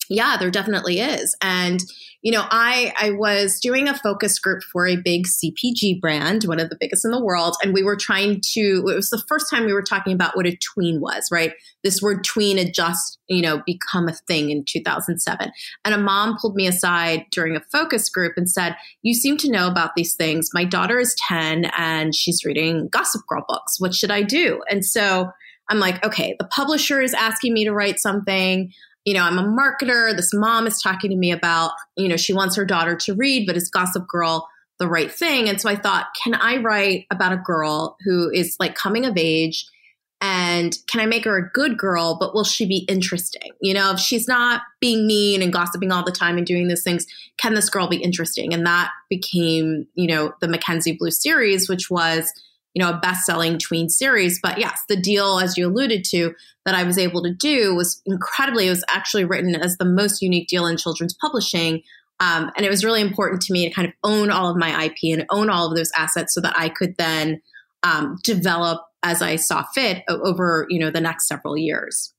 yeah, 0.09 0.37
there 0.37 0.51
definitely 0.51 0.99
is. 0.99 1.35
And 1.41 1.81
you 2.21 2.33
know, 2.33 2.43
I 2.49 2.93
I 2.99 3.11
was 3.11 3.59
doing 3.61 3.87
a 3.87 3.97
focus 3.97 4.39
group 4.39 4.61
for 4.63 4.85
a 4.85 4.97
big 4.97 5.25
CPG 5.25 6.01
brand, 6.01 6.43
one 6.43 6.59
of 6.59 6.69
the 6.69 6.77
biggest 6.77 7.05
in 7.05 7.11
the 7.11 7.23
world, 7.23 7.55
and 7.63 7.73
we 7.73 7.83
were 7.83 7.95
trying 7.95 8.41
to. 8.53 8.83
It 8.89 8.95
was 8.95 9.09
the 9.09 9.23
first 9.29 9.49
time 9.49 9.65
we 9.65 9.73
were 9.73 9.83
talking 9.83 10.11
about 10.11 10.35
what 10.35 10.45
a 10.45 10.57
tween 10.57 10.99
was, 10.99 11.29
right? 11.31 11.53
This 11.83 12.01
word 12.01 12.25
tween 12.25 12.57
had 12.57 12.73
just 12.73 13.19
you 13.27 13.41
know 13.41 13.61
become 13.65 14.09
a 14.09 14.13
thing 14.13 14.49
in 14.49 14.65
2007, 14.65 15.51
and 15.85 15.93
a 15.93 15.97
mom 15.97 16.37
pulled 16.41 16.55
me 16.55 16.67
aside 16.67 17.25
during 17.31 17.55
a 17.55 17.63
focus 17.71 18.09
group 18.09 18.33
and 18.35 18.49
said, 18.49 18.75
"You 19.01 19.13
seem 19.13 19.37
to 19.37 19.51
know 19.51 19.67
about 19.67 19.95
these 19.95 20.15
things. 20.15 20.49
My 20.53 20.65
daughter 20.65 20.99
is 20.99 21.15
10 21.27 21.65
and 21.77 22.13
she's 22.13 22.43
reading 22.43 22.89
Gossip 22.89 23.21
Girl 23.27 23.45
books. 23.47 23.79
What 23.79 23.93
should 23.93 24.11
I 24.11 24.23
do?" 24.23 24.61
And 24.69 24.83
so. 24.83 25.31
I'm 25.71 25.79
like, 25.79 26.03
okay, 26.03 26.35
the 26.39 26.47
publisher 26.47 26.99
is 26.99 27.13
asking 27.13 27.53
me 27.53 27.63
to 27.63 27.71
write 27.71 27.99
something 27.99 28.73
you 29.05 29.13
know, 29.13 29.23
I'm 29.23 29.39
a 29.39 29.43
marketer. 29.43 30.15
This 30.15 30.33
mom 30.33 30.67
is 30.67 30.81
talking 30.81 31.09
to 31.09 31.15
me 31.15 31.31
about, 31.31 31.71
you 31.95 32.07
know, 32.07 32.17
she 32.17 32.33
wants 32.33 32.55
her 32.55 32.65
daughter 32.65 32.95
to 32.97 33.13
read, 33.13 33.47
but 33.47 33.57
is 33.57 33.69
Gossip 33.69 34.07
Girl 34.07 34.47
the 34.77 34.87
right 34.87 35.11
thing? 35.11 35.49
And 35.49 35.59
so 35.59 35.69
I 35.69 35.75
thought, 35.75 36.07
can 36.21 36.33
I 36.33 36.57
write 36.57 37.05
about 37.11 37.33
a 37.33 37.37
girl 37.37 37.97
who 38.05 38.29
is 38.31 38.55
like 38.59 38.75
coming 38.75 39.05
of 39.05 39.17
age? 39.17 39.65
And 40.21 40.77
can 40.87 40.99
I 40.99 41.05
make 41.05 41.23
her 41.23 41.37
a 41.37 41.49
good 41.49 41.77
girl, 41.77 42.17
but 42.19 42.33
will 42.33 42.43
she 42.43 42.65
be 42.67 42.85
interesting? 42.89 43.51
You 43.61 43.73
know, 43.73 43.91
if 43.91 43.99
she's 43.99 44.27
not 44.27 44.61
being 44.81 45.07
mean 45.07 45.41
and 45.41 45.53
gossiping 45.53 45.93
all 45.93 46.03
the 46.03 46.11
time 46.11 46.37
and 46.37 46.45
doing 46.45 46.67
these 46.67 46.83
things, 46.83 47.05
can 47.37 47.53
this 47.53 47.69
girl 47.69 47.87
be 47.87 47.97
interesting? 47.97 48.53
And 48.53 48.65
that 48.65 48.91
became, 49.09 49.87
you 49.95 50.07
know, 50.07 50.33
the 50.41 50.49
Mackenzie 50.49 50.97
Blue 50.97 51.11
series, 51.11 51.69
which 51.69 51.89
was 51.89 52.29
you 52.73 52.83
know, 52.83 52.89
a 52.89 52.99
best-selling 52.99 53.57
tween 53.57 53.89
series. 53.89 54.39
But 54.41 54.57
yes, 54.57 54.81
the 54.87 54.95
deal, 54.95 55.39
as 55.39 55.57
you 55.57 55.67
alluded 55.67 56.03
to, 56.11 56.33
that 56.65 56.75
I 56.75 56.83
was 56.83 56.97
able 56.97 57.23
to 57.23 57.33
do 57.33 57.75
was 57.75 58.01
incredibly. 58.05 58.67
It 58.67 58.71
was 58.71 58.83
actually 58.89 59.25
written 59.25 59.55
as 59.55 59.77
the 59.77 59.85
most 59.85 60.21
unique 60.21 60.47
deal 60.47 60.67
in 60.67 60.77
children's 60.77 61.15
publishing. 61.15 61.81
Um, 62.19 62.51
and 62.55 62.65
it 62.65 62.69
was 62.69 62.83
really 62.83 63.01
important 63.01 63.41
to 63.43 63.53
me 63.53 63.67
to 63.67 63.73
kind 63.73 63.87
of 63.87 63.93
own 64.03 64.29
all 64.29 64.49
of 64.49 64.57
my 64.57 64.85
IP 64.85 64.97
and 65.17 65.25
own 65.29 65.49
all 65.49 65.69
of 65.69 65.75
those 65.75 65.91
assets 65.95 66.33
so 66.33 66.41
that 66.41 66.53
I 66.57 66.69
could 66.69 66.95
then 66.97 67.41
um, 67.83 68.17
develop 68.23 68.81
as 69.01 69.21
I 69.21 69.37
saw 69.37 69.63
fit 69.73 70.03
over, 70.09 70.65
you 70.69 70.79
know, 70.79 70.91
the 70.91 70.99
next 70.99 71.27
several 71.27 71.57
years. 71.57 72.13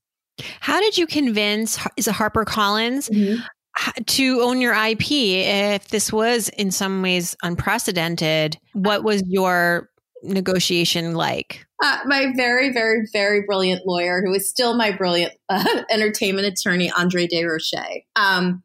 How 0.61 0.81
did 0.81 0.97
you 0.97 1.07
convince, 1.07 1.79
is 1.99 2.09
it 2.09 2.15
Harper 2.15 2.45
Collins? 2.45 3.09
Mm-hmm 3.09 3.43
to 4.07 4.41
own 4.43 4.61
your 4.61 4.75
IP 4.75 5.11
if 5.11 5.89
this 5.89 6.13
was 6.13 6.49
in 6.51 6.71
some 6.71 7.03
ways 7.03 7.37
unprecedented 7.43 8.59
what 8.73 9.03
was 9.05 9.23
your 9.27 9.89
negotiation 10.23 11.15
like? 11.15 11.67
Uh, 11.83 11.99
my 12.05 12.33
very, 12.37 12.73
very, 12.73 13.07
very 13.13 13.43
brilliant 13.43 13.87
lawyer, 13.87 14.23
who 14.25 14.35
is 14.35 14.49
still 14.49 14.77
my 14.77 14.91
brilliant 14.91 15.33
uh, 15.49 15.83
entertainment 15.91 16.47
attorney, 16.47 16.91
Andre 16.91 17.27
Desrochers. 17.27 18.05
Um, 18.17 18.63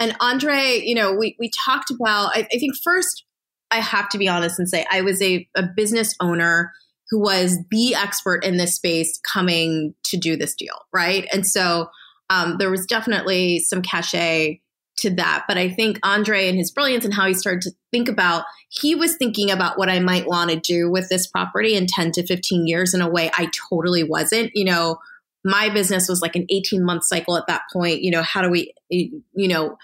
and 0.00 0.16
Andre, 0.20 0.80
you 0.82 0.94
know, 0.94 1.14
we, 1.14 1.36
we 1.38 1.50
talked 1.64 1.90
about, 1.90 2.30
I, 2.34 2.48
I, 2.52 2.58
think 2.58 2.74
first, 2.82 3.24
I 3.70 3.80
have 3.80 4.08
to 4.10 4.18
be 4.18 4.28
honest 4.28 4.58
and 4.58 4.68
say, 4.68 4.84
I 4.90 5.02
was 5.02 5.22
a, 5.22 5.48
a 5.54 5.62
business 5.62 6.14
owner 6.20 6.72
who 7.10 7.20
was 7.20 7.58
the 7.70 7.94
expert 7.94 8.44
in 8.44 8.56
this 8.56 8.74
space 8.74 9.20
coming 9.32 9.94
to 10.06 10.16
do 10.16 10.36
this 10.36 10.54
deal, 10.54 10.76
right? 10.92 11.28
And 11.32 11.46
so 11.46 11.88
um, 12.30 12.56
there 12.58 12.70
was 12.70 12.86
definitely 12.86 13.60
some 13.60 13.82
cachet 13.82 14.60
to 14.98 15.10
that. 15.10 15.44
But 15.48 15.58
I 15.58 15.68
think 15.68 15.98
Andre 16.02 16.48
and 16.48 16.56
his 16.56 16.70
brilliance 16.70 17.04
and 17.04 17.14
how 17.14 17.26
he 17.26 17.34
started 17.34 17.62
to 17.62 17.72
think 17.90 18.08
about, 18.08 18.44
he 18.68 18.94
was 18.94 19.16
thinking 19.16 19.50
about 19.50 19.78
what 19.78 19.88
I 19.88 20.00
might 20.00 20.26
want 20.26 20.50
to 20.50 20.56
do 20.58 20.90
with 20.90 21.08
this 21.08 21.26
property 21.26 21.74
in 21.74 21.86
10 21.86 22.12
to 22.12 22.26
15 22.26 22.66
years 22.66 22.94
in 22.94 23.00
a 23.00 23.08
way 23.08 23.30
I 23.36 23.50
totally 23.70 24.04
wasn't. 24.04 24.52
You 24.54 24.64
know, 24.64 24.98
my 25.44 25.68
business 25.68 26.08
was 26.08 26.22
like 26.22 26.36
an 26.36 26.46
18 26.48 26.84
month 26.84 27.04
cycle 27.04 27.36
at 27.36 27.46
that 27.48 27.62
point. 27.72 28.02
You 28.02 28.10
know, 28.10 28.22
how 28.22 28.42
do 28.42 28.50
we, 28.50 28.72
you 28.88 29.22
know, 29.34 29.76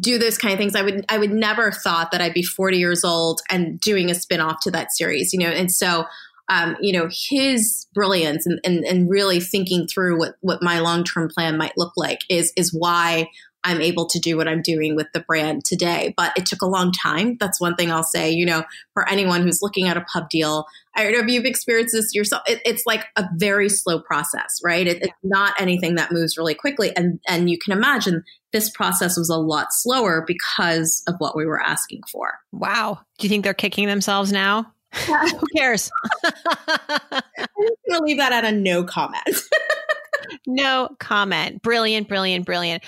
do 0.00 0.18
those 0.18 0.38
kind 0.38 0.52
of 0.52 0.58
things. 0.58 0.74
I 0.74 0.82
would 0.82 1.04
I 1.08 1.18
would 1.18 1.30
never 1.30 1.70
thought 1.70 2.10
that 2.10 2.20
I'd 2.20 2.34
be 2.34 2.42
40 2.42 2.78
years 2.78 3.04
old 3.04 3.42
and 3.48 3.78
doing 3.78 4.10
a 4.10 4.14
spin-off 4.14 4.60
to 4.62 4.70
that 4.72 4.92
series, 4.92 5.32
you 5.32 5.38
know. 5.38 5.50
And 5.50 5.70
so 5.70 6.04
um, 6.48 6.76
you 6.80 6.92
know, 6.92 7.08
his 7.10 7.86
brilliance 7.94 8.44
and, 8.44 8.60
and, 8.64 8.84
and 8.84 9.08
really 9.08 9.40
thinking 9.40 9.86
through 9.86 10.18
what, 10.18 10.34
what 10.40 10.62
my 10.62 10.80
long-term 10.80 11.30
plan 11.30 11.56
might 11.56 11.72
look 11.78 11.94
like 11.96 12.20
is 12.28 12.52
is 12.56 12.74
why 12.74 13.30
I'm 13.64 13.80
able 13.80 14.06
to 14.06 14.18
do 14.18 14.36
what 14.36 14.46
I'm 14.46 14.62
doing 14.62 14.94
with 14.94 15.08
the 15.12 15.20
brand 15.20 15.64
today. 15.64 16.12
But 16.16 16.32
it 16.36 16.46
took 16.46 16.62
a 16.62 16.66
long 16.66 16.92
time. 16.92 17.36
That's 17.40 17.60
one 17.60 17.74
thing 17.74 17.90
I'll 17.90 18.02
say, 18.02 18.30
you 18.30 18.44
know, 18.44 18.64
for 18.92 19.08
anyone 19.08 19.42
who's 19.42 19.62
looking 19.62 19.88
at 19.88 19.96
a 19.96 20.02
pub 20.02 20.28
deal. 20.28 20.66
I 20.94 21.02
don't 21.02 21.12
know 21.12 21.20
if 21.20 21.28
you've 21.28 21.44
experienced 21.44 21.94
this 21.94 22.14
yourself. 22.14 22.42
It, 22.46 22.60
it's 22.64 22.84
like 22.86 23.06
a 23.16 23.24
very 23.36 23.68
slow 23.68 23.98
process, 23.98 24.60
right? 24.62 24.86
It, 24.86 25.02
it's 25.02 25.12
not 25.22 25.54
anything 25.58 25.96
that 25.96 26.12
moves 26.12 26.36
really 26.36 26.54
quickly. 26.54 26.94
And, 26.94 27.18
and 27.26 27.50
you 27.50 27.58
can 27.58 27.72
imagine 27.72 28.22
this 28.52 28.70
process 28.70 29.16
was 29.16 29.30
a 29.30 29.36
lot 29.36 29.72
slower 29.72 30.22
because 30.26 31.02
of 31.08 31.16
what 31.18 31.34
we 31.34 31.46
were 31.46 31.60
asking 31.60 32.02
for. 32.10 32.34
Wow. 32.52 33.00
Do 33.18 33.26
you 33.26 33.28
think 33.28 33.44
they're 33.44 33.54
kicking 33.54 33.88
themselves 33.88 34.30
now? 34.30 34.72
Who 35.06 35.46
cares? 35.56 35.90
I'm 36.24 37.22
going 37.56 38.00
to 38.00 38.02
leave 38.02 38.18
that 38.18 38.32
at 38.32 38.44
a 38.44 38.52
no 38.52 38.84
comment. 38.84 39.40
no 40.46 40.90
comment. 41.00 41.62
Brilliant, 41.62 42.08
brilliant, 42.08 42.46
brilliant 42.46 42.84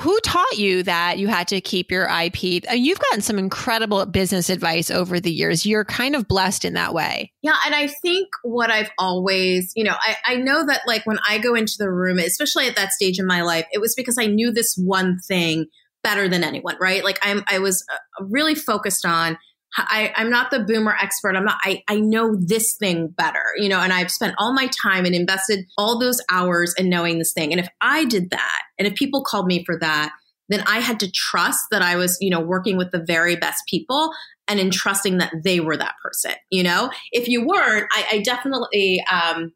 who 0.00 0.18
taught 0.20 0.58
you 0.58 0.82
that 0.82 1.18
you 1.18 1.28
had 1.28 1.48
to 1.48 1.60
keep 1.60 1.90
your 1.90 2.04
IP? 2.04 2.64
Uh, 2.68 2.74
you've 2.74 2.98
gotten 2.98 3.22
some 3.22 3.38
incredible 3.38 4.04
business 4.06 4.50
advice 4.50 4.90
over 4.90 5.20
the 5.20 5.32
years. 5.32 5.64
You're 5.64 5.84
kind 5.84 6.14
of 6.14 6.28
blessed 6.28 6.64
in 6.64 6.74
that 6.74 6.92
way. 6.92 7.32
Yeah. 7.42 7.56
And 7.64 7.74
I 7.74 7.86
think 7.86 8.28
what 8.42 8.70
I've 8.70 8.90
always, 8.98 9.72
you 9.74 9.84
know, 9.84 9.94
I, 9.98 10.16
I 10.24 10.36
know 10.36 10.66
that 10.66 10.82
like 10.86 11.06
when 11.06 11.18
I 11.28 11.38
go 11.38 11.54
into 11.54 11.74
the 11.78 11.90
room, 11.90 12.18
especially 12.18 12.66
at 12.66 12.76
that 12.76 12.92
stage 12.92 13.18
in 13.18 13.26
my 13.26 13.42
life, 13.42 13.66
it 13.72 13.80
was 13.80 13.94
because 13.94 14.18
I 14.20 14.26
knew 14.26 14.52
this 14.52 14.74
one 14.76 15.18
thing 15.26 15.66
better 16.02 16.28
than 16.28 16.44
anyone, 16.44 16.76
right? 16.80 17.02
Like 17.02 17.18
I'm, 17.22 17.42
I 17.48 17.58
was 17.58 17.84
uh, 17.92 18.24
really 18.24 18.54
focused 18.54 19.04
on 19.06 19.38
I, 19.76 20.12
am 20.16 20.30
not 20.30 20.50
the 20.50 20.60
boomer 20.60 20.96
expert. 21.00 21.36
I'm 21.36 21.44
not, 21.44 21.58
I, 21.64 21.82
I 21.88 22.00
know 22.00 22.36
this 22.36 22.74
thing 22.76 23.08
better, 23.08 23.44
you 23.56 23.68
know, 23.68 23.80
and 23.80 23.92
I've 23.92 24.10
spent 24.10 24.34
all 24.38 24.52
my 24.52 24.68
time 24.82 25.04
and 25.04 25.14
invested 25.14 25.66
all 25.76 25.98
those 25.98 26.20
hours 26.30 26.74
in 26.78 26.88
knowing 26.88 27.18
this 27.18 27.32
thing. 27.32 27.52
And 27.52 27.60
if 27.60 27.68
I 27.80 28.04
did 28.04 28.30
that, 28.30 28.62
and 28.78 28.88
if 28.88 28.94
people 28.94 29.22
called 29.24 29.46
me 29.46 29.64
for 29.64 29.78
that, 29.78 30.12
then 30.48 30.62
I 30.66 30.78
had 30.78 31.00
to 31.00 31.10
trust 31.10 31.58
that 31.70 31.82
I 31.82 31.96
was, 31.96 32.16
you 32.20 32.30
know, 32.30 32.40
working 32.40 32.76
with 32.76 32.92
the 32.92 33.02
very 33.04 33.36
best 33.36 33.62
people 33.68 34.12
and 34.48 34.60
entrusting 34.60 35.18
that 35.18 35.32
they 35.42 35.60
were 35.60 35.76
that 35.76 35.94
person, 36.02 36.32
you 36.50 36.62
know? 36.62 36.90
If 37.10 37.28
you 37.28 37.44
weren't, 37.44 37.86
I, 37.90 38.06
I 38.12 38.22
definitely, 38.22 39.02
um, 39.10 39.52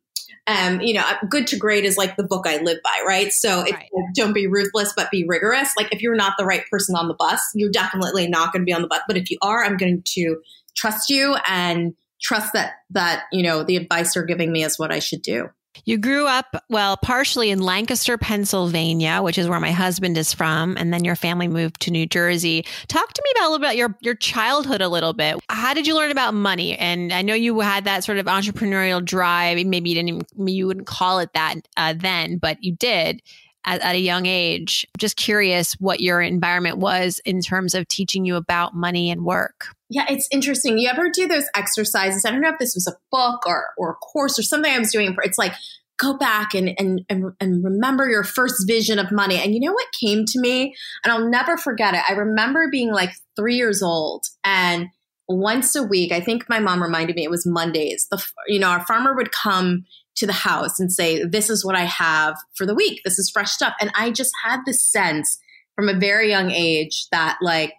um, 0.50 0.80
you 0.80 0.94
know, 0.94 1.04
good 1.28 1.46
to 1.48 1.56
great 1.56 1.84
is 1.84 1.96
like 1.96 2.16
the 2.16 2.24
book 2.24 2.44
I 2.46 2.56
live 2.58 2.78
by, 2.82 3.02
right? 3.06 3.32
So 3.32 3.62
right. 3.62 3.88
don't 4.16 4.32
be 4.32 4.48
ruthless, 4.48 4.92
but 4.96 5.10
be 5.10 5.24
rigorous. 5.24 5.70
Like 5.76 5.94
if 5.94 6.02
you're 6.02 6.16
not 6.16 6.34
the 6.38 6.44
right 6.44 6.64
person 6.70 6.96
on 6.96 7.06
the 7.06 7.14
bus, 7.14 7.40
you're 7.54 7.70
definitely 7.70 8.28
not 8.28 8.52
going 8.52 8.62
to 8.62 8.66
be 8.66 8.72
on 8.72 8.82
the 8.82 8.88
bus. 8.88 9.02
But 9.06 9.16
if 9.16 9.30
you 9.30 9.38
are, 9.42 9.64
I'm 9.64 9.76
going 9.76 10.02
to 10.04 10.40
trust 10.74 11.08
you 11.08 11.36
and 11.46 11.94
trust 12.20 12.52
that 12.52 12.72
that 12.90 13.24
you 13.32 13.42
know 13.42 13.62
the 13.62 13.76
advice 13.76 14.14
you're 14.14 14.24
giving 14.24 14.50
me 14.50 14.64
is 14.64 14.78
what 14.78 14.92
I 14.92 14.98
should 14.98 15.22
do. 15.22 15.50
You 15.84 15.98
grew 15.98 16.26
up, 16.26 16.64
well, 16.68 16.96
partially 16.96 17.50
in 17.50 17.60
Lancaster, 17.60 18.18
Pennsylvania, 18.18 19.22
which 19.22 19.38
is 19.38 19.48
where 19.48 19.60
my 19.60 19.70
husband 19.70 20.18
is 20.18 20.32
from, 20.32 20.76
and 20.76 20.92
then 20.92 21.04
your 21.04 21.16
family 21.16 21.48
moved 21.48 21.80
to 21.82 21.90
New 21.90 22.06
Jersey. 22.06 22.64
Talk 22.88 23.12
to 23.12 23.22
me 23.24 23.30
about 23.36 23.48
a 23.48 23.50
little 23.50 23.66
bit 23.68 23.76
your 23.76 23.96
your 24.00 24.14
childhood 24.14 24.80
a 24.80 24.88
little 24.88 25.12
bit. 25.12 25.36
How 25.48 25.74
did 25.74 25.86
you 25.86 25.94
learn 25.94 26.10
about 26.10 26.34
money? 26.34 26.76
And 26.76 27.12
I 27.12 27.22
know 27.22 27.34
you 27.34 27.60
had 27.60 27.84
that 27.84 28.04
sort 28.04 28.18
of 28.18 28.26
entrepreneurial 28.26 29.04
drive. 29.04 29.64
Maybe 29.64 29.90
you 29.90 29.94
didn't 29.94 30.08
even 30.08 30.48
you 30.48 30.66
wouldn't 30.66 30.86
call 30.86 31.20
it 31.20 31.30
that 31.34 31.54
uh, 31.76 31.94
then, 31.96 32.38
but 32.38 32.62
you 32.62 32.74
did 32.74 33.22
at, 33.64 33.80
at 33.80 33.94
a 33.94 34.00
young 34.00 34.26
age. 34.26 34.86
Just 34.98 35.16
curious 35.16 35.74
what 35.74 36.00
your 36.00 36.20
environment 36.20 36.78
was 36.78 37.20
in 37.24 37.40
terms 37.40 37.74
of 37.74 37.86
teaching 37.88 38.24
you 38.24 38.36
about 38.36 38.74
money 38.74 39.10
and 39.10 39.24
work. 39.24 39.66
Yeah, 39.90 40.06
it's 40.08 40.28
interesting. 40.30 40.78
You 40.78 40.88
ever 40.88 41.10
do 41.10 41.26
those 41.26 41.46
exercises? 41.54 42.24
I 42.24 42.30
don't 42.30 42.40
know 42.40 42.48
if 42.48 42.58
this 42.58 42.74
was 42.74 42.86
a 42.86 42.96
book 43.10 43.46
or, 43.46 43.66
or 43.76 43.90
a 43.90 43.94
course 43.94 44.38
or 44.38 44.42
something 44.42 44.72
I 44.72 44.78
was 44.78 44.92
doing. 44.92 45.14
It's 45.24 45.36
like, 45.36 45.52
go 45.98 46.16
back 46.16 46.54
and, 46.54 46.72
and, 46.78 47.02
and, 47.10 47.32
and 47.40 47.62
remember 47.62 48.08
your 48.08 48.24
first 48.24 48.66
vision 48.66 48.98
of 48.98 49.12
money. 49.12 49.36
And 49.36 49.52
you 49.52 49.60
know 49.60 49.72
what 49.72 49.86
came 50.00 50.24
to 50.24 50.40
me? 50.40 50.74
And 51.04 51.12
I'll 51.12 51.28
never 51.28 51.58
forget 51.58 51.92
it. 51.94 52.02
I 52.08 52.14
remember 52.14 52.68
being 52.70 52.90
like 52.90 53.10
three 53.36 53.56
years 53.56 53.82
old 53.82 54.24
and 54.42 54.86
once 55.28 55.76
a 55.76 55.82
week, 55.82 56.10
I 56.10 56.20
think 56.20 56.48
my 56.48 56.58
mom 56.58 56.82
reminded 56.82 57.14
me 57.14 57.22
it 57.22 57.30
was 57.30 57.46
Mondays. 57.46 58.08
The, 58.10 58.20
you 58.48 58.58
know, 58.58 58.68
our 58.68 58.84
farmer 58.84 59.14
would 59.14 59.30
come 59.30 59.84
to 60.16 60.26
the 60.26 60.32
house 60.32 60.80
and 60.80 60.92
say, 60.92 61.24
This 61.24 61.48
is 61.48 61.64
what 61.64 61.76
I 61.76 61.84
have 61.84 62.34
for 62.56 62.66
the 62.66 62.74
week. 62.74 63.00
This 63.04 63.18
is 63.18 63.30
fresh 63.30 63.52
stuff. 63.52 63.74
And 63.80 63.92
I 63.94 64.10
just 64.10 64.32
had 64.44 64.60
this 64.66 64.84
sense 64.84 65.38
from 65.76 65.88
a 65.88 65.98
very 65.98 66.30
young 66.30 66.50
age 66.50 67.06
that 67.12 67.38
like 67.40 67.74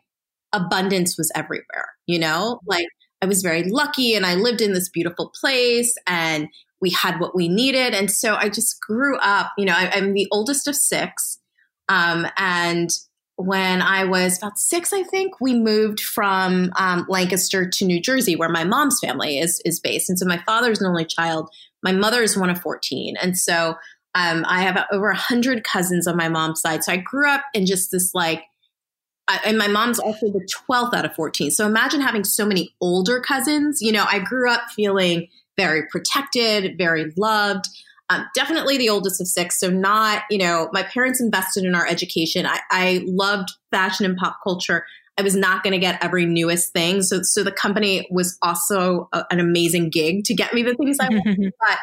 abundance 0.53 1.17
was 1.17 1.31
everywhere, 1.35 1.93
you 2.07 2.19
know? 2.19 2.59
Like 2.65 2.87
I 3.21 3.25
was 3.25 3.41
very 3.41 3.63
lucky 3.63 4.15
and 4.15 4.25
I 4.25 4.35
lived 4.35 4.61
in 4.61 4.73
this 4.73 4.89
beautiful 4.89 5.31
place 5.39 5.95
and 6.07 6.47
we 6.81 6.89
had 6.89 7.19
what 7.19 7.35
we 7.35 7.47
needed. 7.47 7.93
And 7.93 8.09
so 8.09 8.35
I 8.35 8.49
just 8.49 8.81
grew 8.81 9.17
up, 9.19 9.51
you 9.57 9.65
know, 9.65 9.73
I, 9.75 9.97
am 9.97 10.13
the 10.13 10.27
oldest 10.31 10.67
of 10.67 10.75
six. 10.75 11.39
Um, 11.89 12.27
and 12.37 12.89
when 13.35 13.81
I 13.81 14.05
was 14.05 14.37
about 14.37 14.57
six, 14.57 14.93
I 14.93 15.03
think 15.03 15.39
we 15.39 15.53
moved 15.53 15.99
from 15.99 16.71
um, 16.77 17.05
Lancaster 17.07 17.69
to 17.69 17.85
New 17.85 18.01
Jersey, 18.01 18.35
where 18.35 18.49
my 18.49 18.63
mom's 18.63 18.99
family 18.99 19.39
is 19.39 19.61
is 19.65 19.79
based. 19.79 20.09
And 20.09 20.17
so 20.17 20.25
my 20.25 20.37
father's 20.45 20.81
an 20.81 20.87
only 20.87 21.05
child. 21.05 21.49
My 21.83 21.91
mother 21.91 22.21
is 22.21 22.37
one 22.37 22.49
of 22.49 22.61
fourteen, 22.61 23.15
and 23.17 23.37
so 23.37 23.75
um, 24.13 24.45
I 24.47 24.61
have 24.61 24.85
over 24.91 25.09
a 25.09 25.15
hundred 25.15 25.63
cousins 25.63 26.07
on 26.07 26.17
my 26.17 26.29
mom's 26.29 26.61
side. 26.61 26.83
So 26.83 26.91
I 26.91 26.97
grew 26.97 27.29
up 27.29 27.43
in 27.53 27.65
just 27.65 27.91
this 27.91 28.13
like, 28.13 28.43
I, 29.27 29.39
and 29.45 29.57
my 29.57 29.67
mom's 29.67 29.99
also 29.99 30.31
the 30.31 30.47
twelfth 30.49 30.93
out 30.93 31.05
of 31.05 31.15
fourteen. 31.15 31.51
So 31.51 31.65
imagine 31.65 32.01
having 32.01 32.23
so 32.23 32.45
many 32.45 32.73
older 32.81 33.19
cousins. 33.19 33.81
You 33.81 33.91
know, 33.91 34.05
I 34.07 34.19
grew 34.19 34.49
up 34.49 34.61
feeling 34.75 35.27
very 35.57 35.83
protected, 35.87 36.77
very 36.77 37.13
loved. 37.17 37.65
Um, 38.09 38.27
definitely 38.35 38.77
the 38.77 38.89
oldest 38.89 39.21
of 39.21 39.27
six. 39.27 39.57
So, 39.57 39.69
not, 39.69 40.23
you 40.29 40.37
know, 40.37 40.69
my 40.73 40.83
parents 40.83 41.21
invested 41.21 41.63
in 41.63 41.75
our 41.75 41.87
education. 41.87 42.45
I, 42.45 42.59
I 42.69 43.03
loved 43.05 43.49
fashion 43.71 44.05
and 44.05 44.17
pop 44.17 44.37
culture. 44.43 44.85
I 45.17 45.21
was 45.21 45.35
not 45.35 45.63
going 45.63 45.71
to 45.71 45.79
get 45.79 46.03
every 46.03 46.25
newest 46.25 46.73
thing. 46.73 47.03
So, 47.03 47.21
so 47.21 47.43
the 47.43 47.53
company 47.53 48.07
was 48.11 48.37
also 48.41 49.07
a, 49.13 49.23
an 49.31 49.39
amazing 49.39 49.91
gig 49.91 50.25
to 50.25 50.33
get 50.33 50.53
me 50.53 50.61
the 50.61 50.75
things 50.75 50.97
I 50.99 51.07
wanted. 51.07 51.53
but, 51.59 51.77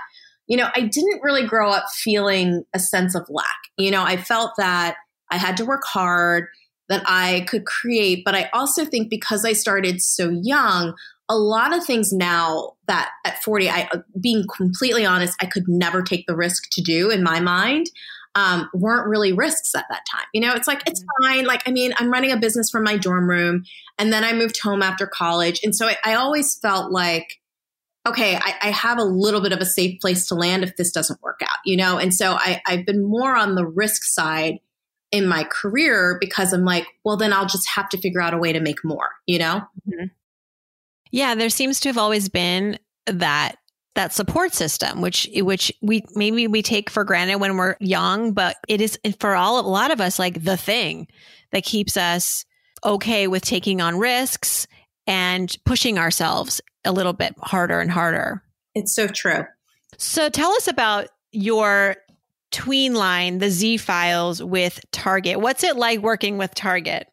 you 0.47 0.59
know, 0.59 0.69
I 0.75 0.83
didn't 0.83 1.23
really 1.23 1.47
grow 1.47 1.71
up 1.71 1.89
feeling 1.91 2.65
a 2.75 2.79
sense 2.79 3.15
of 3.15 3.27
lack. 3.31 3.47
You 3.79 3.91
know, 3.91 4.03
I 4.03 4.19
felt 4.19 4.53
that 4.59 4.97
I 5.31 5.39
had 5.39 5.57
to 5.59 5.65
work 5.65 5.85
hard, 5.87 6.49
that 6.89 7.03
I 7.07 7.45
could 7.49 7.67
create. 7.67 8.25
But 8.25 8.35
I 8.35 8.51
also 8.53 8.85
think 8.85 9.11
because 9.11 9.45
I 9.45 9.53
started 9.53 10.01
so 10.01 10.31
young, 10.43 10.95
a 11.29 11.37
lot 11.37 11.77
of 11.77 11.85
things 11.85 12.13
now 12.13 12.73
that 12.87 13.11
at 13.25 13.43
40, 13.43 13.69
I, 13.69 13.89
uh, 13.93 13.99
being 14.21 14.45
completely 14.57 15.05
honest, 15.05 15.37
I 15.41 15.47
could 15.47 15.69
never 15.69 16.03
take 16.03 16.27
the 16.27 16.37
risk 16.37 16.71
to 16.73 16.83
do 16.83 17.11
in 17.11 17.23
my 17.23 17.41
mind. 17.41 17.91
Um, 18.35 18.69
weren't 18.73 19.09
really 19.09 19.33
risks 19.33 19.75
at 19.75 19.87
that 19.91 20.03
time. 20.11 20.27
You 20.33 20.41
know, 20.41 20.55
it's 20.55 20.69
like, 20.69 20.83
it's 20.87 21.01
mm-hmm. 21.01 21.27
fine. 21.27 21.45
Like, 21.45 21.63
I 21.67 21.73
mean, 21.73 21.93
I'm 21.99 22.11
running 22.11 22.31
a 22.31 22.37
business 22.37 22.71
from 22.71 22.85
my 22.85 22.97
dorm 22.97 23.29
room 23.29 23.65
and 23.99 24.13
then 24.13 24.25
I 24.25 24.33
moved 24.33 24.61
home 24.61 24.83
after 24.83 25.07
college. 25.07 25.61
And 25.63 25.75
so 25.75 25.89
I, 25.89 25.97
I 26.05 26.15
always 26.15 26.57
felt 26.59 26.93
like, 26.93 27.41
okay, 28.07 28.37
I, 28.37 28.55
I, 28.63 28.71
have 28.71 28.97
a 28.99 29.05
little 29.05 29.43
bit 29.43 29.53
of 29.53 29.59
a 29.59 29.67
safe 29.67 30.01
place 30.01 30.27
to 30.29 30.35
land 30.35 30.63
if 30.63 30.77
this 30.77 30.93
doesn't 30.93 31.21
work 31.21 31.41
out, 31.43 31.59
you 31.67 31.77
know? 31.77 31.99
And 31.99 32.15
so 32.15 32.33
I, 32.33 32.63
I've 32.67 32.87
been 32.87 33.05
more 33.05 33.37
on 33.37 33.55
the 33.55 33.67
risk 33.67 34.05
side 34.05 34.61
in 35.11 35.27
my 35.27 35.45
career 35.45 36.19
because 36.21 36.53
I'm 36.53 36.65
like, 36.65 36.87
well, 37.05 37.17
then 37.17 37.33
I'll 37.33 37.47
just 37.47 37.69
have 37.75 37.89
to 37.91 37.99
figure 37.99 38.21
out 38.21 38.35
a 38.35 38.39
way 38.39 38.53
to 38.53 38.61
make 38.61 38.85
more, 38.85 39.11
you 39.27 39.39
know? 39.39 39.63
Mm-hmm. 39.89 40.07
Yeah, 41.11 41.35
there 41.35 41.49
seems 41.49 41.81
to 41.81 41.89
have 41.89 41.99
always 41.99 42.29
been 42.29 42.79
that 43.07 43.57
that 43.95 44.13
support 44.13 44.55
system 44.55 45.01
which 45.01 45.29
which 45.39 45.73
we 45.83 46.05
maybe 46.15 46.47
we 46.47 46.63
take 46.63 46.89
for 46.89 47.03
granted 47.03 47.37
when 47.37 47.57
we're 47.57 47.75
young 47.81 48.33
but 48.33 48.57
it 48.69 48.81
is 48.81 48.97
for 49.19 49.35
all 49.35 49.59
a 49.59 49.67
lot 49.67 49.91
of 49.91 50.01
us 50.01 50.21
like 50.21 50.45
the 50.45 50.57
thing 50.57 51.09
that 51.51 51.65
keeps 51.65 51.97
us 51.97 52.45
okay 52.85 53.27
with 53.27 53.43
taking 53.43 53.81
on 53.81 53.99
risks 53.99 54.69
and 55.09 55.57
pushing 55.65 55.99
ourselves 55.99 56.61
a 56.85 56.93
little 56.93 57.13
bit 57.13 57.35
harder 57.41 57.81
and 57.81 57.91
harder 57.91 58.41
it's 58.77 58.95
so 58.95 59.09
true 59.09 59.45
so 59.97 60.29
tell 60.29 60.53
us 60.53 60.69
about 60.69 61.09
your 61.33 61.97
tween 62.51 62.95
line 62.95 63.39
the 63.39 63.51
z 63.51 63.77
files 63.77 64.43
with 64.43 64.81
target 64.91 65.41
what's 65.41 65.63
it 65.63 65.77
like 65.77 66.01
working 66.01 66.39
with 66.39 66.55
target 66.55 67.09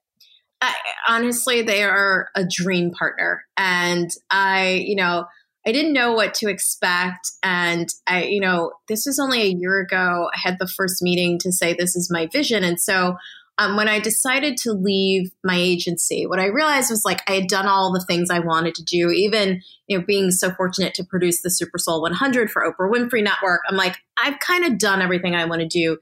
I, 0.61 0.73
honestly, 1.07 1.61
they 1.61 1.83
are 1.83 2.29
a 2.35 2.43
dream 2.43 2.91
partner. 2.91 3.43
And 3.57 4.09
I, 4.31 4.83
you 4.85 4.95
know, 4.95 5.25
I 5.67 5.71
didn't 5.71 5.93
know 5.93 6.13
what 6.13 6.33
to 6.35 6.49
expect. 6.49 7.31
And 7.43 7.89
I, 8.07 8.23
you 8.23 8.39
know, 8.39 8.71
this 8.87 9.05
was 9.05 9.19
only 9.19 9.41
a 9.41 9.55
year 9.55 9.79
ago. 9.79 10.29
I 10.33 10.37
had 10.37 10.57
the 10.59 10.67
first 10.67 11.01
meeting 11.01 11.39
to 11.39 11.51
say, 11.51 11.73
this 11.73 11.95
is 11.95 12.11
my 12.11 12.27
vision. 12.27 12.63
And 12.63 12.79
so 12.79 13.17
um, 13.57 13.77
when 13.77 13.87
I 13.87 13.99
decided 13.99 14.57
to 14.57 14.73
leave 14.73 15.31
my 15.43 15.55
agency, 15.55 16.25
what 16.25 16.39
I 16.39 16.47
realized 16.47 16.89
was 16.89 17.05
like 17.05 17.21
I 17.29 17.33
had 17.33 17.47
done 17.47 17.67
all 17.67 17.93
the 17.93 18.03
things 18.05 18.29
I 18.29 18.39
wanted 18.39 18.75
to 18.75 18.83
do, 18.83 19.11
even 19.11 19.61
you 19.87 19.97
know 19.97 20.05
being 20.05 20.31
so 20.31 20.51
fortunate 20.51 20.93
to 20.95 21.03
produce 21.03 21.41
the 21.41 21.49
Super 21.49 21.77
Soul 21.77 22.01
100 22.01 22.51
for 22.51 22.63
Oprah 22.63 22.91
Winfrey 22.91 23.23
Network. 23.23 23.61
I'm 23.67 23.77
like 23.77 23.97
I've 24.17 24.39
kind 24.39 24.65
of 24.65 24.77
done 24.77 25.01
everything 25.01 25.35
I 25.35 25.45
want 25.45 25.61
to 25.61 25.67
do 25.67 25.97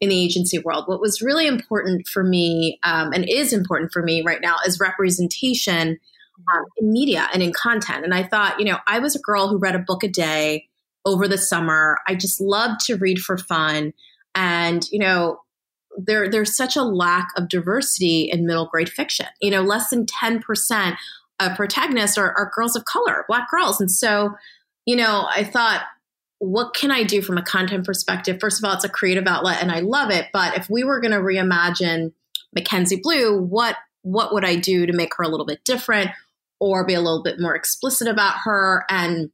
in 0.00 0.08
the 0.08 0.18
agency 0.18 0.58
world. 0.58 0.84
What 0.86 1.00
was 1.00 1.22
really 1.22 1.46
important 1.46 2.06
for 2.06 2.24
me 2.24 2.78
um, 2.82 3.12
and 3.12 3.28
is 3.28 3.52
important 3.52 3.92
for 3.92 4.02
me 4.02 4.22
right 4.22 4.40
now 4.40 4.56
is 4.66 4.80
representation 4.80 5.98
um, 6.52 6.64
in 6.78 6.92
media 6.92 7.28
and 7.32 7.42
in 7.42 7.52
content. 7.52 8.04
And 8.04 8.14
I 8.14 8.22
thought, 8.22 8.58
you 8.58 8.66
know, 8.66 8.78
I 8.86 8.98
was 8.98 9.14
a 9.14 9.20
girl 9.20 9.48
who 9.48 9.58
read 9.58 9.74
a 9.74 9.78
book 9.78 10.02
a 10.02 10.08
day 10.08 10.68
over 11.04 11.28
the 11.28 11.38
summer. 11.38 11.98
I 12.08 12.14
just 12.14 12.40
loved 12.40 12.80
to 12.86 12.96
read 12.96 13.18
for 13.18 13.38
fun. 13.38 13.92
And, 14.34 14.84
you 14.90 14.98
know, 14.98 15.38
there 15.96 16.28
there's 16.28 16.56
such 16.56 16.76
a 16.76 16.82
lack 16.82 17.28
of 17.36 17.48
diversity 17.48 18.28
in 18.30 18.46
middle 18.46 18.66
grade 18.66 18.88
fiction. 18.88 19.26
You 19.40 19.50
know, 19.50 19.62
less 19.62 19.90
than 19.90 20.06
10% 20.06 20.96
of 21.40 21.56
protagonists 21.56 22.18
are, 22.18 22.32
are 22.36 22.52
girls 22.54 22.76
of 22.76 22.84
color, 22.84 23.24
black 23.28 23.50
girls. 23.50 23.80
And 23.80 23.90
so, 23.90 24.34
you 24.86 24.96
know, 24.96 25.26
I 25.28 25.44
thought, 25.44 25.82
what 26.38 26.74
can 26.74 26.90
I 26.90 27.04
do 27.04 27.22
from 27.22 27.38
a 27.38 27.42
content 27.42 27.86
perspective? 27.86 28.38
First 28.40 28.58
of 28.58 28.68
all, 28.68 28.74
it's 28.74 28.84
a 28.84 28.88
creative 28.88 29.26
outlet 29.26 29.62
and 29.62 29.72
I 29.72 29.80
love 29.80 30.10
it. 30.10 30.28
But 30.32 30.56
if 30.56 30.68
we 30.68 30.84
were 30.84 31.00
going 31.00 31.12
to 31.12 31.18
reimagine 31.18 32.12
Mackenzie 32.54 33.00
Blue, 33.02 33.40
what 33.40 33.76
what 34.02 34.34
would 34.34 34.44
I 34.44 34.56
do 34.56 34.84
to 34.84 34.92
make 34.92 35.14
her 35.16 35.24
a 35.24 35.28
little 35.28 35.46
bit 35.46 35.64
different 35.64 36.10
or 36.60 36.84
be 36.84 36.92
a 36.92 37.00
little 37.00 37.22
bit 37.22 37.40
more 37.40 37.54
explicit 37.54 38.06
about 38.06 38.34
her? 38.44 38.84
And, 38.90 39.30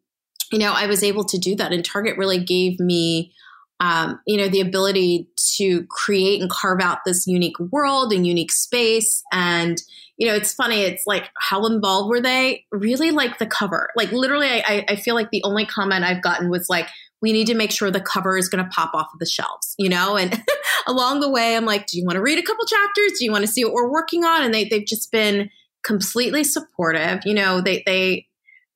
you 0.52 0.60
know, 0.60 0.72
I 0.72 0.86
was 0.86 1.02
able 1.02 1.24
to 1.24 1.38
do 1.38 1.56
that. 1.56 1.72
And 1.72 1.84
Target 1.84 2.16
really 2.16 2.42
gave 2.42 2.78
me 2.78 3.32
um, 3.80 4.20
you 4.26 4.36
know, 4.36 4.48
the 4.48 4.60
ability 4.60 5.26
to 5.56 5.84
create 5.86 6.40
and 6.40 6.50
carve 6.50 6.80
out 6.80 6.98
this 7.04 7.26
unique 7.26 7.58
world 7.58 8.12
and 8.12 8.26
unique 8.26 8.52
space. 8.52 9.22
And, 9.32 9.78
you 10.18 10.28
know, 10.28 10.34
it's 10.34 10.52
funny. 10.52 10.82
It's 10.82 11.06
like, 11.06 11.30
how 11.38 11.64
involved 11.64 12.10
were 12.10 12.20
they? 12.20 12.66
Really 12.70 13.10
like 13.10 13.38
the 13.38 13.46
cover. 13.46 13.88
Like, 13.96 14.12
literally, 14.12 14.48
I, 14.48 14.84
I 14.86 14.96
feel 14.96 15.14
like 15.14 15.30
the 15.30 15.42
only 15.44 15.64
comment 15.64 16.04
I've 16.04 16.22
gotten 16.22 16.50
was 16.50 16.68
like, 16.68 16.88
we 17.22 17.32
need 17.32 17.46
to 17.46 17.54
make 17.54 17.70
sure 17.70 17.90
the 17.90 18.00
cover 18.00 18.36
is 18.36 18.48
going 18.48 18.62
to 18.62 18.70
pop 18.70 18.92
off 18.94 19.08
of 19.12 19.18
the 19.18 19.26
shelves, 19.26 19.74
you 19.78 19.88
know? 19.88 20.16
And 20.16 20.42
along 20.86 21.20
the 21.20 21.30
way, 21.30 21.56
I'm 21.56 21.64
like, 21.64 21.86
do 21.86 21.98
you 21.98 22.04
want 22.04 22.16
to 22.16 22.22
read 22.22 22.38
a 22.38 22.42
couple 22.42 22.64
chapters? 22.66 23.18
Do 23.18 23.24
you 23.24 23.32
want 23.32 23.44
to 23.46 23.50
see 23.50 23.64
what 23.64 23.72
we're 23.72 23.90
working 23.90 24.24
on? 24.24 24.42
And 24.42 24.52
they, 24.52 24.64
they've 24.64 24.86
just 24.86 25.10
been 25.10 25.50
completely 25.82 26.44
supportive. 26.44 27.20
You 27.24 27.34
know, 27.34 27.62
they, 27.62 27.82
they, 27.86 28.26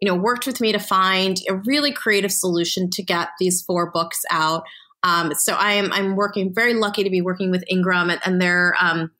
you 0.01 0.09
know, 0.09 0.15
worked 0.15 0.47
with 0.47 0.61
me 0.61 0.73
to 0.73 0.79
find 0.79 1.39
a 1.49 1.55
really 1.55 1.93
creative 1.93 2.33
solution 2.33 2.91
to 2.91 3.03
get 3.03 3.29
these 3.39 3.63
four 3.63 3.91
books 3.91 4.23
out. 4.31 4.65
Um, 5.05 5.35
so 5.35 5.55
I 5.55 5.75
am 5.75 5.93
I'm 5.93 6.17
working 6.17 6.53
very 6.53 6.75
lucky 6.75 7.05
to 7.05 7.11
be 7.11 7.21
working 7.21 7.51
with 7.51 7.63
Ingram 7.69 8.11
and, 8.11 8.21
and 8.25 8.41
their 8.41 8.75
um, 8.81 9.13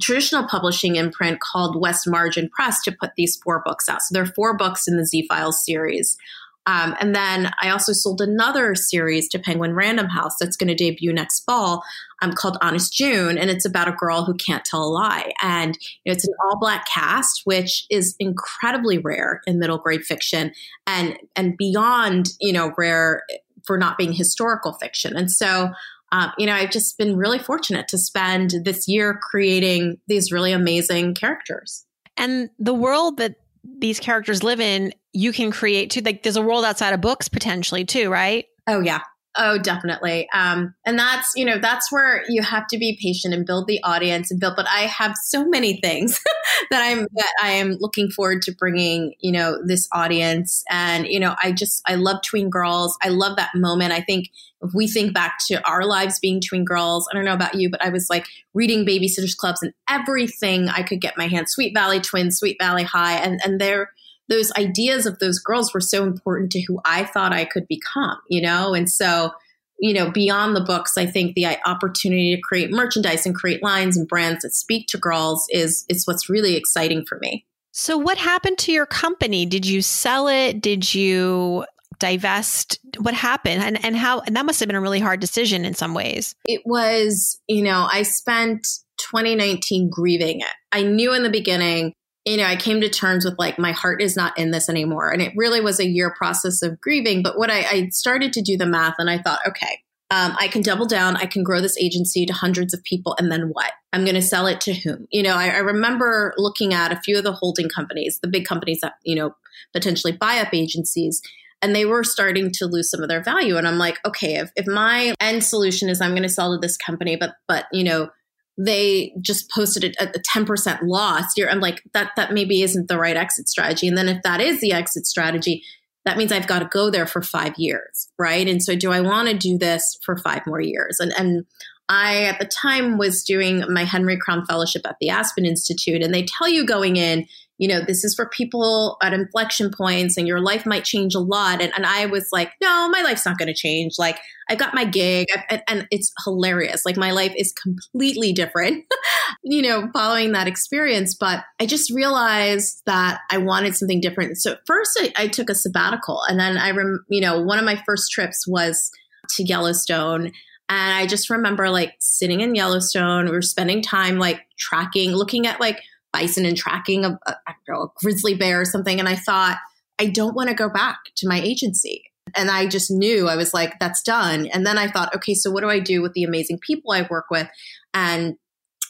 traditional 0.00 0.46
publishing 0.46 0.96
imprint 0.96 1.40
called 1.40 1.80
West 1.80 2.06
Margin 2.06 2.50
Press 2.50 2.82
to 2.82 2.92
put 2.92 3.12
these 3.16 3.36
four 3.36 3.62
books 3.64 3.88
out. 3.88 4.02
So 4.02 4.12
there 4.12 4.24
are 4.24 4.34
four 4.34 4.56
books 4.56 4.86
in 4.86 4.98
the 4.98 5.06
Z 5.06 5.26
Files 5.28 5.64
series. 5.64 6.18
Um, 6.66 6.94
and 7.00 7.14
then 7.14 7.50
I 7.62 7.70
also 7.70 7.92
sold 7.92 8.20
another 8.20 8.74
series 8.74 9.28
to 9.30 9.38
Penguin 9.38 9.74
Random 9.74 10.06
House 10.06 10.36
that's 10.38 10.56
going 10.56 10.68
to 10.68 10.74
debut 10.74 11.12
next 11.12 11.40
fall 11.40 11.82
um, 12.20 12.32
called 12.32 12.58
Honest 12.60 12.92
June. 12.92 13.38
And 13.38 13.50
it's 13.50 13.64
about 13.64 13.88
a 13.88 13.92
girl 13.92 14.24
who 14.24 14.34
can't 14.34 14.64
tell 14.64 14.84
a 14.84 14.86
lie. 14.86 15.32
And 15.42 15.76
you 16.04 16.10
know, 16.10 16.12
it's 16.12 16.26
an 16.26 16.34
all 16.44 16.58
black 16.58 16.86
cast, 16.86 17.42
which 17.44 17.86
is 17.90 18.14
incredibly 18.18 18.98
rare 18.98 19.40
in 19.46 19.58
middle 19.58 19.78
grade 19.78 20.04
fiction 20.04 20.52
and, 20.86 21.16
and 21.34 21.56
beyond, 21.56 22.28
you 22.40 22.52
know, 22.52 22.72
rare 22.76 23.22
for 23.66 23.78
not 23.78 23.98
being 23.98 24.12
historical 24.12 24.74
fiction. 24.74 25.16
And 25.16 25.30
so, 25.30 25.70
um, 26.12 26.32
you 26.38 26.46
know, 26.46 26.54
I've 26.54 26.70
just 26.70 26.98
been 26.98 27.16
really 27.16 27.38
fortunate 27.38 27.88
to 27.88 27.98
spend 27.98 28.54
this 28.64 28.88
year 28.88 29.18
creating 29.22 29.98
these 30.08 30.32
really 30.32 30.52
amazing 30.52 31.14
characters. 31.14 31.84
And 32.16 32.50
the 32.58 32.74
world 32.74 33.18
that 33.18 33.36
these 33.78 34.00
characters 34.00 34.42
live 34.42 34.60
in, 34.60 34.92
you 35.12 35.32
can 35.32 35.50
create 35.50 35.90
too. 35.90 36.00
Like 36.00 36.22
there's 36.22 36.36
a 36.36 36.42
world 36.42 36.64
outside 36.64 36.92
of 36.92 37.00
books 37.00 37.28
potentially 37.28 37.84
too, 37.84 38.10
right? 38.10 38.46
Oh, 38.66 38.80
yeah. 38.80 39.00
Oh, 39.42 39.56
definitely. 39.56 40.28
Um, 40.34 40.74
and 40.84 40.98
that's, 40.98 41.32
you 41.34 41.46
know, 41.46 41.56
that's 41.56 41.90
where 41.90 42.24
you 42.28 42.42
have 42.42 42.66
to 42.66 42.78
be 42.78 42.98
patient 43.00 43.32
and 43.32 43.46
build 43.46 43.66
the 43.66 43.82
audience 43.82 44.30
and 44.30 44.38
build. 44.38 44.52
But 44.54 44.66
I 44.68 44.80
have 44.80 45.14
so 45.16 45.46
many 45.46 45.80
things 45.80 46.20
that 46.70 46.82
I'm, 46.82 47.06
that 47.14 47.34
I 47.42 47.52
am 47.52 47.78
looking 47.80 48.10
forward 48.10 48.42
to 48.42 48.52
bringing, 48.52 49.14
you 49.18 49.32
know, 49.32 49.56
this 49.64 49.88
audience. 49.94 50.62
And, 50.68 51.06
you 51.06 51.18
know, 51.18 51.34
I 51.42 51.52
just, 51.52 51.80
I 51.86 51.94
love 51.94 52.20
tween 52.20 52.50
girls. 52.50 52.98
I 53.02 53.08
love 53.08 53.36
that 53.38 53.54
moment. 53.54 53.92
I 53.92 54.02
think 54.02 54.28
if 54.60 54.74
we 54.74 54.86
think 54.86 55.14
back 55.14 55.38
to 55.46 55.66
our 55.66 55.86
lives 55.86 56.20
being 56.20 56.42
tween 56.46 56.66
girls, 56.66 57.08
I 57.10 57.14
don't 57.14 57.24
know 57.24 57.32
about 57.32 57.54
you, 57.54 57.70
but 57.70 57.82
I 57.82 57.88
was 57.88 58.08
like 58.10 58.26
reading 58.52 58.84
babysitters 58.84 59.34
clubs 59.34 59.62
and 59.62 59.72
everything 59.88 60.68
I 60.68 60.82
could 60.82 61.00
get 61.00 61.16
my 61.16 61.28
hands, 61.28 61.52
Sweet 61.52 61.72
Valley 61.72 62.00
Twins, 62.00 62.36
Sweet 62.36 62.58
Valley 62.60 62.84
High. 62.84 63.14
And, 63.14 63.40
and 63.42 63.58
they're, 63.58 63.90
those 64.30 64.52
ideas 64.52 65.04
of 65.04 65.18
those 65.18 65.38
girls 65.38 65.74
were 65.74 65.80
so 65.80 66.04
important 66.04 66.52
to 66.52 66.60
who 66.62 66.80
I 66.84 67.04
thought 67.04 67.32
I 67.32 67.44
could 67.44 67.66
become, 67.68 68.16
you 68.28 68.40
know? 68.40 68.72
And 68.72 68.88
so, 68.88 69.32
you 69.80 69.92
know, 69.92 70.10
beyond 70.10 70.54
the 70.54 70.60
books, 70.60 70.96
I 70.96 71.04
think 71.04 71.34
the 71.34 71.46
uh, 71.46 71.56
opportunity 71.66 72.34
to 72.36 72.40
create 72.40 72.70
merchandise 72.70 73.26
and 73.26 73.34
create 73.34 73.62
lines 73.62 73.96
and 73.96 74.08
brands 74.08 74.42
that 74.42 74.54
speak 74.54 74.86
to 74.88 74.98
girls 74.98 75.46
is 75.50 75.84
is 75.88 76.06
what's 76.06 76.30
really 76.30 76.56
exciting 76.56 77.04
for 77.04 77.18
me. 77.18 77.44
So 77.72 77.98
what 77.98 78.18
happened 78.18 78.58
to 78.58 78.72
your 78.72 78.86
company? 78.86 79.46
Did 79.46 79.66
you 79.66 79.82
sell 79.82 80.28
it? 80.28 80.60
Did 80.60 80.94
you 80.94 81.64
divest? 81.98 82.78
What 82.98 83.14
happened? 83.14 83.62
And 83.62 83.84
and 83.84 83.96
how 83.96 84.20
and 84.20 84.36
that 84.36 84.46
must 84.46 84.60
have 84.60 84.68
been 84.68 84.76
a 84.76 84.80
really 84.80 85.00
hard 85.00 85.20
decision 85.20 85.64
in 85.64 85.74
some 85.74 85.92
ways. 85.92 86.36
It 86.44 86.62
was, 86.64 87.40
you 87.48 87.62
know, 87.62 87.88
I 87.90 88.02
spent 88.02 88.66
2019 88.98 89.90
grieving 89.90 90.40
it. 90.40 90.54
I 90.72 90.82
knew 90.82 91.14
in 91.14 91.22
the 91.24 91.30
beginning 91.30 91.94
you 92.24 92.36
know, 92.36 92.44
I 92.44 92.56
came 92.56 92.80
to 92.80 92.88
terms 92.88 93.24
with 93.24 93.38
like 93.38 93.58
my 93.58 93.72
heart 93.72 94.02
is 94.02 94.14
not 94.14 94.38
in 94.38 94.50
this 94.50 94.68
anymore. 94.68 95.10
And 95.10 95.22
it 95.22 95.32
really 95.36 95.60
was 95.60 95.80
a 95.80 95.88
year 95.88 96.14
process 96.16 96.62
of 96.62 96.80
grieving. 96.80 97.22
But 97.22 97.38
what 97.38 97.50
I, 97.50 97.60
I 97.60 97.88
started 97.90 98.32
to 98.34 98.42
do 98.42 98.56
the 98.56 98.66
math 98.66 98.96
and 98.98 99.08
I 99.08 99.18
thought, 99.18 99.40
okay, 99.48 99.82
um, 100.10 100.36
I 100.38 100.48
can 100.48 100.60
double 100.60 100.86
down. 100.86 101.16
I 101.16 101.26
can 101.26 101.44
grow 101.44 101.60
this 101.60 101.78
agency 101.78 102.26
to 102.26 102.32
hundreds 102.32 102.74
of 102.74 102.82
people. 102.82 103.14
And 103.18 103.30
then 103.30 103.50
what? 103.52 103.72
I'm 103.92 104.04
going 104.04 104.16
to 104.16 104.22
sell 104.22 104.46
it 104.48 104.60
to 104.62 104.74
whom? 104.74 105.06
You 105.10 105.22
know, 105.22 105.36
I, 105.36 105.48
I, 105.48 105.58
remember 105.58 106.34
looking 106.36 106.74
at 106.74 106.92
a 106.92 107.00
few 107.00 107.16
of 107.16 107.24
the 107.24 107.32
holding 107.32 107.68
companies, 107.68 108.18
the 108.20 108.28
big 108.28 108.44
companies 108.44 108.80
that, 108.80 108.94
you 109.04 109.14
know, 109.14 109.36
potentially 109.72 110.12
buy 110.12 110.38
up 110.38 110.52
agencies. 110.52 111.22
And 111.62 111.76
they 111.76 111.84
were 111.84 112.02
starting 112.02 112.50
to 112.54 112.66
lose 112.66 112.90
some 112.90 113.02
of 113.02 113.08
their 113.08 113.22
value. 113.22 113.56
And 113.56 113.68
I'm 113.68 113.78
like, 113.78 113.98
okay, 114.04 114.36
if, 114.36 114.50
if 114.56 114.66
my 114.66 115.14
end 115.20 115.44
solution 115.44 115.88
is 115.88 116.00
I'm 116.00 116.12
going 116.12 116.22
to 116.22 116.28
sell 116.28 116.52
to 116.52 116.58
this 116.58 116.76
company, 116.76 117.16
but, 117.16 117.34
but, 117.46 117.66
you 117.72 117.84
know, 117.84 118.10
they 118.58 119.12
just 119.20 119.50
posted 119.50 119.96
a, 120.00 120.08
a 120.08 120.20
10% 120.20 120.80
loss. 120.82 121.24
You're, 121.36 121.50
I'm 121.50 121.60
like, 121.60 121.82
that, 121.94 122.12
that 122.16 122.32
maybe 122.32 122.62
isn't 122.62 122.88
the 122.88 122.98
right 122.98 123.16
exit 123.16 123.48
strategy. 123.48 123.88
And 123.88 123.96
then 123.96 124.08
if 124.08 124.22
that 124.22 124.40
is 124.40 124.60
the 124.60 124.72
exit 124.72 125.06
strategy, 125.06 125.62
that 126.04 126.16
means 126.16 126.32
I've 126.32 126.46
got 126.46 126.60
to 126.60 126.64
go 126.66 126.90
there 126.90 127.06
for 127.06 127.22
five 127.22 127.54
years, 127.56 128.08
right? 128.18 128.46
And 128.48 128.62
so 128.62 128.74
do 128.74 128.90
I 128.90 129.00
want 129.00 129.28
to 129.28 129.36
do 129.36 129.58
this 129.58 129.98
for 130.04 130.16
five 130.16 130.46
more 130.46 130.60
years? 130.60 130.98
And, 130.98 131.12
and 131.18 131.46
I, 131.88 132.24
at 132.24 132.38
the 132.38 132.46
time, 132.46 132.98
was 132.98 133.24
doing 133.24 133.64
my 133.68 133.84
Henry 133.84 134.16
Crown 134.16 134.46
Fellowship 134.46 134.82
at 134.86 134.96
the 135.00 135.10
Aspen 135.10 135.44
Institute, 135.44 136.02
and 136.02 136.14
they 136.14 136.24
tell 136.24 136.48
you 136.48 136.64
going 136.64 136.96
in, 136.96 137.26
you 137.60 137.68
know, 137.68 137.82
this 137.86 138.04
is 138.04 138.14
for 138.14 138.26
people 138.26 138.96
at 139.02 139.12
inflection 139.12 139.70
points 139.70 140.16
and 140.16 140.26
your 140.26 140.40
life 140.40 140.64
might 140.64 140.82
change 140.82 141.14
a 141.14 141.18
lot. 141.18 141.60
And, 141.60 141.70
and 141.76 141.84
I 141.84 142.06
was 142.06 142.28
like, 142.32 142.52
no, 142.62 142.88
my 142.88 143.02
life's 143.02 143.26
not 143.26 143.36
going 143.36 143.48
to 143.48 143.54
change. 143.54 143.96
Like, 143.98 144.18
I've 144.48 144.56
got 144.56 144.72
my 144.72 144.86
gig 144.86 145.28
and, 145.50 145.62
and 145.68 145.86
it's 145.90 146.10
hilarious. 146.24 146.86
Like, 146.86 146.96
my 146.96 147.10
life 147.10 147.34
is 147.36 147.52
completely 147.52 148.32
different, 148.32 148.86
you 149.44 149.60
know, 149.60 149.90
following 149.92 150.32
that 150.32 150.48
experience. 150.48 151.14
But 151.14 151.44
I 151.60 151.66
just 151.66 151.90
realized 151.90 152.80
that 152.86 153.20
I 153.30 153.36
wanted 153.36 153.76
something 153.76 154.00
different. 154.00 154.38
So, 154.38 154.56
first, 154.66 154.98
I, 154.98 155.12
I 155.24 155.28
took 155.28 155.50
a 155.50 155.54
sabbatical. 155.54 156.22
And 156.30 156.40
then 156.40 156.56
I, 156.56 156.70
rem, 156.70 157.04
you 157.10 157.20
know, 157.20 157.42
one 157.42 157.58
of 157.58 157.66
my 157.66 157.78
first 157.84 158.10
trips 158.10 158.48
was 158.48 158.90
to 159.36 159.44
Yellowstone. 159.44 160.32
And 160.70 160.94
I 160.94 161.06
just 161.06 161.28
remember 161.28 161.68
like 161.68 161.92
sitting 161.98 162.40
in 162.40 162.54
Yellowstone, 162.54 163.26
we 163.26 163.32
were 163.32 163.42
spending 163.42 163.82
time 163.82 164.18
like 164.18 164.46
tracking, 164.56 165.10
looking 165.10 165.46
at 165.46 165.60
like 165.60 165.82
bison 166.12 166.44
and 166.44 166.56
tracking 166.56 167.04
a, 167.04 167.18
a, 167.26 167.36
uh, 167.46 167.52
know, 167.68 167.82
a 167.82 167.88
grizzly 167.96 168.34
bear 168.34 168.60
or 168.60 168.64
something. 168.64 168.98
And 168.98 169.08
I 169.08 169.16
thought, 169.16 169.58
I 169.98 170.06
don't 170.06 170.34
want 170.34 170.48
to 170.48 170.54
go 170.54 170.68
back 170.68 170.98
to 171.16 171.28
my 171.28 171.40
agency. 171.40 172.04
And 172.36 172.50
I 172.50 172.66
just 172.66 172.90
knew 172.90 173.28
I 173.28 173.36
was 173.36 173.52
like, 173.52 173.78
that's 173.78 174.02
done. 174.02 174.46
And 174.46 174.64
then 174.66 174.78
I 174.78 174.88
thought, 174.88 175.14
okay, 175.14 175.34
so 175.34 175.50
what 175.50 175.62
do 175.62 175.68
I 175.68 175.80
do 175.80 176.00
with 176.00 176.12
the 176.12 176.24
amazing 176.24 176.58
people 176.58 176.92
I 176.92 177.06
work 177.10 177.26
with? 177.30 177.48
And 177.92 178.36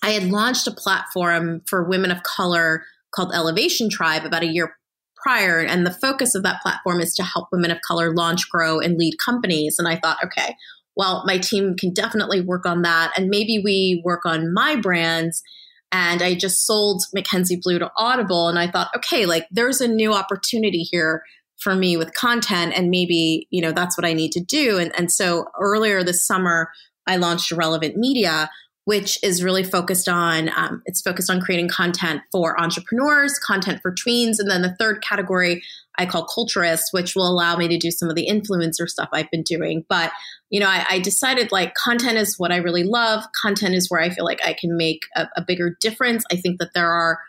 I 0.03 0.11
had 0.11 0.25
launched 0.25 0.67
a 0.67 0.73
platform 0.73 1.63
for 1.67 1.89
women 1.89 2.11
of 2.11 2.23
color 2.23 2.85
called 3.15 3.33
Elevation 3.35 3.89
Tribe 3.91 4.25
about 4.25 4.43
a 4.43 4.53
year 4.53 4.77
prior. 5.17 5.61
And 5.61 5.87
the 5.87 5.91
focus 5.91 6.35
of 6.35 6.43
that 6.43 6.63
platform 6.63 7.01
is 7.01 7.15
to 7.15 7.23
help 7.23 7.49
women 7.53 7.71
of 7.71 7.79
color 7.87 8.15
launch, 8.15 8.49
grow, 8.51 8.79
and 8.79 8.97
lead 8.97 9.15
companies. 9.25 9.77
And 9.79 9.89
I 9.89 9.99
thought, 9.99 10.19
okay, 10.25 10.57
well, 10.97 11.23
my 11.27 11.39
team 11.39 11.77
can 11.77 11.93
definitely 11.93 12.41
work 12.41 12.67
on 12.67 12.83
that. 12.83 13.13
And 13.17 13.29
maybe 13.29 13.61
we 13.63 14.03
work 14.05 14.25
on 14.25 14.53
my 14.53 14.77
brands 14.77 15.43
and 15.93 16.23
I 16.23 16.35
just 16.35 16.67
sold 16.67 17.03
Mackenzie 17.13 17.61
Blue 17.61 17.79
to 17.79 17.91
Audible. 17.97 18.49
And 18.49 18.59
I 18.59 18.71
thought, 18.71 18.91
okay, 18.97 19.27
like 19.27 19.47
there's 19.51 19.81
a 19.81 19.89
new 19.89 20.13
opportunity 20.13 20.83
here 20.83 21.25
for 21.59 21.75
me 21.75 21.97
with 21.97 22.15
content. 22.15 22.73
And 22.77 22.91
maybe, 22.91 23.47
you 23.51 23.61
know, 23.61 23.73
that's 23.73 23.99
what 23.99 24.07
I 24.07 24.13
need 24.13 24.33
to 24.33 24.41
do. 24.41 24.79
And, 24.79 24.93
and 24.97 25.13
so 25.13 25.47
earlier 25.59 26.03
this 26.03 26.27
summer, 26.27 26.71
I 27.07 27.17
launched 27.17 27.51
Relevant 27.51 27.97
Media, 27.97 28.51
which 28.91 29.23
is 29.23 29.45
really 29.45 29.63
focused 29.63 30.09
on 30.09 30.51
um, 30.57 30.83
it's 30.85 31.01
focused 31.01 31.31
on 31.31 31.41
creating 31.41 31.69
content 31.69 32.23
for 32.33 32.61
entrepreneurs 32.61 33.39
content 33.39 33.81
for 33.81 33.95
tweens 33.95 34.41
and 34.41 34.51
then 34.51 34.63
the 34.63 34.75
third 34.81 35.01
category 35.01 35.63
i 35.97 36.05
call 36.05 36.27
culturists 36.27 36.91
which 36.91 37.15
will 37.15 37.31
allow 37.31 37.57
me 37.57 37.69
to 37.69 37.79
do 37.79 37.93
some 37.93 38.09
of 38.09 38.17
the 38.17 38.27
influencer 38.27 38.89
stuff 38.89 39.09
i've 39.13 39.31
been 39.31 39.45
doing. 39.45 39.85
But 39.89 40.11
you 40.51 40.59
know 40.59 40.67
i, 40.67 40.85
I 40.91 40.99
decided 40.99 41.53
like 41.53 41.75
content 41.75 42.19
is 42.19 42.37
what 42.37 42.51
i 42.51 42.57
really 42.57 42.83
love. 42.83 43.23
Content 43.41 43.77
is 43.77 43.89
where 43.89 44.01
i 44.01 44.11
feel 44.11 44.25
like 44.25 44.45
i 44.45 44.55
can 44.55 44.77
make 44.77 45.03
a, 45.15 45.29
a 45.37 45.45
bigger 45.47 45.77
difference. 45.81 46.25
I 46.33 46.35
think 46.35 46.59
that 46.59 46.75
there 46.75 46.91
are 46.91 47.21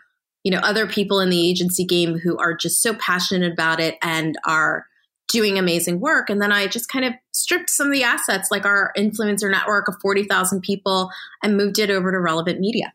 you 0.42 0.50
know 0.50 0.58
other 0.64 0.88
people 0.88 1.20
in 1.20 1.30
the 1.30 1.48
agency 1.48 1.84
game 1.84 2.18
who 2.18 2.36
are 2.38 2.56
just 2.56 2.82
so 2.82 2.94
passionate 2.94 3.52
about 3.52 3.78
it 3.78 3.98
and 4.02 4.34
are 4.48 4.86
doing 5.28 5.58
amazing 5.58 6.00
work. 6.00 6.30
And 6.30 6.40
then 6.40 6.52
I 6.52 6.66
just 6.66 6.88
kind 6.88 7.04
of 7.04 7.14
stripped 7.32 7.70
some 7.70 7.88
of 7.88 7.92
the 7.92 8.02
assets, 8.02 8.50
like 8.50 8.66
our 8.66 8.92
influencer 8.96 9.50
network 9.50 9.88
of 9.88 9.96
40,000 10.02 10.60
people, 10.60 11.10
and 11.42 11.56
moved 11.56 11.78
it 11.78 11.90
over 11.90 12.12
to 12.12 12.20
relevant 12.20 12.60
media. 12.60 12.92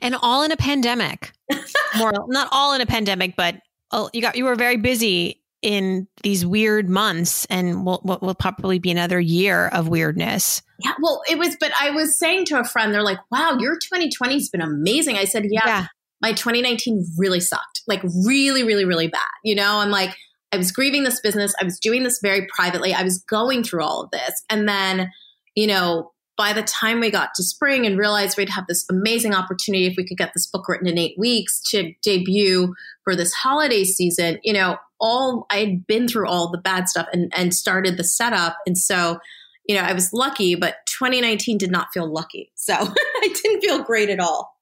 And 0.00 0.14
all 0.14 0.42
in 0.42 0.52
a 0.52 0.56
pandemic. 0.56 1.32
More, 1.98 2.12
not 2.28 2.48
all 2.52 2.74
in 2.74 2.80
a 2.80 2.86
pandemic, 2.86 3.36
but 3.36 3.56
oh, 3.90 4.10
you 4.12 4.20
got 4.20 4.36
you 4.36 4.44
were 4.44 4.54
very 4.54 4.76
busy 4.76 5.42
in 5.62 6.06
these 6.22 6.44
weird 6.44 6.88
months, 6.88 7.46
and 7.46 7.84
what 7.84 8.04
will, 8.04 8.18
will 8.20 8.34
probably 8.34 8.78
be 8.78 8.90
another 8.90 9.18
year 9.18 9.68
of 9.68 9.88
weirdness. 9.88 10.62
Yeah, 10.84 10.92
well, 11.00 11.22
it 11.28 11.38
was, 11.38 11.56
but 11.58 11.72
I 11.80 11.90
was 11.90 12.18
saying 12.18 12.44
to 12.46 12.60
a 12.60 12.64
friend, 12.64 12.92
they're 12.92 13.02
like, 13.02 13.18
"Wow, 13.30 13.56
your 13.58 13.74
2020 13.74 14.34
has 14.34 14.48
been 14.48 14.60
amazing." 14.60 15.16
I 15.16 15.24
said, 15.24 15.44
"Yeah, 15.50 15.66
yeah. 15.66 15.86
my 16.20 16.32
2019 16.32 17.04
really 17.16 17.40
sucked, 17.40 17.82
like 17.86 18.02
really, 18.24 18.62
really, 18.62 18.84
really 18.84 19.08
bad." 19.08 19.22
You 19.42 19.54
know, 19.54 19.78
I'm 19.78 19.90
like, 19.90 20.16
I 20.52 20.56
was 20.56 20.72
grieving 20.72 21.04
this 21.04 21.20
business. 21.20 21.54
I 21.60 21.64
was 21.64 21.78
doing 21.78 22.02
this 22.02 22.20
very 22.22 22.46
privately. 22.46 22.94
I 22.94 23.02
was 23.02 23.18
going 23.18 23.64
through 23.64 23.82
all 23.82 24.02
of 24.02 24.10
this. 24.10 24.42
And 24.48 24.68
then, 24.68 25.10
you 25.54 25.66
know, 25.66 26.12
by 26.36 26.52
the 26.52 26.62
time 26.62 27.00
we 27.00 27.10
got 27.10 27.30
to 27.34 27.42
spring 27.42 27.86
and 27.86 27.98
realized 27.98 28.36
we'd 28.36 28.50
have 28.50 28.66
this 28.66 28.84
amazing 28.90 29.34
opportunity 29.34 29.86
if 29.86 29.94
we 29.96 30.06
could 30.06 30.18
get 30.18 30.32
this 30.34 30.46
book 30.46 30.68
written 30.68 30.86
in 30.86 30.98
eight 30.98 31.18
weeks 31.18 31.62
to 31.70 31.94
debut 32.02 32.74
for 33.04 33.16
this 33.16 33.32
holiday 33.32 33.84
season, 33.84 34.38
you 34.42 34.52
know, 34.52 34.76
all 35.00 35.46
I 35.50 35.58
had 35.58 35.86
been 35.86 36.08
through 36.08 36.28
all 36.28 36.50
the 36.50 36.58
bad 36.58 36.88
stuff 36.88 37.06
and, 37.12 37.32
and 37.34 37.54
started 37.54 37.96
the 37.96 38.04
setup. 38.04 38.56
And 38.66 38.76
so, 38.76 39.18
you 39.66 39.74
know, 39.74 39.82
I 39.82 39.94
was 39.94 40.12
lucky, 40.12 40.54
but 40.54 40.76
2019 40.86 41.58
did 41.58 41.70
not 41.70 41.88
feel 41.92 42.10
lucky. 42.10 42.52
So 42.54 42.74
I 42.74 43.28
didn't 43.42 43.62
feel 43.62 43.82
great 43.82 44.10
at 44.10 44.20
all. 44.20 44.54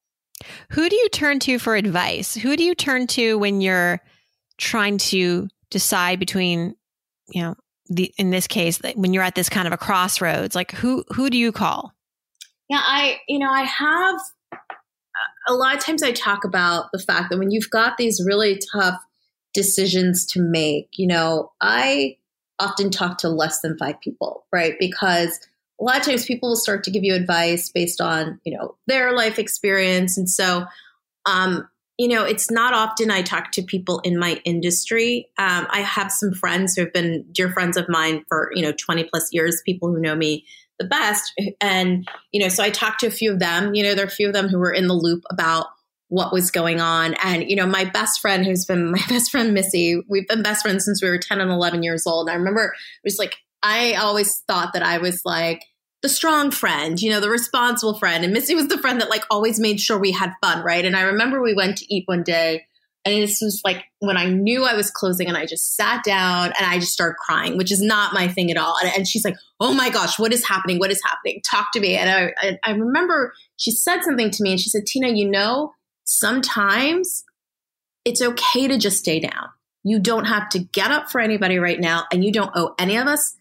Who 0.71 0.89
do 0.89 0.97
you 0.97 1.09
turn 1.09 1.41
to 1.41 1.59
for 1.59 1.75
advice? 1.75 2.35
Who 2.35 2.57
do 2.57 2.65
you 2.65 2.75
turn 2.75 3.07
to 3.09 3.39
when 3.39 3.61
you're 3.61 4.01
trying 4.59 4.99
to 4.99 5.49
decide 5.75 6.21
between, 6.21 6.77
you 7.27 7.43
know, 7.43 7.57
the 7.89 8.15
in 8.17 8.31
this 8.31 8.47
case, 8.47 8.81
when 8.95 9.13
you're 9.13 9.25
at 9.25 9.35
this 9.35 9.49
kind 9.49 9.67
of 9.67 9.73
a 9.73 9.77
crossroads, 9.77 10.55
like 10.55 10.71
who 10.71 11.05
who 11.09 11.29
do 11.29 11.37
you 11.37 11.51
call? 11.51 11.93
Yeah, 12.71 12.81
I 12.81 13.19
you 13.29 13.41
know 13.41 13.51
I 13.51 13.65
have 13.65 14.21
a 15.49 15.53
lot 15.53 15.77
of 15.77 15.85
times 15.85 16.03
I 16.03 16.13
talk 16.13 16.45
about 16.45 16.87
the 16.93 17.01
fact 17.01 17.31
that 17.31 17.39
when 17.39 17.51
you've 17.51 17.71
got 17.71 17.99
these 17.99 18.25
really 18.25 18.61
tough 18.73 18.99
decisions 19.53 20.25
to 20.27 20.41
make, 20.41 20.89
you 20.93 21.09
know, 21.09 21.53
I 21.61 22.19
often 22.61 22.91
talk 22.91 23.19
to 23.19 23.29
less 23.29 23.61
than 23.61 23.77
five 23.77 24.01
people, 24.01 24.47
right? 24.53 24.75
Because 24.79 25.41
a 25.81 25.85
lot 25.85 25.99
of 25.99 26.05
times 26.05 26.25
people 26.25 26.51
will 26.51 26.57
start 26.57 26.85
to 26.85 26.91
give 26.91 27.03
you 27.03 27.15
advice 27.15 27.69
based 27.69 28.01
on, 28.01 28.41
you 28.45 28.57
know, 28.57 28.77
their 28.87 29.13
life 29.13 29.39
experience. 29.39 30.17
And 30.17 30.31
so 30.31 30.65
um, 31.27 31.69
you 31.99 32.09
know, 32.09 32.25
it's 32.25 32.51
not 32.51 32.75
often 32.75 33.11
I 33.11 33.23
talk 33.23 33.53
to 33.53 33.63
people 33.63 34.01
in 34.01 34.19
my 34.19 34.41
industry. 34.45 35.29
Um, 35.39 35.67
I 35.71 35.81
have 35.81 36.11
some 36.11 36.33
friends 36.33 36.75
who 36.75 36.83
have 36.83 36.93
been 36.93 37.25
dear 37.31 37.53
friends 37.53 37.77
of 37.77 37.89
mine 37.89 38.25
for, 38.29 38.51
you 38.55 38.63
know, 38.63 38.73
20 38.73 39.05
plus 39.05 39.33
years, 39.33 39.63
people 39.65 39.89
who 39.89 40.01
know 40.01 40.17
me 40.17 40.45
the 40.79 40.87
best. 40.87 41.33
And, 41.61 42.09
you 42.33 42.41
know, 42.41 42.49
so 42.49 42.65
I 42.65 42.71
talked 42.71 43.01
to 43.01 43.07
a 43.07 43.13
few 43.13 43.33
of 43.33 43.39
them. 43.39 43.75
You 43.75 43.85
know, 43.85 43.95
there 43.95 44.05
are 44.05 44.09
a 44.09 44.11
few 44.11 44.27
of 44.27 44.33
them 44.33 44.49
who 44.49 44.59
were 44.59 44.73
in 44.73 44.89
the 44.89 44.95
loop 44.95 45.23
about 45.31 45.67
what 46.09 46.33
was 46.33 46.51
going 46.51 46.81
on. 46.81 47.15
And, 47.23 47.49
you 47.49 47.55
know, 47.55 47.67
my 47.67 47.85
best 47.85 48.21
friend, 48.21 48.45
who's 48.45 48.65
been 48.65 48.91
my 48.91 49.03
best 49.09 49.31
friend, 49.31 49.55
Missy, 49.55 50.01
we've 50.09 50.29
been 50.29 50.43
best 50.43 50.63
friends 50.63 50.85
since 50.85 51.01
we 51.01 51.09
were 51.09 51.19
10 51.19 51.41
and 51.41 51.51
11 51.51 51.85
years 51.85 52.07
old. 52.07 52.29
I 52.29 52.35
remember 52.35 52.65
it 52.65 53.07
was 53.07 53.19
like, 53.19 53.37
I 53.63 53.95
always 53.95 54.41
thought 54.49 54.73
that 54.75 54.83
I 54.83 54.99
was 54.99 55.23
like, 55.25 55.63
the 56.05 56.09
strong 56.11 56.51
friend, 56.51 57.01
you 57.01 57.09
know, 57.09 57.19
the 57.19 57.31
responsible 57.31 57.95
friend. 57.95 58.25
And 58.25 58.33
Missy 58.35 58.55
was 58.55 58.69
the 58.69 58.77
friend 58.77 59.01
that 59.01 59.09
like 59.09 59.25
always 59.31 59.59
made 59.59 59.81
sure 59.81 59.99
we 59.99 60.13
had 60.13 60.35
fun, 60.43 60.63
right? 60.63 60.85
And 60.85 60.95
I 60.95 61.01
remember 61.01 61.41
we 61.41 61.55
went 61.55 61.79
to 61.79 61.95
eat 61.95 62.05
one 62.07 62.23
day 62.23 62.67
and 63.07 63.23
this 63.23 63.41
was 63.41 63.63
like 63.65 63.85
when 64.01 64.19
I 64.19 64.27
knew 64.27 64.67
I 64.67 64.75
was 64.75 64.91
closing 64.91 65.29
and 65.29 65.37
I 65.37 65.47
just 65.47 65.77
sat 65.77 66.05
down 66.05 66.53
and 66.59 66.67
I 66.67 66.79
just 66.79 66.93
started 66.93 67.17
crying, 67.17 67.57
which 67.57 67.73
is 67.73 67.81
not 67.81 68.13
my 68.13 68.29
thing 68.29 68.51
at 68.51 68.59
all. 68.59 68.77
And, 68.83 68.93
and 68.95 69.09
she's 69.09 69.25
like, 69.25 69.37
Oh 69.61 69.73
my 69.73 69.89
gosh, 69.89 70.19
what 70.19 70.31
is 70.31 70.47
happening? 70.47 70.79
What 70.79 70.91
is 70.91 71.01
happening? 71.03 71.41
Talk 71.43 71.73
to 71.73 71.81
me. 71.81 71.97
And 71.97 72.11
I, 72.11 72.35
I, 72.37 72.59
I 72.63 72.71
remember 72.73 73.33
she 73.57 73.71
said 73.71 74.03
something 74.03 74.31
to 74.31 74.43
me 74.43 74.51
and 74.51 74.61
she 74.61 74.69
said, 74.69 74.85
Tina, 74.85 75.09
you 75.09 75.27
know, 75.27 75.73
sometimes 76.05 77.25
it's 78.05 78.21
okay 78.21 78.69
to 78.69 78.77
just 78.77 78.99
stay 78.99 79.21
down. 79.21 79.49
You 79.85 80.01
don't 80.01 80.27
have 80.27 80.51
to 80.51 80.59
get 80.59 80.91
up 80.91 81.11
for 81.11 81.23
anybody 81.23 81.59
right 81.59 81.81
now 81.81 82.05
and 82.13 82.23
you 82.23 82.31
don't 82.31 82.53
owe 82.55 82.75
any 82.79 82.97
of 82.97 83.07
us 83.07 83.39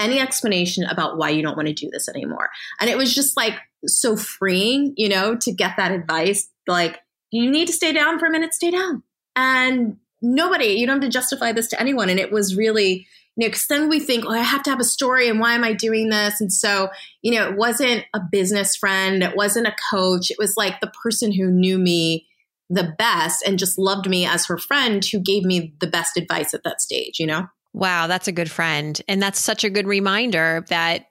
any 0.00 0.18
explanation 0.18 0.84
about 0.84 1.16
why 1.16 1.30
you 1.30 1.42
don't 1.42 1.56
want 1.56 1.68
to 1.68 1.74
do 1.74 1.90
this 1.92 2.08
anymore. 2.08 2.48
And 2.80 2.90
it 2.90 2.96
was 2.96 3.14
just 3.14 3.36
like 3.36 3.54
so 3.86 4.16
freeing, 4.16 4.94
you 4.96 5.08
know, 5.08 5.36
to 5.36 5.52
get 5.52 5.76
that 5.76 5.92
advice. 5.92 6.48
Like, 6.66 6.98
you 7.30 7.50
need 7.50 7.66
to 7.68 7.72
stay 7.72 7.92
down 7.92 8.18
for 8.18 8.26
a 8.26 8.30
minute, 8.30 8.54
stay 8.54 8.70
down. 8.70 9.02
And 9.36 9.98
nobody, 10.22 10.66
you 10.66 10.86
don't 10.86 11.00
have 11.00 11.10
to 11.10 11.12
justify 11.12 11.52
this 11.52 11.68
to 11.68 11.80
anyone. 11.80 12.08
And 12.08 12.18
it 12.18 12.32
was 12.32 12.56
really, 12.56 13.06
you 13.36 13.46
know, 13.46 13.48
because 13.48 13.66
then 13.68 13.88
we 13.88 14.00
think, 14.00 14.24
oh, 14.26 14.30
I 14.30 14.38
have 14.38 14.62
to 14.64 14.70
have 14.70 14.80
a 14.80 14.84
story 14.84 15.28
and 15.28 15.40
why 15.40 15.54
am 15.54 15.64
I 15.64 15.72
doing 15.72 16.08
this? 16.08 16.40
And 16.40 16.52
so, 16.52 16.88
you 17.22 17.32
know, 17.32 17.48
it 17.48 17.56
wasn't 17.56 18.04
a 18.14 18.20
business 18.20 18.76
friend, 18.76 19.22
it 19.22 19.36
wasn't 19.36 19.68
a 19.68 19.76
coach, 19.90 20.30
it 20.30 20.38
was 20.38 20.54
like 20.56 20.80
the 20.80 20.92
person 21.02 21.32
who 21.32 21.50
knew 21.50 21.78
me 21.78 22.26
the 22.68 22.94
best 22.98 23.42
and 23.46 23.58
just 23.58 23.78
loved 23.78 24.08
me 24.08 24.26
as 24.26 24.46
her 24.46 24.58
friend 24.58 25.04
who 25.04 25.18
gave 25.18 25.44
me 25.44 25.74
the 25.80 25.86
best 25.86 26.16
advice 26.16 26.54
at 26.54 26.62
that 26.64 26.80
stage, 26.80 27.18
you 27.18 27.26
know? 27.26 27.46
Wow, 27.72 28.06
that's 28.06 28.28
a 28.28 28.32
good 28.32 28.50
friend. 28.50 29.00
And 29.08 29.22
that's 29.22 29.40
such 29.40 29.64
a 29.64 29.70
good 29.70 29.86
reminder 29.86 30.64
that 30.68 31.06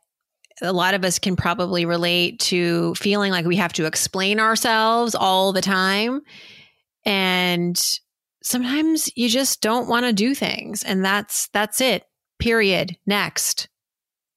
a 0.62 0.74
lot 0.74 0.93
of 0.93 1.06
us 1.06 1.19
can 1.19 1.36
probably 1.36 1.86
relate 1.86 2.39
to 2.39 2.93
feeling 2.95 3.32
like 3.32 3.45
we 3.45 3.56
have 3.56 3.74
to 3.74 3.86
explain 3.86 4.39
ourselves 4.39 5.15
all 5.15 5.54
the 5.54 5.62
time. 5.62 6.22
And 7.06 7.80
sometimes 8.43 9.10
you 9.15 9.30
just 9.30 9.62
don't 9.62 9.88
want 9.88 10.06
to 10.06 10.13
do 10.13 10.36
things 10.36 10.84
and 10.84 11.04
that's 11.04 11.48
that's 11.50 11.80
it. 11.82 12.04
Period. 12.39 12.98
Next. 13.06 13.69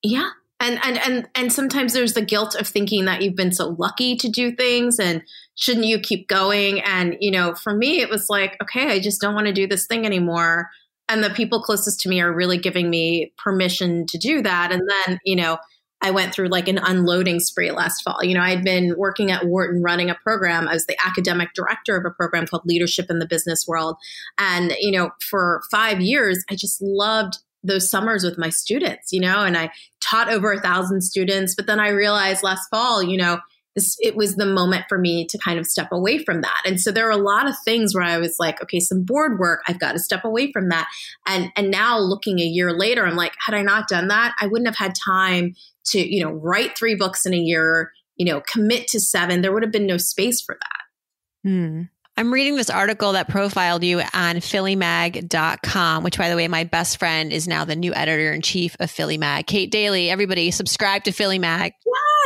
Yeah. 0.03 0.31
And 0.61 0.79
and 0.85 0.99
and 0.99 1.29
and 1.35 1.53
sometimes 1.53 1.93
there's 1.93 2.15
the 2.15 2.25
guilt 2.25 2.55
of 2.55 2.69
thinking 2.69 3.05
that 3.07 3.23
you've 3.23 3.37
been 3.37 3.53
so 3.53 3.75
lucky 3.79 4.17
to 4.17 4.29
do 4.29 4.55
things 4.55 5.01
and 5.01 5.23
shouldn't 5.57 5.87
you 5.87 5.99
keep 5.99 6.29
going 6.29 6.81
and 6.81 7.17
you 7.19 7.33
know, 7.33 7.55
for 7.55 7.75
me 7.75 8.01
it 8.01 8.09
was 8.09 8.27
like, 8.29 8.57
okay, 8.63 8.93
I 8.93 9.01
just 9.01 9.21
don't 9.21 9.35
want 9.35 9.49
to 9.49 9.53
do 9.53 9.67
this 9.67 9.87
thing 9.89 10.07
anymore 10.07 10.71
and 11.09 11.23
the 11.23 11.31
people 11.31 11.63
closest 11.63 12.01
to 12.01 12.09
me 12.09 12.21
are 12.21 12.33
really 12.33 12.59
giving 12.59 12.89
me 12.91 13.33
permission 13.37 14.07
to 14.07 14.19
do 14.19 14.43
that. 14.43 14.73
And 14.73 14.83
then 14.89 15.19
you 15.25 15.37
know 15.37 15.59
i 16.05 16.11
went 16.11 16.35
through 16.35 16.49
like 16.49 16.67
an 16.67 16.79
unloading 16.79 17.41
spree 17.41 17.71
last 17.71 18.03
fall. 18.03 18.23
You 18.23 18.35
know 18.35 18.41
i'd 18.43 18.65
been 18.65 18.95
working 18.97 19.31
at 19.31 19.47
wharton 19.47 19.83
running 19.83 20.11
a 20.11 20.15
program. 20.15 20.69
I 20.69 20.75
was 20.75 20.87
the 20.87 20.97
academic 21.05 21.51
director 21.55 21.97
of 21.97 22.05
a 22.05 22.11
program 22.11 22.47
called 22.47 22.63
leadership 22.65 23.07
in 23.11 23.19
the 23.19 23.27
business 23.27 23.67
world. 23.67 23.97
And 24.39 24.75
you 24.81 24.93
know 24.93 25.11
for 25.21 25.63
five 25.71 26.01
years 26.01 26.45
i 26.51 26.55
just 26.55 26.81
loved 26.81 27.39
those 27.65 27.89
summers 27.89 28.25
with 28.25 28.39
my 28.39 28.49
students 28.49 29.13
you 29.13 29.21
know 29.21 29.45
and 29.45 29.57
i 29.57 29.71
taught 30.01 30.29
over 30.29 30.53
a 30.53 30.61
thousand 30.61 31.03
students. 31.03 31.55
But 31.55 31.67
then 31.67 31.81
i 31.81 31.89
realized 31.89 32.43
last 32.43 32.69
fall 32.71 33.03
you 33.03 33.17
know 33.17 33.39
this, 33.75 33.97
it 34.01 34.17
was 34.17 34.37
the 34.37 34.47
moment 34.47 34.85
for 34.89 34.99
me 34.99 35.27
to 35.27 35.39
kind 35.39 35.59
of 35.59 35.67
step 35.67 35.89
away 35.93 36.19
from 36.19 36.43
that. 36.43 36.63
And 36.67 36.81
so 36.81 36.93
there 36.93 37.07
are 37.07 37.11
a 37.11 37.17
lot 37.17 37.49
of 37.49 37.55
things 37.65 37.95
where 37.95 38.05
I 38.05 38.19
was 38.19 38.37
like, 38.39 38.63
okay, 38.63 38.81
some 38.81 39.05
board 39.05 39.39
work, 39.39 39.63
I've 39.67 39.81
got 39.81 39.93
to 39.93 39.99
step 39.99 40.25
away 40.25 40.53
from 40.53 40.69
that. 40.69 40.89
And 41.27 41.51
and 41.57 41.71
now 41.71 41.99
looking 41.99 42.39
a 42.39 42.45
year 42.45 42.73
later, 42.73 43.07
I'm 43.07 43.17
like, 43.17 43.33
had 43.47 43.55
I 43.55 43.63
not 43.63 43.89
done 43.89 44.09
that, 44.09 44.35
I 44.41 44.47
wouldn't 44.47 44.69
have 44.69 44.77
had 44.77 44.95
time 45.07 45.55
to, 45.87 45.99
you 45.99 46.23
know, 46.23 46.33
write 46.33 46.77
three 46.77 46.95
books 46.95 47.27
in 47.27 47.35
a 47.35 47.39
year, 47.39 47.93
you 48.17 48.27
know, 48.27 48.41
commit 48.41 48.89
to 48.89 49.01
seven. 49.01 49.43
There 49.43 49.53
would 49.53 49.63
have 49.63 49.73
been 49.73 49.87
no 49.87 49.97
space 49.97 50.41
for 50.41 50.57
that. 50.61 51.49
Hmm. 51.49 51.83
I'm 52.15 52.33
reading 52.33 52.57
this 52.57 52.69
article 52.69 53.13
that 53.13 53.29
profiled 53.29 53.83
you 53.83 54.01
on 54.01 54.37
phillymag.com, 54.37 56.05
which 56.05 56.19
by 56.19 56.29
the 56.29 56.37
way, 56.37 56.47
my 56.47 56.65
best 56.65 56.99
friend 56.99 57.33
is 57.33 57.49
now 57.49 57.65
the 57.65 57.75
new 57.75 57.95
editor 57.95 58.33
in 58.33 58.43
chief 58.43 58.77
of 58.81 58.91
Philly 58.91 59.17
Mag. 59.17 59.47
Kate 59.47 59.73
Dailey, 59.73 60.09
everybody 60.09 60.51
subscribe 60.51 61.05
to 61.05 61.13
Philly 61.13 61.39
Mag. 61.39 61.73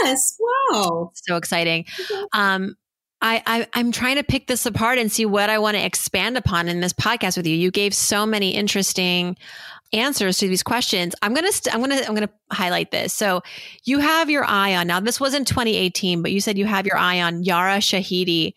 Yes. 0.03 0.39
Wow. 0.41 1.13
So 1.15 1.37
exciting. 1.37 1.87
Um, 2.33 2.77
I, 3.23 3.67
I 3.73 3.81
am 3.81 3.93
trying 3.93 4.17
to 4.17 4.23
pick 4.23 4.47
this 4.47 4.67
apart 4.67 4.99
and 4.99 5.11
see 5.11 5.25
what 5.25 5.49
I 5.49 5.59
want 5.59 5.77
to 5.77 5.85
expand 5.85 6.37
upon 6.37 6.69
in 6.69 6.81
this 6.81 6.93
podcast 6.93 7.37
with 7.37 7.47
you. 7.47 7.57
You 7.57 7.71
gave 7.71 7.95
so 7.95 8.27
many 8.27 8.51
interesting 8.51 9.37
answers 9.93 10.39
to 10.39 10.49
these 10.49 10.63
questions. 10.63 11.15
I'm 11.23 11.33
gonna 11.33 11.53
st- 11.53 11.75
I'm 11.75 11.81
gonna 11.81 12.03
I'm 12.07 12.15
gonna 12.15 12.31
highlight 12.53 12.91
this. 12.91 13.15
So 13.15 13.43
you 13.85 14.01
have 14.01 14.29
your 14.29 14.45
eye 14.45 14.75
on 14.77 14.87
now. 14.87 15.01
This 15.01 15.21
wasn't 15.21 15.49
2018, 15.49 16.23
but 16.23 16.33
you 16.33 16.41
said 16.41 16.59
you 16.59 16.67
have 16.67 16.87
your 16.87 16.99
eye 16.99 17.23
on 17.23 17.43
Yara 17.43 17.79
Shahidi 17.79 18.53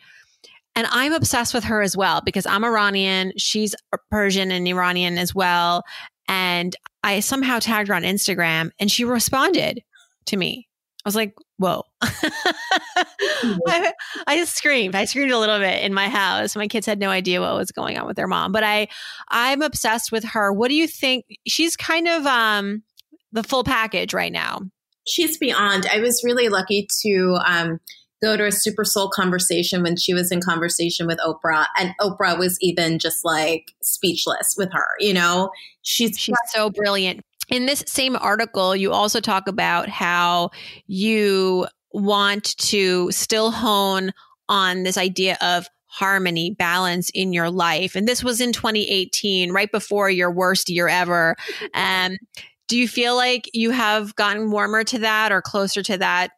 and 0.79 0.87
I'm 0.91 1.11
obsessed 1.11 1.53
with 1.53 1.65
her 1.65 1.81
as 1.81 1.97
well 1.97 2.21
because 2.21 2.45
I'm 2.45 2.63
Iranian. 2.63 3.33
She's 3.35 3.75
Persian 4.09 4.49
and 4.49 4.65
Iranian 4.65 5.17
as 5.17 5.35
well. 5.35 5.83
And 6.29 6.73
I 7.03 7.19
somehow 7.19 7.59
tagged 7.59 7.89
her 7.89 7.95
on 7.95 8.03
Instagram 8.03 8.71
and 8.79 8.89
she 8.89 9.03
responded 9.03 9.83
to 10.27 10.37
me. 10.37 10.68
I 11.05 11.07
was 11.07 11.15
like, 11.15 11.33
whoa. 11.57 11.83
I, 12.01 13.93
I 14.27 14.37
just 14.37 14.55
screamed. 14.55 14.95
I 14.95 15.05
screamed 15.05 15.31
a 15.31 15.39
little 15.39 15.59
bit 15.59 15.83
in 15.83 15.93
my 15.93 16.09
house. 16.09 16.55
My 16.55 16.67
kids 16.67 16.85
had 16.85 16.99
no 16.99 17.09
idea 17.09 17.39
what 17.39 17.55
was 17.55 17.71
going 17.71 17.97
on 17.97 18.05
with 18.05 18.17
their 18.17 18.27
mom, 18.27 18.51
but 18.51 18.63
I, 18.63 18.89
I'm 19.29 19.61
obsessed 19.61 20.11
with 20.11 20.25
her. 20.25 20.51
What 20.51 20.67
do 20.67 20.75
you 20.75 20.87
think? 20.87 21.25
She's 21.47 21.77
kind 21.77 22.07
of 22.07 22.25
um 22.25 22.83
the 23.31 23.43
full 23.43 23.63
package 23.63 24.13
right 24.13 24.31
now. 24.31 24.59
She's 25.07 25.37
beyond. 25.37 25.87
I 25.91 25.99
was 25.99 26.21
really 26.23 26.49
lucky 26.49 26.87
to 27.03 27.39
um, 27.45 27.79
go 28.21 28.37
to 28.37 28.45
a 28.45 28.51
Super 28.51 28.83
Soul 28.83 29.09
conversation 29.09 29.81
when 29.83 29.95
she 29.95 30.13
was 30.13 30.31
in 30.31 30.41
conversation 30.41 31.07
with 31.07 31.19
Oprah, 31.19 31.67
and 31.77 31.93
Oprah 31.99 32.37
was 32.37 32.57
even 32.61 32.99
just 32.99 33.23
like 33.23 33.71
speechless 33.81 34.55
with 34.57 34.71
her. 34.73 34.87
You 34.99 35.13
know, 35.13 35.51
she's 35.81 36.17
she's 36.17 36.35
so 36.49 36.69
brilliant. 36.69 37.21
In 37.49 37.65
this 37.65 37.83
same 37.87 38.15
article, 38.15 38.75
you 38.75 38.91
also 38.91 39.19
talk 39.19 39.47
about 39.47 39.89
how 39.89 40.51
you 40.87 41.67
want 41.91 42.57
to 42.57 43.11
still 43.11 43.51
hone 43.51 44.11
on 44.47 44.83
this 44.83 44.97
idea 44.97 45.37
of 45.41 45.67
harmony, 45.85 46.51
balance 46.51 47.09
in 47.13 47.33
your 47.33 47.49
life. 47.49 47.95
And 47.95 48.07
this 48.07 48.23
was 48.23 48.39
in 48.39 48.53
2018, 48.53 49.51
right 49.51 49.71
before 49.71 50.09
your 50.09 50.31
worst 50.31 50.69
year 50.69 50.87
ever. 50.87 51.35
Um, 51.73 52.17
do 52.67 52.77
you 52.77 52.87
feel 52.87 53.15
like 53.15 53.49
you 53.53 53.71
have 53.71 54.15
gotten 54.15 54.51
warmer 54.51 54.83
to 54.83 54.99
that 54.99 55.31
or 55.31 55.41
closer 55.41 55.81
to 55.81 55.97
that 55.97 56.31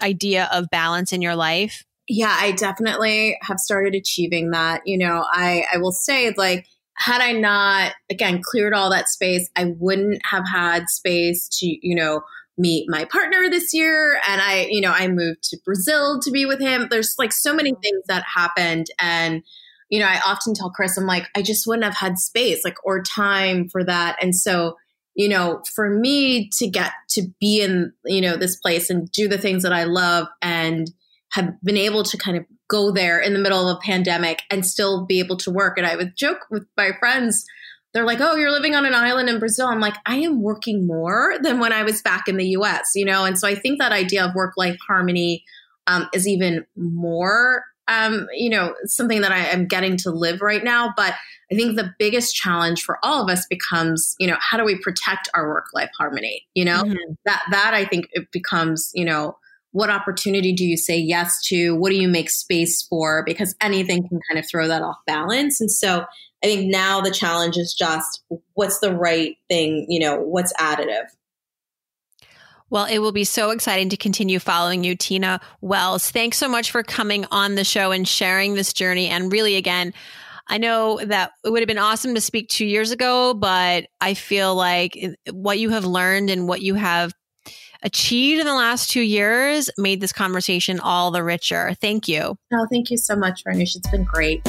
idea 0.00 0.48
of 0.50 0.70
balance 0.70 1.12
in 1.12 1.20
your 1.20 1.36
life? 1.36 1.84
Yeah, 2.08 2.34
I 2.38 2.52
definitely 2.52 3.38
have 3.42 3.58
started 3.58 3.94
achieving 3.94 4.50
that. 4.50 4.82
You 4.86 4.98
know, 4.98 5.24
I, 5.30 5.64
I 5.72 5.78
will 5.78 5.92
say, 5.92 6.32
like, 6.36 6.66
had 6.96 7.20
I 7.20 7.32
not, 7.32 7.92
again, 8.10 8.40
cleared 8.42 8.72
all 8.72 8.90
that 8.90 9.08
space, 9.08 9.48
I 9.56 9.72
wouldn't 9.78 10.20
have 10.24 10.44
had 10.48 10.88
space 10.88 11.48
to, 11.58 11.66
you 11.66 11.94
know, 11.94 12.22
meet 12.56 12.86
my 12.88 13.04
partner 13.04 13.50
this 13.50 13.74
year. 13.74 14.20
And 14.28 14.40
I, 14.40 14.68
you 14.70 14.80
know, 14.80 14.92
I 14.92 15.08
moved 15.08 15.42
to 15.44 15.58
Brazil 15.64 16.20
to 16.20 16.30
be 16.30 16.46
with 16.46 16.60
him. 16.60 16.86
There's 16.90 17.16
like 17.18 17.32
so 17.32 17.52
many 17.52 17.72
things 17.82 18.02
that 18.06 18.24
happened. 18.32 18.86
And, 19.00 19.42
you 19.88 19.98
know, 19.98 20.06
I 20.06 20.20
often 20.24 20.54
tell 20.54 20.70
Chris, 20.70 20.96
I'm 20.96 21.06
like, 21.06 21.26
I 21.34 21.42
just 21.42 21.66
wouldn't 21.66 21.84
have 21.84 21.96
had 21.96 22.18
space, 22.18 22.64
like, 22.64 22.76
or 22.84 23.02
time 23.02 23.68
for 23.68 23.82
that. 23.84 24.16
And 24.22 24.34
so, 24.34 24.76
you 25.16 25.28
know, 25.28 25.62
for 25.74 25.90
me 25.90 26.48
to 26.58 26.68
get 26.68 26.92
to 27.10 27.22
be 27.40 27.60
in, 27.60 27.92
you 28.04 28.20
know, 28.20 28.36
this 28.36 28.56
place 28.56 28.88
and 28.88 29.10
do 29.10 29.28
the 29.28 29.38
things 29.38 29.62
that 29.64 29.72
I 29.72 29.84
love 29.84 30.28
and 30.40 30.90
have 31.32 31.60
been 31.62 31.76
able 31.76 32.04
to 32.04 32.16
kind 32.16 32.36
of 32.36 32.44
go 32.68 32.90
there 32.90 33.20
in 33.20 33.32
the 33.32 33.38
middle 33.38 33.68
of 33.68 33.76
a 33.76 33.80
pandemic 33.80 34.42
and 34.50 34.64
still 34.66 35.04
be 35.04 35.18
able 35.18 35.36
to 35.38 35.50
work. 35.50 35.78
And 35.78 35.86
I 35.86 35.96
would 35.96 36.16
joke 36.16 36.46
with 36.50 36.66
my 36.76 36.92
friends, 36.98 37.44
they're 37.92 38.04
like, 38.04 38.20
oh, 38.20 38.34
you're 38.34 38.50
living 38.50 38.74
on 38.74 38.86
an 38.86 38.94
island 38.94 39.28
in 39.28 39.38
Brazil. 39.38 39.68
I'm 39.68 39.80
like, 39.80 39.94
I 40.06 40.16
am 40.16 40.42
working 40.42 40.86
more 40.86 41.34
than 41.42 41.60
when 41.60 41.72
I 41.72 41.82
was 41.84 42.02
back 42.02 42.26
in 42.26 42.36
the 42.36 42.48
US, 42.48 42.90
you 42.94 43.04
know? 43.04 43.24
And 43.24 43.38
so 43.38 43.46
I 43.46 43.54
think 43.54 43.78
that 43.78 43.92
idea 43.92 44.24
of 44.24 44.34
work 44.34 44.54
life 44.56 44.78
harmony 44.86 45.44
um, 45.86 46.08
is 46.12 46.26
even 46.26 46.66
more 46.76 47.64
um, 47.88 48.26
you 48.32 48.50
know, 48.50 48.74
something 48.84 49.20
that 49.20 49.32
I 49.32 49.40
am 49.46 49.66
getting 49.66 49.96
to 49.98 50.10
live 50.10 50.40
right 50.40 50.64
now. 50.64 50.92
But 50.96 51.14
I 51.52 51.54
think 51.54 51.76
the 51.76 51.92
biggest 51.98 52.34
challenge 52.34 52.82
for 52.82 52.98
all 53.02 53.22
of 53.22 53.30
us 53.30 53.46
becomes, 53.46 54.14
you 54.18 54.26
know, 54.26 54.36
how 54.40 54.56
do 54.56 54.64
we 54.64 54.78
protect 54.78 55.28
our 55.34 55.48
work 55.48 55.66
life 55.74 55.90
harmony? 55.98 56.46
You 56.54 56.64
know, 56.64 56.84
mm-hmm. 56.84 57.12
that 57.26 57.42
that 57.50 57.74
I 57.74 57.84
think 57.84 58.08
it 58.12 58.30
becomes, 58.32 58.90
you 58.94 59.04
know, 59.04 59.36
what 59.74 59.90
opportunity 59.90 60.52
do 60.52 60.64
you 60.64 60.76
say 60.76 60.96
yes 60.96 61.42
to? 61.46 61.74
What 61.74 61.90
do 61.90 61.96
you 61.96 62.06
make 62.06 62.30
space 62.30 62.86
for? 62.88 63.24
Because 63.26 63.56
anything 63.60 64.06
can 64.08 64.20
kind 64.30 64.38
of 64.38 64.48
throw 64.48 64.68
that 64.68 64.82
off 64.82 64.98
balance. 65.04 65.60
And 65.60 65.68
so 65.68 66.04
I 66.44 66.46
think 66.46 66.70
now 66.70 67.00
the 67.00 67.10
challenge 67.10 67.56
is 67.56 67.74
just 67.76 68.22
what's 68.52 68.78
the 68.78 68.96
right 68.96 69.36
thing, 69.50 69.86
you 69.88 69.98
know, 69.98 70.20
what's 70.20 70.52
additive. 70.52 71.06
Well, 72.70 72.84
it 72.84 73.00
will 73.00 73.10
be 73.10 73.24
so 73.24 73.50
exciting 73.50 73.88
to 73.88 73.96
continue 73.96 74.38
following 74.38 74.84
you, 74.84 74.94
Tina 74.94 75.40
Wells. 75.60 76.08
Thanks 76.08 76.38
so 76.38 76.48
much 76.48 76.70
for 76.70 76.84
coming 76.84 77.26
on 77.32 77.56
the 77.56 77.64
show 77.64 77.90
and 77.90 78.06
sharing 78.06 78.54
this 78.54 78.72
journey. 78.72 79.08
And 79.08 79.32
really, 79.32 79.56
again, 79.56 79.92
I 80.46 80.58
know 80.58 81.00
that 81.04 81.32
it 81.44 81.50
would 81.50 81.62
have 81.62 81.68
been 81.68 81.78
awesome 81.78 82.14
to 82.14 82.20
speak 82.20 82.48
two 82.48 82.66
years 82.66 82.92
ago, 82.92 83.34
but 83.34 83.88
I 84.00 84.14
feel 84.14 84.54
like 84.54 84.96
what 85.32 85.58
you 85.58 85.70
have 85.70 85.84
learned 85.84 86.30
and 86.30 86.46
what 86.46 86.62
you 86.62 86.74
have 86.74 87.12
achieved 87.84 88.40
in 88.40 88.46
the 88.46 88.54
last 88.54 88.90
two 88.90 89.02
years 89.02 89.70
made 89.78 90.00
this 90.00 90.12
conversation 90.12 90.80
all 90.80 91.10
the 91.10 91.22
richer. 91.22 91.74
Thank 91.80 92.08
you. 92.08 92.36
Oh, 92.52 92.66
thank 92.70 92.90
you 92.90 92.96
so 92.96 93.14
much, 93.14 93.42
Farnoosh. 93.44 93.76
It's 93.76 93.90
been 93.90 94.04
great. 94.04 94.42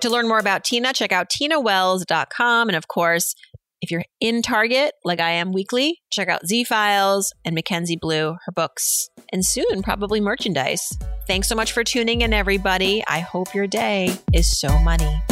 To 0.00 0.10
learn 0.10 0.26
more 0.26 0.40
about 0.40 0.64
Tina, 0.64 0.92
check 0.92 1.12
out 1.12 1.30
tinawells.com. 1.30 2.68
And 2.68 2.76
of 2.76 2.88
course, 2.88 3.36
if 3.80 3.90
you're 3.90 4.04
in 4.20 4.42
Target, 4.42 4.94
like 5.04 5.20
I 5.20 5.30
am 5.30 5.52
weekly, 5.52 6.00
check 6.10 6.28
out 6.28 6.46
Zee 6.46 6.64
Files 6.64 7.32
and 7.44 7.54
Mackenzie 7.54 7.98
Blue, 8.00 8.36
her 8.44 8.52
books, 8.52 9.08
and 9.32 9.44
soon 9.44 9.82
probably 9.82 10.20
merchandise. 10.20 10.92
Thanks 11.26 11.48
so 11.48 11.54
much 11.54 11.72
for 11.72 11.84
tuning 11.84 12.22
in, 12.22 12.32
everybody. 12.32 13.04
I 13.08 13.20
hope 13.20 13.54
your 13.54 13.66
day 13.66 14.16
is 14.32 14.58
so 14.58 14.76
money. 14.78 15.22